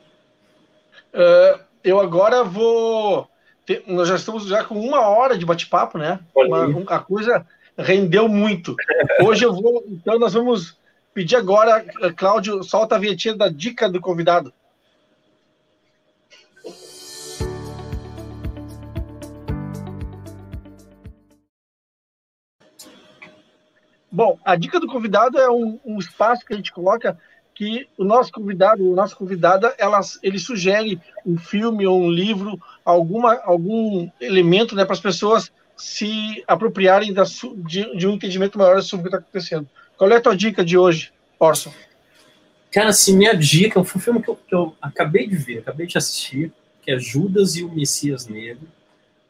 Uh, 1.13 1.61
eu 1.85 2.01
agora 2.01 2.43
vou. 2.43 3.29
Ter, 3.67 3.85
nós 3.87 4.09
já 4.09 4.17
estamos 4.17 4.47
já 4.47 4.65
com 4.65 4.81
uma 4.81 5.07
hora 5.09 5.37
de 5.37 5.45
bate-papo, 5.45 5.99
né? 5.99 6.21
Uma, 6.35 6.83
a 6.89 6.99
coisa 6.99 7.47
rendeu 7.77 8.29
muito. 8.29 8.75
Hoje 9.23 9.45
eu 9.45 9.53
vou. 9.53 9.85
Então, 9.89 10.19
nós 10.19 10.33
vamos 10.33 10.77
pedir 11.13 11.37
agora, 11.37 11.85
Cláudio, 12.17 12.63
solta 12.63 12.97
a 12.97 12.99
vinhetinha 12.99 13.37
da 13.37 13.49
dica 13.49 13.91
do 13.91 14.01
convidado. 14.01 14.53
Bom, 24.13 24.39
a 24.45 24.55
dica 24.57 24.79
do 24.79 24.87
convidado 24.87 25.39
é 25.39 25.51
um, 25.51 25.81
um, 25.87 25.99
espaço 25.99 26.45
que 26.45 26.53
a 26.53 26.57
gente 26.57 26.71
coloca 26.71 27.19
que 27.55 27.89
o 27.97 28.05
nosso 28.05 28.31
convidado, 28.31 28.87
o 28.87 28.95
nosso 28.95 29.17
convidada, 29.17 29.75
elas, 29.79 30.19
ele 30.23 30.39
sugere 30.39 31.01
um 31.25 31.39
filme 31.39 31.87
ou 31.87 31.99
um 31.99 32.11
livro, 32.11 32.61
alguma, 32.85 33.41
algum 33.43 34.11
elemento 34.21 34.75
né, 34.75 34.85
para 34.85 34.93
as 34.93 35.01
pessoas 35.01 35.51
se 35.75 36.45
apropriarem 36.47 37.11
da, 37.15 37.25
de, 37.25 37.97
de, 37.97 38.07
um 38.07 38.13
entendimento 38.13 38.59
maior 38.59 38.83
sobre 38.83 39.09
o 39.09 39.11
que 39.11 39.17
está 39.17 39.27
acontecendo. 39.27 39.67
Qual 39.97 40.11
é 40.11 40.17
a 40.17 40.21
tua 40.21 40.37
dica 40.37 40.63
de 40.63 40.77
hoje, 40.77 41.11
Orson? 41.39 41.73
Cara, 42.71 42.91
assim, 42.91 43.17
minha 43.17 43.35
dica 43.35 43.83
foi 43.83 43.99
um 43.99 44.05
filme 44.05 44.23
que 44.23 44.29
eu, 44.29 44.37
que 44.37 44.55
eu 44.55 44.77
acabei 44.81 45.27
de 45.27 45.37
ver, 45.37 45.61
acabei 45.61 45.87
de 45.87 45.97
assistir, 45.97 46.53
que 46.83 46.91
é 46.91 46.99
Judas 46.99 47.57
e 47.57 47.65
o 47.65 47.73
Messias 47.73 48.27
Negro, 48.27 48.69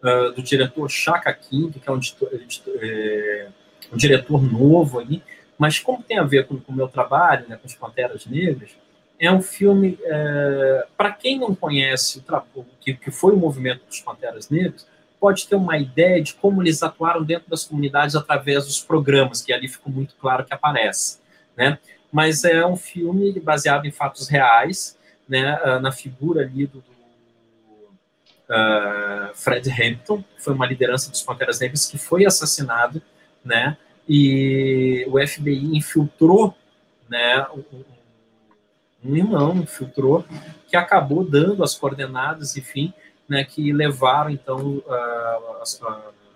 uh, 0.03 0.33
do 0.33 0.43
diretor 0.43 0.91
Chaka 0.91 1.33
King, 1.33 1.79
que 1.79 1.89
é 1.89 1.93
um 1.93 1.97
editor, 1.97 2.29
editor 2.33 2.75
é, 2.81 3.49
um 3.93 3.97
diretor 3.97 4.43
novo 4.43 4.99
ali, 4.99 5.23
mas 5.59 5.79
como 5.79 6.03
tem 6.03 6.19
a 6.19 6.25
ver 6.25 6.47
com, 6.47 6.59
com 6.59 6.73
o 6.73 6.75
meu 6.75 6.89
trabalho, 6.89 7.47
né, 7.49 7.57
com 7.57 7.67
as 7.67 7.75
Panteras 7.75 8.27
Negras, 8.27 8.71
é 9.19 9.31
um 9.31 9.41
filme, 9.41 9.99
é, 10.03 10.87
para 10.97 11.13
quem 11.13 11.39
não 11.39 11.55
conhece 11.55 12.25
o 12.57 12.65
que, 12.81 12.95
que 12.95 13.11
foi 13.11 13.33
o 13.33 13.37
movimento 13.37 13.85
dos 13.87 14.01
Panteras 14.01 14.49
Negras, 14.51 14.87
pode 15.21 15.47
ter 15.47 15.55
uma 15.55 15.79
ideia 15.79 16.21
de 16.21 16.35
como 16.35 16.61
eles 16.61 16.83
atuaram 16.83 17.23
dentro 17.23 17.49
das 17.49 17.65
comunidades 17.65 18.17
através 18.17 18.67
dos 18.67 18.81
programas, 18.81 19.41
que 19.41 19.53
ali 19.53 19.69
ficou 19.69 19.93
muito 19.93 20.17
claro 20.17 20.45
que 20.45 20.53
aparece, 20.53 21.21
né? 21.57 21.79
Mas 22.11 22.43
é 22.43 22.67
um 22.67 22.77
filme 22.77 23.39
baseado 23.39 23.87
em 23.87 23.93
fatos 23.93 24.27
reais, 24.29 24.99
né? 25.29 25.61
Ah, 25.63 25.79
na 25.79 25.93
figura 25.93 26.43
ali 26.43 26.67
do, 26.67 26.81
do 26.81 26.93
uh, 28.51 29.35
Fred 29.35 29.71
Hampton, 29.71 30.23
que 30.23 30.43
foi 30.43 30.53
uma 30.53 30.67
liderança 30.67 31.09
dos 31.09 31.23
Panteras 31.23 31.61
Negras 31.61 31.87
que 31.87 31.97
foi 31.97 32.27
assassinado 32.27 33.01
né? 33.45 33.77
E 34.09 35.07
o 35.09 35.27
FBI 35.27 35.77
infiltrou, 35.77 36.55
né? 37.09 37.47
Um, 37.55 37.85
um 39.05 39.17
irmão 39.17 39.57
infiltrou 39.57 40.25
que 40.69 40.77
acabou 40.77 41.25
dando 41.25 41.63
as 41.65 41.75
coordenadas, 41.75 42.57
enfim, 42.57 42.93
né? 43.29 43.45
Que 43.45 43.73
levaram 43.73 44.31
então 44.31 44.83
a, 44.89 44.95
a, 44.95 45.63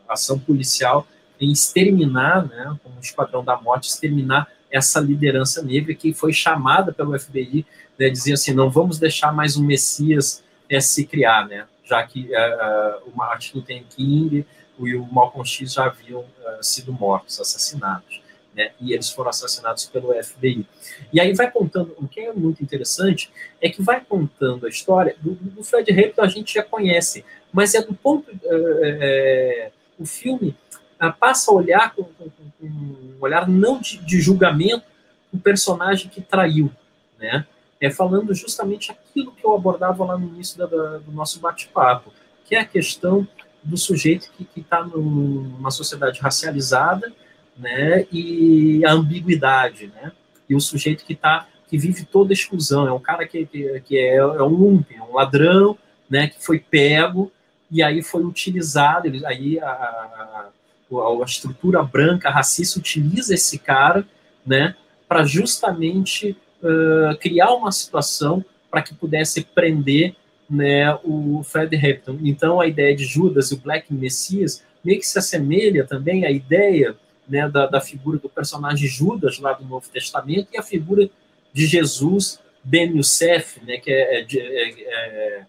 a 0.08 0.12
ação 0.12 0.38
policial 0.38 1.06
em 1.40 1.52
exterminar, 1.52 2.46
né? 2.46 2.76
Com 2.82 2.90
o 2.90 3.00
Esquadrão 3.00 3.44
da 3.44 3.56
Morte, 3.56 3.88
exterminar 3.88 4.48
essa 4.70 5.00
liderança 5.00 5.62
negra 5.62 5.94
que 5.94 6.12
foi 6.12 6.32
chamada 6.32 6.92
pelo 6.92 7.18
FBI, 7.18 7.66
né, 7.98 8.10
dizia 8.10 8.34
assim, 8.34 8.52
não 8.52 8.70
vamos 8.70 8.98
deixar 8.98 9.32
mais 9.32 9.56
um 9.56 9.64
Messias 9.64 10.44
é, 10.68 10.80
se 10.80 11.06
criar, 11.06 11.46
né, 11.46 11.66
já 11.84 12.02
que 12.06 12.28
uh, 12.30 13.08
o 13.10 13.16
Martin 13.16 13.58
Luther 13.58 13.84
King 13.88 14.44
e 14.80 14.96
o 14.96 15.04
Malcolm 15.06 15.46
X 15.46 15.74
já 15.74 15.86
haviam 15.86 16.20
uh, 16.20 16.62
sido 16.62 16.92
mortos, 16.92 17.40
assassinados. 17.40 18.20
Né? 18.54 18.72
E 18.80 18.92
eles 18.92 19.10
foram 19.10 19.30
assassinados 19.30 19.84
pelo 19.86 20.14
FBI. 20.22 20.66
E 21.12 21.20
aí 21.20 21.34
vai 21.34 21.50
contando, 21.50 21.94
o 21.98 22.08
que 22.08 22.20
é 22.20 22.32
muito 22.32 22.62
interessante 22.62 23.30
é 23.60 23.68
que 23.68 23.82
vai 23.82 24.00
contando 24.00 24.66
a 24.66 24.68
história 24.68 25.14
do, 25.20 25.34
do 25.34 25.62
Fred 25.62 25.92
Hampton 25.92 26.22
a 26.22 26.28
gente 26.28 26.54
já 26.54 26.62
conhece, 26.62 27.24
mas 27.52 27.74
é 27.74 27.82
do 27.82 27.94
ponto 27.94 28.30
é, 28.44 29.70
o 29.98 30.06
filme 30.06 30.56
uh, 31.02 31.12
passa 31.18 31.50
a 31.50 31.54
olhar 31.54 31.94
com, 31.94 32.04
com, 32.04 32.30
com, 32.30 32.66
um 32.66 33.16
olhar 33.20 33.46
não 33.46 33.78
de, 33.78 33.98
de 33.98 34.20
julgamento 34.20 34.84
o 35.32 35.38
personagem 35.38 36.08
que 36.08 36.20
traiu, 36.20 36.70
né? 37.18 37.46
É 37.78 37.90
falando 37.90 38.34
justamente 38.34 38.90
aquilo 38.90 39.32
que 39.32 39.44
eu 39.44 39.54
abordava 39.54 40.02
lá 40.02 40.16
no 40.16 40.28
início 40.28 40.56
da, 40.56 40.64
da, 40.64 40.98
do 40.98 41.12
nosso 41.12 41.38
bate-papo, 41.40 42.10
que 42.46 42.54
é 42.54 42.60
a 42.60 42.64
questão 42.64 43.28
do 43.66 43.76
sujeito 43.76 44.30
que 44.36 44.60
está 44.60 44.84
numa 44.84 45.70
sociedade 45.70 46.20
racializada, 46.20 47.12
né, 47.58 48.06
e 48.12 48.84
a 48.84 48.92
ambiguidade, 48.92 49.86
né, 49.86 50.12
e 50.48 50.54
o 50.54 50.60
sujeito 50.60 51.04
que 51.04 51.14
tá 51.14 51.46
que 51.68 51.76
vive 51.76 52.04
toda 52.04 52.32
exclusão, 52.32 52.86
é 52.86 52.92
um 52.92 53.00
cara 53.00 53.26
que, 53.26 53.44
que, 53.44 53.80
que 53.80 53.98
é, 53.98 54.16
é 54.18 54.42
um 54.42 54.46
lumpen, 54.46 54.98
é 54.98 55.02
um 55.02 55.14
ladrão, 55.14 55.76
né, 56.08 56.28
que 56.28 56.44
foi 56.44 56.60
pego 56.60 57.32
e 57.68 57.82
aí 57.82 58.02
foi 58.02 58.24
utilizado, 58.24 59.08
ele, 59.08 59.26
aí 59.26 59.58
a, 59.58 59.66
a, 59.68 60.48
a, 60.92 61.24
estrutura 61.24 61.82
branca 61.82 62.30
racista 62.30 62.78
utiliza 62.78 63.34
esse 63.34 63.58
cara, 63.58 64.06
né, 64.46 64.76
para 65.08 65.24
justamente 65.24 66.36
uh, 66.62 67.16
criar 67.18 67.52
uma 67.54 67.72
situação 67.72 68.44
para 68.70 68.82
que 68.82 68.94
pudesse 68.94 69.42
prender 69.42 70.14
né, 70.48 70.94
o 71.04 71.42
Fred 71.44 71.74
Hampton. 71.76 72.18
Então, 72.22 72.60
a 72.60 72.66
ideia 72.66 72.94
de 72.94 73.04
Judas 73.04 73.50
e 73.50 73.54
o 73.54 73.58
Black 73.58 73.92
Messias 73.92 74.64
meio 74.84 75.00
que 75.00 75.06
se 75.06 75.18
assemelha 75.18 75.84
também 75.84 76.24
à 76.24 76.30
ideia 76.30 76.96
né, 77.28 77.48
da, 77.48 77.66
da, 77.66 77.80
figura 77.80 78.18
do 78.18 78.28
personagem 78.28 78.88
Judas 78.88 79.38
lá 79.40 79.52
do 79.52 79.64
Novo 79.64 79.88
Testamento 79.90 80.48
e 80.52 80.58
a 80.58 80.62
figura 80.62 81.10
de 81.52 81.66
Jesus 81.66 82.40
Ben 82.62 82.96
Youssef, 82.96 83.60
né, 83.64 83.78
que 83.78 83.90
é, 83.90 84.20
é, 84.20 84.26
é, 84.32 85.44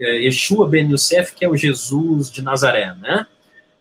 é 0.00 0.10
Yeshua 0.24 0.68
Ben 0.68 0.90
Youssef, 0.90 1.34
que 1.34 1.44
é 1.44 1.48
o 1.48 1.56
Jesus 1.56 2.30
de 2.30 2.42
Nazaré. 2.42 2.92
Né? 2.94 3.26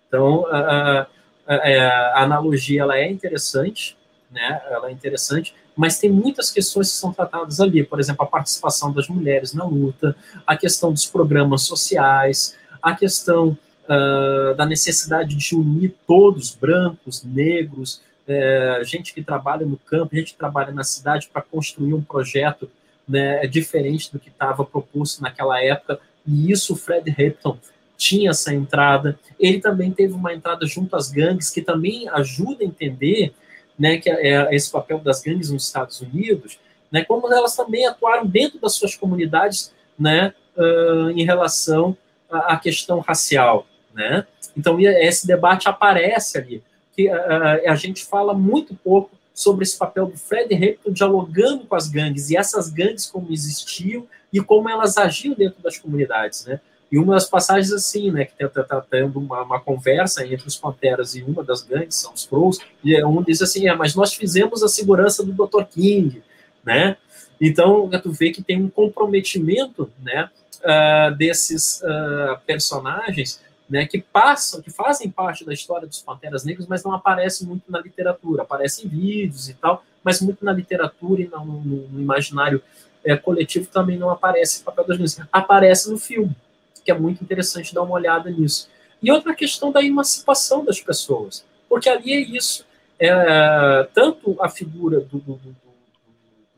Então, 0.07 0.45
a, 0.47 1.07
a, 1.47 1.57
a 1.57 2.23
analogia 2.23 2.81
ela 2.81 2.97
é 2.97 3.09
interessante, 3.09 3.97
né, 4.29 4.61
ela 4.69 4.89
é 4.89 4.91
interessante, 4.91 5.55
mas 5.75 5.99
tem 5.99 6.09
muitas 6.09 6.51
questões 6.51 6.91
que 6.91 6.97
são 6.97 7.13
tratadas 7.13 7.59
ali, 7.59 7.83
por 7.83 7.99
exemplo, 7.99 8.23
a 8.23 8.27
participação 8.27 8.91
das 8.91 9.07
mulheres 9.07 9.53
na 9.53 9.65
luta, 9.65 10.15
a 10.45 10.55
questão 10.55 10.91
dos 10.91 11.05
programas 11.05 11.63
sociais, 11.63 12.55
a 12.81 12.95
questão 12.95 13.57
uh, 13.85 14.55
da 14.55 14.65
necessidade 14.65 15.35
de 15.35 15.55
unir 15.55 15.95
todos, 16.05 16.53
brancos, 16.53 17.23
negros, 17.23 18.01
é, 18.27 18.81
gente 18.85 19.13
que 19.13 19.23
trabalha 19.23 19.65
no 19.65 19.77
campo, 19.77 20.15
gente 20.15 20.33
que 20.33 20.37
trabalha 20.37 20.71
na 20.71 20.83
cidade 20.83 21.29
para 21.31 21.41
construir 21.41 21.93
um 21.93 22.01
projeto 22.01 22.69
né, 23.07 23.45
diferente 23.47 24.11
do 24.11 24.19
que 24.19 24.29
estava 24.29 24.63
proposto 24.63 25.21
naquela 25.21 25.61
época, 25.61 25.99
e 26.25 26.51
isso 26.51 26.73
o 26.73 26.75
Fred 26.75 27.09
Hampton 27.09 27.57
tinha 27.97 28.29
essa 28.29 28.53
entrada. 28.53 29.19
Ele 29.39 29.59
também 29.59 29.91
teve 29.91 30.13
uma 30.13 30.33
entrada 30.33 30.65
junto 30.65 30.95
às 30.95 31.11
gangues, 31.11 31.49
que 31.49 31.61
também 31.61 32.07
ajuda 32.09 32.63
a 32.63 32.67
entender 32.67 33.33
né, 33.77 33.97
que 33.97 34.09
é, 34.09 34.29
é 34.29 34.55
esse 34.55 34.71
papel 34.71 34.99
das 34.99 35.21
gangues 35.21 35.49
nos 35.49 35.65
Estados 35.65 36.01
Unidos, 36.01 36.59
né, 36.91 37.03
como 37.05 37.31
elas 37.31 37.55
também 37.55 37.85
atuaram 37.85 38.25
dentro 38.25 38.59
das 38.59 38.75
suas 38.75 38.95
comunidades, 38.95 39.73
né, 39.97 40.33
uh, 40.57 41.09
em 41.11 41.23
relação 41.23 41.95
à, 42.29 42.57
questão 42.57 42.99
racial, 42.99 43.65
né? 43.93 44.25
Então 44.55 44.79
esse 44.79 45.27
debate 45.27 45.67
aparece 45.67 46.37
ali, 46.37 46.63
que 46.95 47.09
uh, 47.09 47.69
a 47.69 47.75
gente 47.75 48.05
fala 48.05 48.33
muito 48.33 48.75
pouco 48.75 49.11
sobre 49.33 49.63
esse 49.63 49.77
papel 49.77 50.07
do 50.07 50.17
Fred 50.17 50.53
Hampton 50.53 50.91
dialogando 50.91 51.65
com 51.65 51.75
as 51.75 51.87
gangues 51.87 52.29
e 52.29 52.37
essas 52.37 52.69
gangues 52.69 53.05
como 53.05 53.31
existiam 53.31 54.05
e 54.31 54.41
como 54.41 54.69
elas 54.69 54.97
agiam 54.97 55.33
dentro 55.33 55.61
das 55.61 55.77
comunidades, 55.77 56.45
né? 56.45 56.59
E 56.91 56.99
uma 56.99 57.13
das 57.13 57.29
passagens 57.29 57.71
assim, 57.71 58.11
né, 58.11 58.25
que 58.25 58.43
está 58.43 58.63
tá, 58.63 58.81
tendo 58.81 59.17
uma, 59.19 59.43
uma, 59.43 59.59
conversa 59.61 60.25
entre 60.25 60.45
os 60.45 60.57
Panteras 60.57 61.15
e 61.15 61.23
uma 61.23 61.43
das 61.43 61.61
gangues, 61.61 61.95
são 61.95 62.13
os 62.13 62.25
Crows, 62.25 62.59
e 62.83 62.95
é 62.95 63.05
um 63.05 63.23
diz 63.23 63.41
assim, 63.41 63.67
é, 63.67 63.75
mas 63.75 63.95
nós 63.95 64.13
fizemos 64.13 64.61
a 64.61 64.67
segurança 64.67 65.23
do 65.23 65.31
Dr. 65.31 65.63
King, 65.63 66.21
né? 66.65 66.97
Então, 67.39 67.89
tu 68.03 68.11
vê 68.11 68.31
que 68.31 68.43
tem 68.43 68.61
um 68.61 68.69
comprometimento, 68.69 69.89
né, 70.03 70.29
uh, 70.61 71.15
desses 71.15 71.81
uh, 71.81 72.39
personagens 72.45 73.41
né, 73.69 73.85
que 73.85 74.01
passam, 74.01 74.61
que 74.61 74.69
fazem 74.69 75.09
parte 75.09 75.45
da 75.45 75.53
história 75.53 75.87
dos 75.87 76.01
Panteras 76.01 76.43
Negras, 76.43 76.67
mas 76.67 76.83
não 76.83 76.93
aparecem 76.93 77.47
muito 77.47 77.71
na 77.71 77.79
literatura. 77.79 78.43
Aparecem 78.43 78.85
em 78.85 78.89
vídeos 78.89 79.49
e 79.49 79.53
tal, 79.53 79.83
mas 80.03 80.21
muito 80.21 80.43
na 80.43 80.51
literatura 80.51 81.21
e 81.21 81.27
no, 81.27 81.45
no, 81.45 81.87
no 81.87 82.01
imaginário 82.01 82.61
é, 83.03 83.15
coletivo 83.15 83.67
também 83.67 83.97
não 83.97 84.09
aparece 84.09 84.61
o 84.61 84.65
papel 84.65 84.85
das 84.85 84.97
mulheres. 84.97 85.21
Aparece 85.31 85.89
no 85.89 85.97
filme, 85.97 86.35
que 86.83 86.91
é 86.91 86.97
muito 86.97 87.23
interessante 87.23 87.73
dar 87.73 87.83
uma 87.83 87.93
olhada 87.93 88.29
nisso. 88.29 88.69
E 89.01 89.11
outra 89.11 89.33
questão 89.33 89.71
da 89.71 89.83
emancipação 89.83 90.63
das 90.63 90.79
pessoas, 90.79 91.45
porque 91.67 91.89
ali 91.89 92.13
é 92.13 92.19
isso. 92.19 92.65
É, 92.99 93.87
tanto 93.93 94.37
a 94.39 94.47
figura 94.47 94.99
do, 94.99 95.17
do, 95.19 95.33
do, 95.33 95.55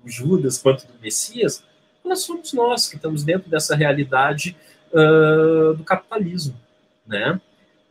do 0.03 0.09
Judas 0.09 0.57
quanto 0.57 0.85
do 0.85 0.93
Messias, 1.01 1.63
nós 2.03 2.19
somos 2.19 2.51
nós 2.51 2.89
que 2.89 2.97
estamos 2.97 3.23
dentro 3.23 3.49
dessa 3.49 3.75
realidade 3.75 4.57
uh, 4.91 5.73
do 5.73 5.85
capitalismo 5.85 6.53
né? 7.05 7.39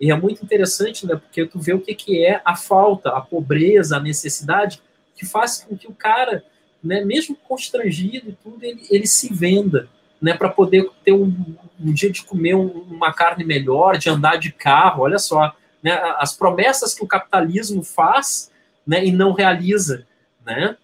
E 0.01 0.11
é 0.11 0.17
muito 0.17 0.43
interessante, 0.43 1.07
né? 1.07 1.17
Porque 1.17 1.47
tu 1.47 1.61
vê 1.61 1.73
o 1.73 1.81
que, 1.81 1.95
que 1.95 2.25
é 2.25 2.41
a 2.45 2.57
falta, 2.57 3.11
a 3.11 3.21
pobreza, 3.21 3.97
a 3.97 4.01
necessidade, 4.01 4.83
que 5.15 5.25
faz 5.25 5.65
com 5.65 5.77
que 5.77 5.87
o 5.87 5.95
cara, 5.95 6.45
né, 6.83 7.05
mesmo 7.05 7.37
constrangido 7.37 8.31
e 8.31 8.33
tudo, 8.33 8.65
ele, 8.65 8.83
ele 8.91 9.07
se 9.07 9.33
venda, 9.33 9.89
né? 10.23 10.35
Para 10.35 10.49
poder 10.49 10.89
ter 11.05 11.13
um, 11.13 11.35
um, 11.81 11.93
dia 11.93 12.11
de 12.11 12.23
comer 12.23 12.55
um, 12.55 12.69
uma 12.89 13.13
carne 13.13 13.45
melhor, 13.45 13.99
de 13.99 14.09
andar 14.09 14.37
de 14.37 14.53
carro, 14.53 15.03
olha 15.03 15.19
só, 15.19 15.53
né? 15.83 16.01
As 16.19 16.37
promessas 16.37 16.95
que 16.95 17.03
o 17.03 17.09
capitalismo 17.09 17.83
faz, 17.83 18.51
né? 18.87 19.05
E 19.05 19.11
não 19.11 19.33
realiza, 19.33 20.07
né? 20.47 20.77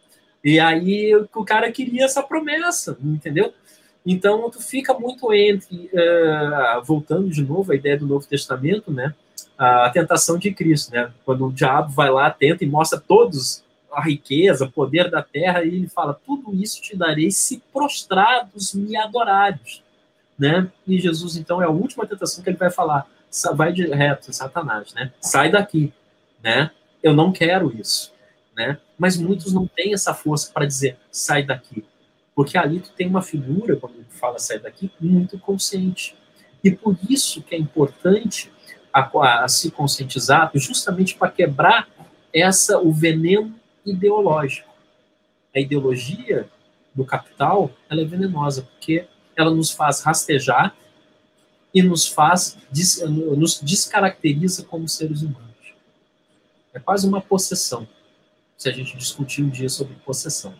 E 0.44 0.58
aí 0.58 1.14
o 1.14 1.44
cara 1.44 1.70
queria 1.70 2.04
essa 2.04 2.22
promessa, 2.22 2.98
entendeu? 3.00 3.54
Então, 4.04 4.48
tu 4.50 4.60
fica 4.60 4.94
muito 4.94 5.32
entre, 5.32 5.90
uh, 5.92 6.82
voltando 6.82 7.28
de 7.28 7.42
novo 7.42 7.72
à 7.72 7.74
ideia 7.74 7.96
do 7.96 8.06
Novo 8.06 8.26
Testamento, 8.26 8.90
né? 8.90 9.14
A 9.56 9.90
tentação 9.90 10.38
de 10.38 10.52
Cristo, 10.52 10.92
né? 10.92 11.12
Quando 11.24 11.46
o 11.46 11.52
diabo 11.52 11.92
vai 11.92 12.10
lá, 12.10 12.30
tenta 12.30 12.64
e 12.64 12.66
mostra 12.66 12.98
todos 12.98 13.62
a 13.92 14.02
riqueza, 14.02 14.64
o 14.64 14.70
poder 14.70 15.10
da 15.10 15.22
terra, 15.22 15.64
e 15.64 15.68
ele 15.68 15.88
fala: 15.88 16.18
Tudo 16.26 16.54
isso 16.54 16.80
te 16.80 16.96
darei 16.96 17.30
se 17.30 17.62
prostrados 17.72 18.74
me 18.74 18.96
adorares. 18.96 19.82
Né? 20.38 20.70
E 20.86 21.00
Jesus, 21.00 21.36
então, 21.36 21.60
é 21.60 21.64
a 21.64 21.70
última 21.70 22.06
tentação 22.06 22.42
que 22.42 22.50
ele 22.50 22.56
vai 22.56 22.70
falar: 22.70 23.06
vai 23.54 23.72
de 23.72 23.86
reto, 23.86 24.32
Satanás, 24.32 24.94
né? 24.94 25.12
Sai 25.20 25.50
daqui, 25.50 25.92
né? 26.42 26.70
Eu 27.02 27.14
não 27.14 27.32
quero 27.32 27.74
isso, 27.78 28.12
né? 28.56 28.78
Mas 28.98 29.16
muitos 29.16 29.52
não 29.52 29.66
têm 29.66 29.94
essa 29.94 30.14
força 30.14 30.50
para 30.52 30.66
dizer: 30.66 30.96
sai 31.10 31.42
daqui. 31.42 31.84
Porque 32.34 32.56
ali 32.56 32.78
tu 32.78 32.90
tem 32.90 33.08
uma 33.08 33.20
figura, 33.20 33.74
quando 33.74 33.94
tu 33.94 34.14
fala 34.14 34.38
sair 34.38 34.60
daqui, 34.60 34.90
muito 35.00 35.36
consciente. 35.40 36.16
E 36.62 36.70
por 36.70 36.96
isso 37.08 37.42
que 37.42 37.54
é 37.54 37.58
importante 37.58 38.52
a, 38.92 39.44
a 39.44 39.48
se 39.48 39.72
conscientizar, 39.72 40.50
justamente 40.54 41.16
para 41.16 41.32
quebrar 41.32 41.88
essa 42.32 42.78
o 42.78 42.92
veneno 42.92 43.57
ideológico. 43.90 44.68
A 45.54 45.60
ideologia 45.60 46.48
do 46.94 47.04
capital, 47.04 47.70
ela 47.88 48.02
é 48.02 48.04
venenosa, 48.04 48.62
porque 48.62 49.06
ela 49.36 49.50
nos 49.50 49.70
faz 49.70 50.02
rastejar 50.02 50.74
e 51.72 51.82
nos 51.82 52.08
faz 52.08 52.58
nos 53.36 53.60
descaracteriza 53.60 54.64
como 54.64 54.88
seres 54.88 55.22
humanos. 55.22 55.48
É 56.74 56.78
quase 56.78 57.06
uma 57.06 57.20
possessão, 57.20 57.86
se 58.56 58.68
a 58.68 58.72
gente 58.72 58.96
discutir 58.96 59.42
um 59.42 59.48
dia 59.48 59.68
sobre 59.68 59.94
possessão. 59.96 60.54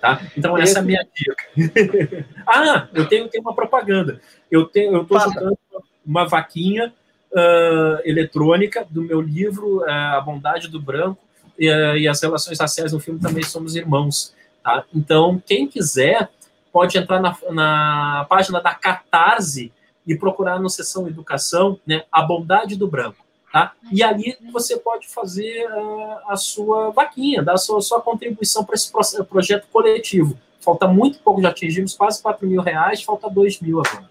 Tá? 0.00 0.20
Então, 0.36 0.58
essa 0.58 0.80
é 0.80 0.82
a 0.82 0.84
minha 0.84 1.06
dica. 1.14 2.26
ah, 2.46 2.88
eu 2.92 3.08
tenho, 3.08 3.28
tenho 3.28 3.42
uma 3.42 3.54
propaganda. 3.54 4.20
Eu 4.50 4.66
tenho, 4.66 4.94
eu 4.94 5.02
estou 5.02 5.18
jogando 5.18 5.58
uma 6.04 6.28
vaquinha 6.28 6.92
uh, 7.32 8.00
eletrônica 8.04 8.86
do 8.90 9.00
meu 9.00 9.20
livro 9.20 9.78
uh, 9.78 9.88
A 9.88 10.20
Bondade 10.20 10.68
do 10.68 10.80
Branco 10.80 11.23
e 11.58 12.08
as 12.08 12.20
relações 12.20 12.58
raciais 12.58 12.92
no 12.92 13.00
filme 13.00 13.20
também 13.20 13.42
somos 13.42 13.76
irmãos. 13.76 14.34
Tá? 14.62 14.84
Então, 14.94 15.42
quem 15.46 15.66
quiser 15.66 16.28
pode 16.72 16.98
entrar 16.98 17.20
na, 17.20 17.36
na 17.50 18.26
página 18.28 18.60
da 18.60 18.74
Catarse 18.74 19.72
e 20.06 20.16
procurar 20.16 20.58
no 20.58 20.68
seção 20.68 21.06
Educação, 21.06 21.78
né, 21.86 22.04
A 22.10 22.22
Bondade 22.22 22.76
do 22.76 22.88
Branco. 22.88 23.24
Tá? 23.52 23.72
E 23.92 24.02
ali 24.02 24.36
você 24.52 24.76
pode 24.76 25.06
fazer 25.08 25.64
uh, 25.70 26.18
a 26.28 26.36
sua 26.36 26.90
vaquinha, 26.90 27.42
dar 27.42 27.52
a 27.52 27.56
sua, 27.56 27.80
sua 27.80 28.00
contribuição 28.00 28.64
para 28.64 28.74
esse 28.74 28.90
projeto 29.28 29.68
coletivo. 29.72 30.36
Falta 30.60 30.88
muito 30.88 31.20
pouco, 31.20 31.40
já 31.40 31.50
atingimos 31.50 31.94
quase 31.94 32.20
4 32.20 32.46
mil 32.48 32.60
reais, 32.60 33.02
falta 33.02 33.30
2 33.30 33.60
mil 33.60 33.80
agora. 33.80 34.10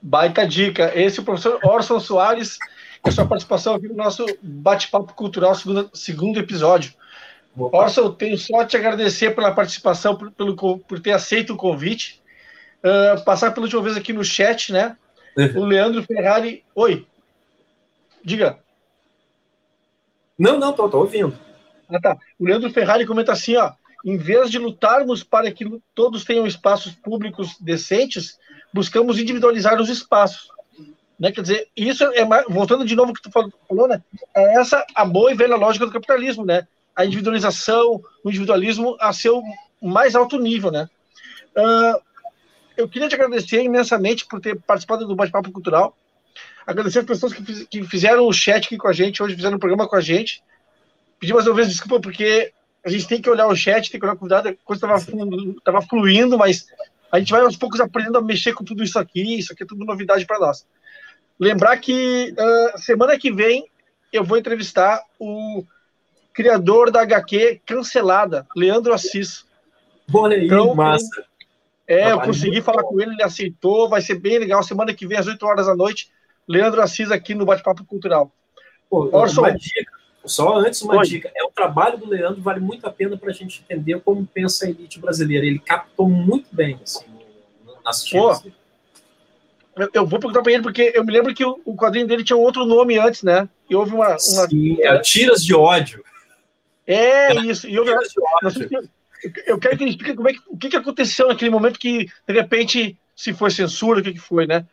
Baita 0.00 0.46
dica. 0.46 0.92
Esse 0.98 1.18
é 1.18 1.22
o 1.22 1.24
professor 1.24 1.60
Orson 1.62 2.00
Soares, 2.00 2.58
com 3.02 3.10
a 3.10 3.12
sua 3.12 3.26
participação 3.26 3.74
aqui 3.74 3.88
no 3.88 3.96
nosso 3.96 4.24
bate-papo 4.40 5.12
cultural, 5.14 5.54
segundo, 5.54 5.90
segundo 5.92 6.38
episódio. 6.38 6.94
Orson, 7.56 8.12
tenho 8.12 8.38
só 8.38 8.64
te 8.64 8.76
agradecer 8.76 9.34
pela 9.34 9.52
participação, 9.52 10.16
por, 10.16 10.30
pelo, 10.30 10.56
por 10.56 11.00
ter 11.00 11.12
aceito 11.12 11.52
o 11.52 11.56
convite. 11.56 12.22
Uh, 12.82 13.22
passar 13.24 13.50
pela 13.50 13.64
última 13.64 13.82
vez 13.82 13.96
aqui 13.96 14.12
no 14.12 14.24
chat, 14.24 14.72
né? 14.72 14.96
o 15.56 15.64
Leandro 15.64 16.02
Ferrari. 16.04 16.64
Oi. 16.74 17.06
Diga. 18.24 18.58
Não, 20.38 20.58
não, 20.58 20.72
tô, 20.72 20.88
tô 20.88 21.00
ouvindo. 21.00 21.36
Ah, 21.88 22.00
tá. 22.00 22.16
O 22.38 22.44
Leandro 22.44 22.70
Ferrari 22.70 23.04
comenta 23.04 23.32
assim, 23.32 23.56
ó. 23.56 23.72
Em 24.04 24.16
vez 24.16 24.50
de 24.50 24.58
lutarmos 24.58 25.22
para 25.22 25.50
que 25.52 25.64
todos 25.94 26.24
tenham 26.24 26.46
espaços 26.46 26.92
públicos 26.92 27.56
decentes, 27.60 28.38
buscamos 28.72 29.18
individualizar 29.18 29.80
os 29.80 29.88
espaços. 29.88 30.48
Né? 31.22 31.30
Quer 31.30 31.42
dizer, 31.42 31.68
isso 31.76 32.02
é 32.02 32.24
mais, 32.24 32.44
voltando 32.48 32.84
de 32.84 32.96
novo 32.96 33.10
ao 33.10 33.14
que 33.14 33.22
tu 33.22 33.30
falou, 33.30 33.86
né? 33.86 34.02
É 34.34 34.60
essa 34.60 34.84
a 34.92 35.04
boa 35.04 35.30
e 35.30 35.36
velha 35.36 35.54
lógica 35.54 35.86
do 35.86 35.92
capitalismo, 35.92 36.44
né? 36.44 36.66
A 36.96 37.06
individualização, 37.06 38.02
o 38.24 38.28
individualismo 38.28 38.96
a 38.98 39.12
seu 39.12 39.40
mais 39.80 40.16
alto 40.16 40.36
nível, 40.36 40.72
né? 40.72 40.90
Uh, 41.56 42.02
eu 42.76 42.88
queria 42.88 43.08
te 43.08 43.14
agradecer 43.14 43.62
imensamente 43.62 44.26
por 44.26 44.40
ter 44.40 44.60
participado 44.62 45.06
do 45.06 45.14
bate-papo 45.14 45.52
cultural. 45.52 45.96
Agradecer 46.66 46.98
as 46.98 47.04
pessoas 47.04 47.32
que, 47.32 47.44
fiz, 47.44 47.68
que 47.70 47.84
fizeram 47.84 48.26
o 48.26 48.32
chat 48.32 48.66
aqui 48.66 48.76
com 48.76 48.88
a 48.88 48.92
gente, 48.92 49.22
hoje 49.22 49.36
fizeram 49.36 49.58
o 49.58 49.60
programa 49.60 49.86
com 49.86 49.94
a 49.94 50.00
gente. 50.00 50.42
Pedir 51.20 51.34
mais 51.34 51.46
uma 51.46 51.54
vez 51.54 51.68
desculpa, 51.68 52.00
porque 52.00 52.52
a 52.84 52.90
gente 52.90 53.06
tem 53.06 53.22
que 53.22 53.30
olhar 53.30 53.46
o 53.46 53.54
chat, 53.54 53.88
tem 53.88 54.00
que 54.00 54.04
olhar 54.04 54.16
com 54.16 54.26
cuidado, 54.26 54.48
a 54.48 54.54
coisa 54.64 54.84
estava 55.56 55.82
fluindo, 55.82 56.36
mas 56.36 56.66
a 57.12 57.20
gente 57.20 57.30
vai 57.30 57.42
aos 57.42 57.56
poucos 57.56 57.78
aprendendo 57.78 58.18
a 58.18 58.22
mexer 58.22 58.54
com 58.54 58.64
tudo 58.64 58.82
isso 58.82 58.98
aqui, 58.98 59.38
isso 59.38 59.52
aqui 59.52 59.62
é 59.62 59.66
tudo 59.66 59.84
novidade 59.84 60.26
para 60.26 60.40
nós. 60.40 60.66
Lembrar 61.42 61.76
que 61.78 62.32
uh, 62.38 62.78
semana 62.78 63.18
que 63.18 63.32
vem 63.32 63.68
eu 64.12 64.22
vou 64.22 64.38
entrevistar 64.38 65.02
o 65.18 65.64
criador 66.32 66.88
da 66.88 67.02
HQ 67.02 67.62
cancelada, 67.66 68.46
Leandro 68.56 68.94
Assis. 68.94 69.44
Olha 70.14 70.36
aí, 70.36 70.46
então, 70.46 70.72
massa. 70.72 71.24
É, 71.84 72.12
eu 72.12 72.20
consegui 72.20 72.62
falar 72.62 72.84
com 72.84 73.00
ele, 73.00 73.14
ele 73.14 73.24
aceitou, 73.24 73.88
vai 73.88 74.00
ser 74.00 74.20
bem 74.20 74.38
legal. 74.38 74.62
Semana 74.62 74.94
que 74.94 75.04
vem, 75.04 75.18
às 75.18 75.26
8 75.26 75.44
horas 75.44 75.66
da 75.66 75.74
noite, 75.74 76.12
Leandro 76.46 76.80
Assis 76.80 77.10
aqui 77.10 77.34
no 77.34 77.44
Bate-Papo 77.44 77.84
Cultural. 77.84 78.30
Pô, 78.88 79.10
Orson, 79.12 79.40
uma 79.40 79.50
dica, 79.50 79.90
só 80.24 80.54
antes 80.58 80.80
uma 80.82 81.02
dica, 81.02 81.28
é 81.34 81.42
o 81.42 81.50
trabalho 81.50 81.98
do 81.98 82.08
Leandro, 82.08 82.40
vale 82.40 82.60
muito 82.60 82.86
a 82.86 82.90
pena 82.92 83.16
para 83.16 83.30
a 83.30 83.34
gente 83.34 83.64
entender 83.64 84.00
como 84.02 84.24
pensa 84.24 84.64
a 84.66 84.70
elite 84.70 85.00
brasileira. 85.00 85.44
Ele 85.44 85.58
captou 85.58 86.08
muito 86.08 86.46
bem 86.52 86.78
assim, 86.80 87.04
nas 87.84 88.04
tiras. 88.04 88.44
Eu, 89.76 89.90
eu 89.94 90.06
vou 90.06 90.20
perguntar 90.20 90.42
para 90.42 90.52
ele, 90.52 90.62
porque 90.62 90.92
eu 90.94 91.04
me 91.04 91.12
lembro 91.12 91.34
que 91.34 91.44
o, 91.44 91.60
o, 91.64 91.74
quadrinho 91.74 92.06
dele 92.06 92.24
tinha 92.24 92.36
um 92.36 92.42
outro 92.42 92.64
nome 92.64 92.98
antes, 92.98 93.22
né? 93.22 93.48
E 93.68 93.74
houve 93.74 93.94
uma. 93.94 94.08
uma... 94.08 94.18
Sim, 94.18 94.76
é 94.82 94.98
Tiras 94.98 95.44
de 95.44 95.54
Ódio. 95.54 96.04
É, 96.86 97.34
isso. 97.36 97.68
E 97.68 97.78
houve, 97.78 97.90
eu 99.46 99.58
quero 99.58 99.76
que 99.76 99.84
ele 99.84 99.90
explique 99.90 100.14
como 100.14 100.28
é 100.28 100.32
que, 100.32 100.40
o 100.46 100.56
que, 100.56 100.68
que 100.68 100.76
aconteceu 100.76 101.28
naquele 101.28 101.50
momento 101.50 101.78
que, 101.78 102.06
de 102.26 102.34
repente, 102.34 102.98
se 103.14 103.32
foi 103.32 103.50
censura, 103.50 104.00
o 104.00 104.02
que, 104.02 104.12
que 104.12 104.18
foi, 104.18 104.46
né? 104.46 104.66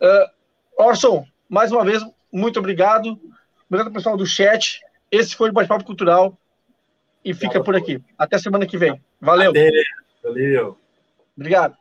Uh, 0.00 0.84
Orson, 0.84 1.24
mais 1.48 1.72
uma 1.72 1.84
vez, 1.84 2.02
muito 2.32 2.58
obrigado. 2.58 3.18
Obrigado, 3.68 3.92
pessoal 3.92 4.16
do 4.16 4.26
chat. 4.26 4.80
Esse 5.10 5.34
foi 5.36 5.50
o 5.50 5.52
Bate-Papo 5.52 5.84
Cultural. 5.84 6.36
E 7.24 7.34
fica 7.34 7.62
por 7.62 7.76
aqui. 7.76 8.02
Até 8.16 8.38
semana 8.38 8.66
que 8.66 8.78
vem. 8.78 9.00
Valeu. 9.20 9.52
Valeu. 10.22 10.78
Obrigado. 11.36 11.76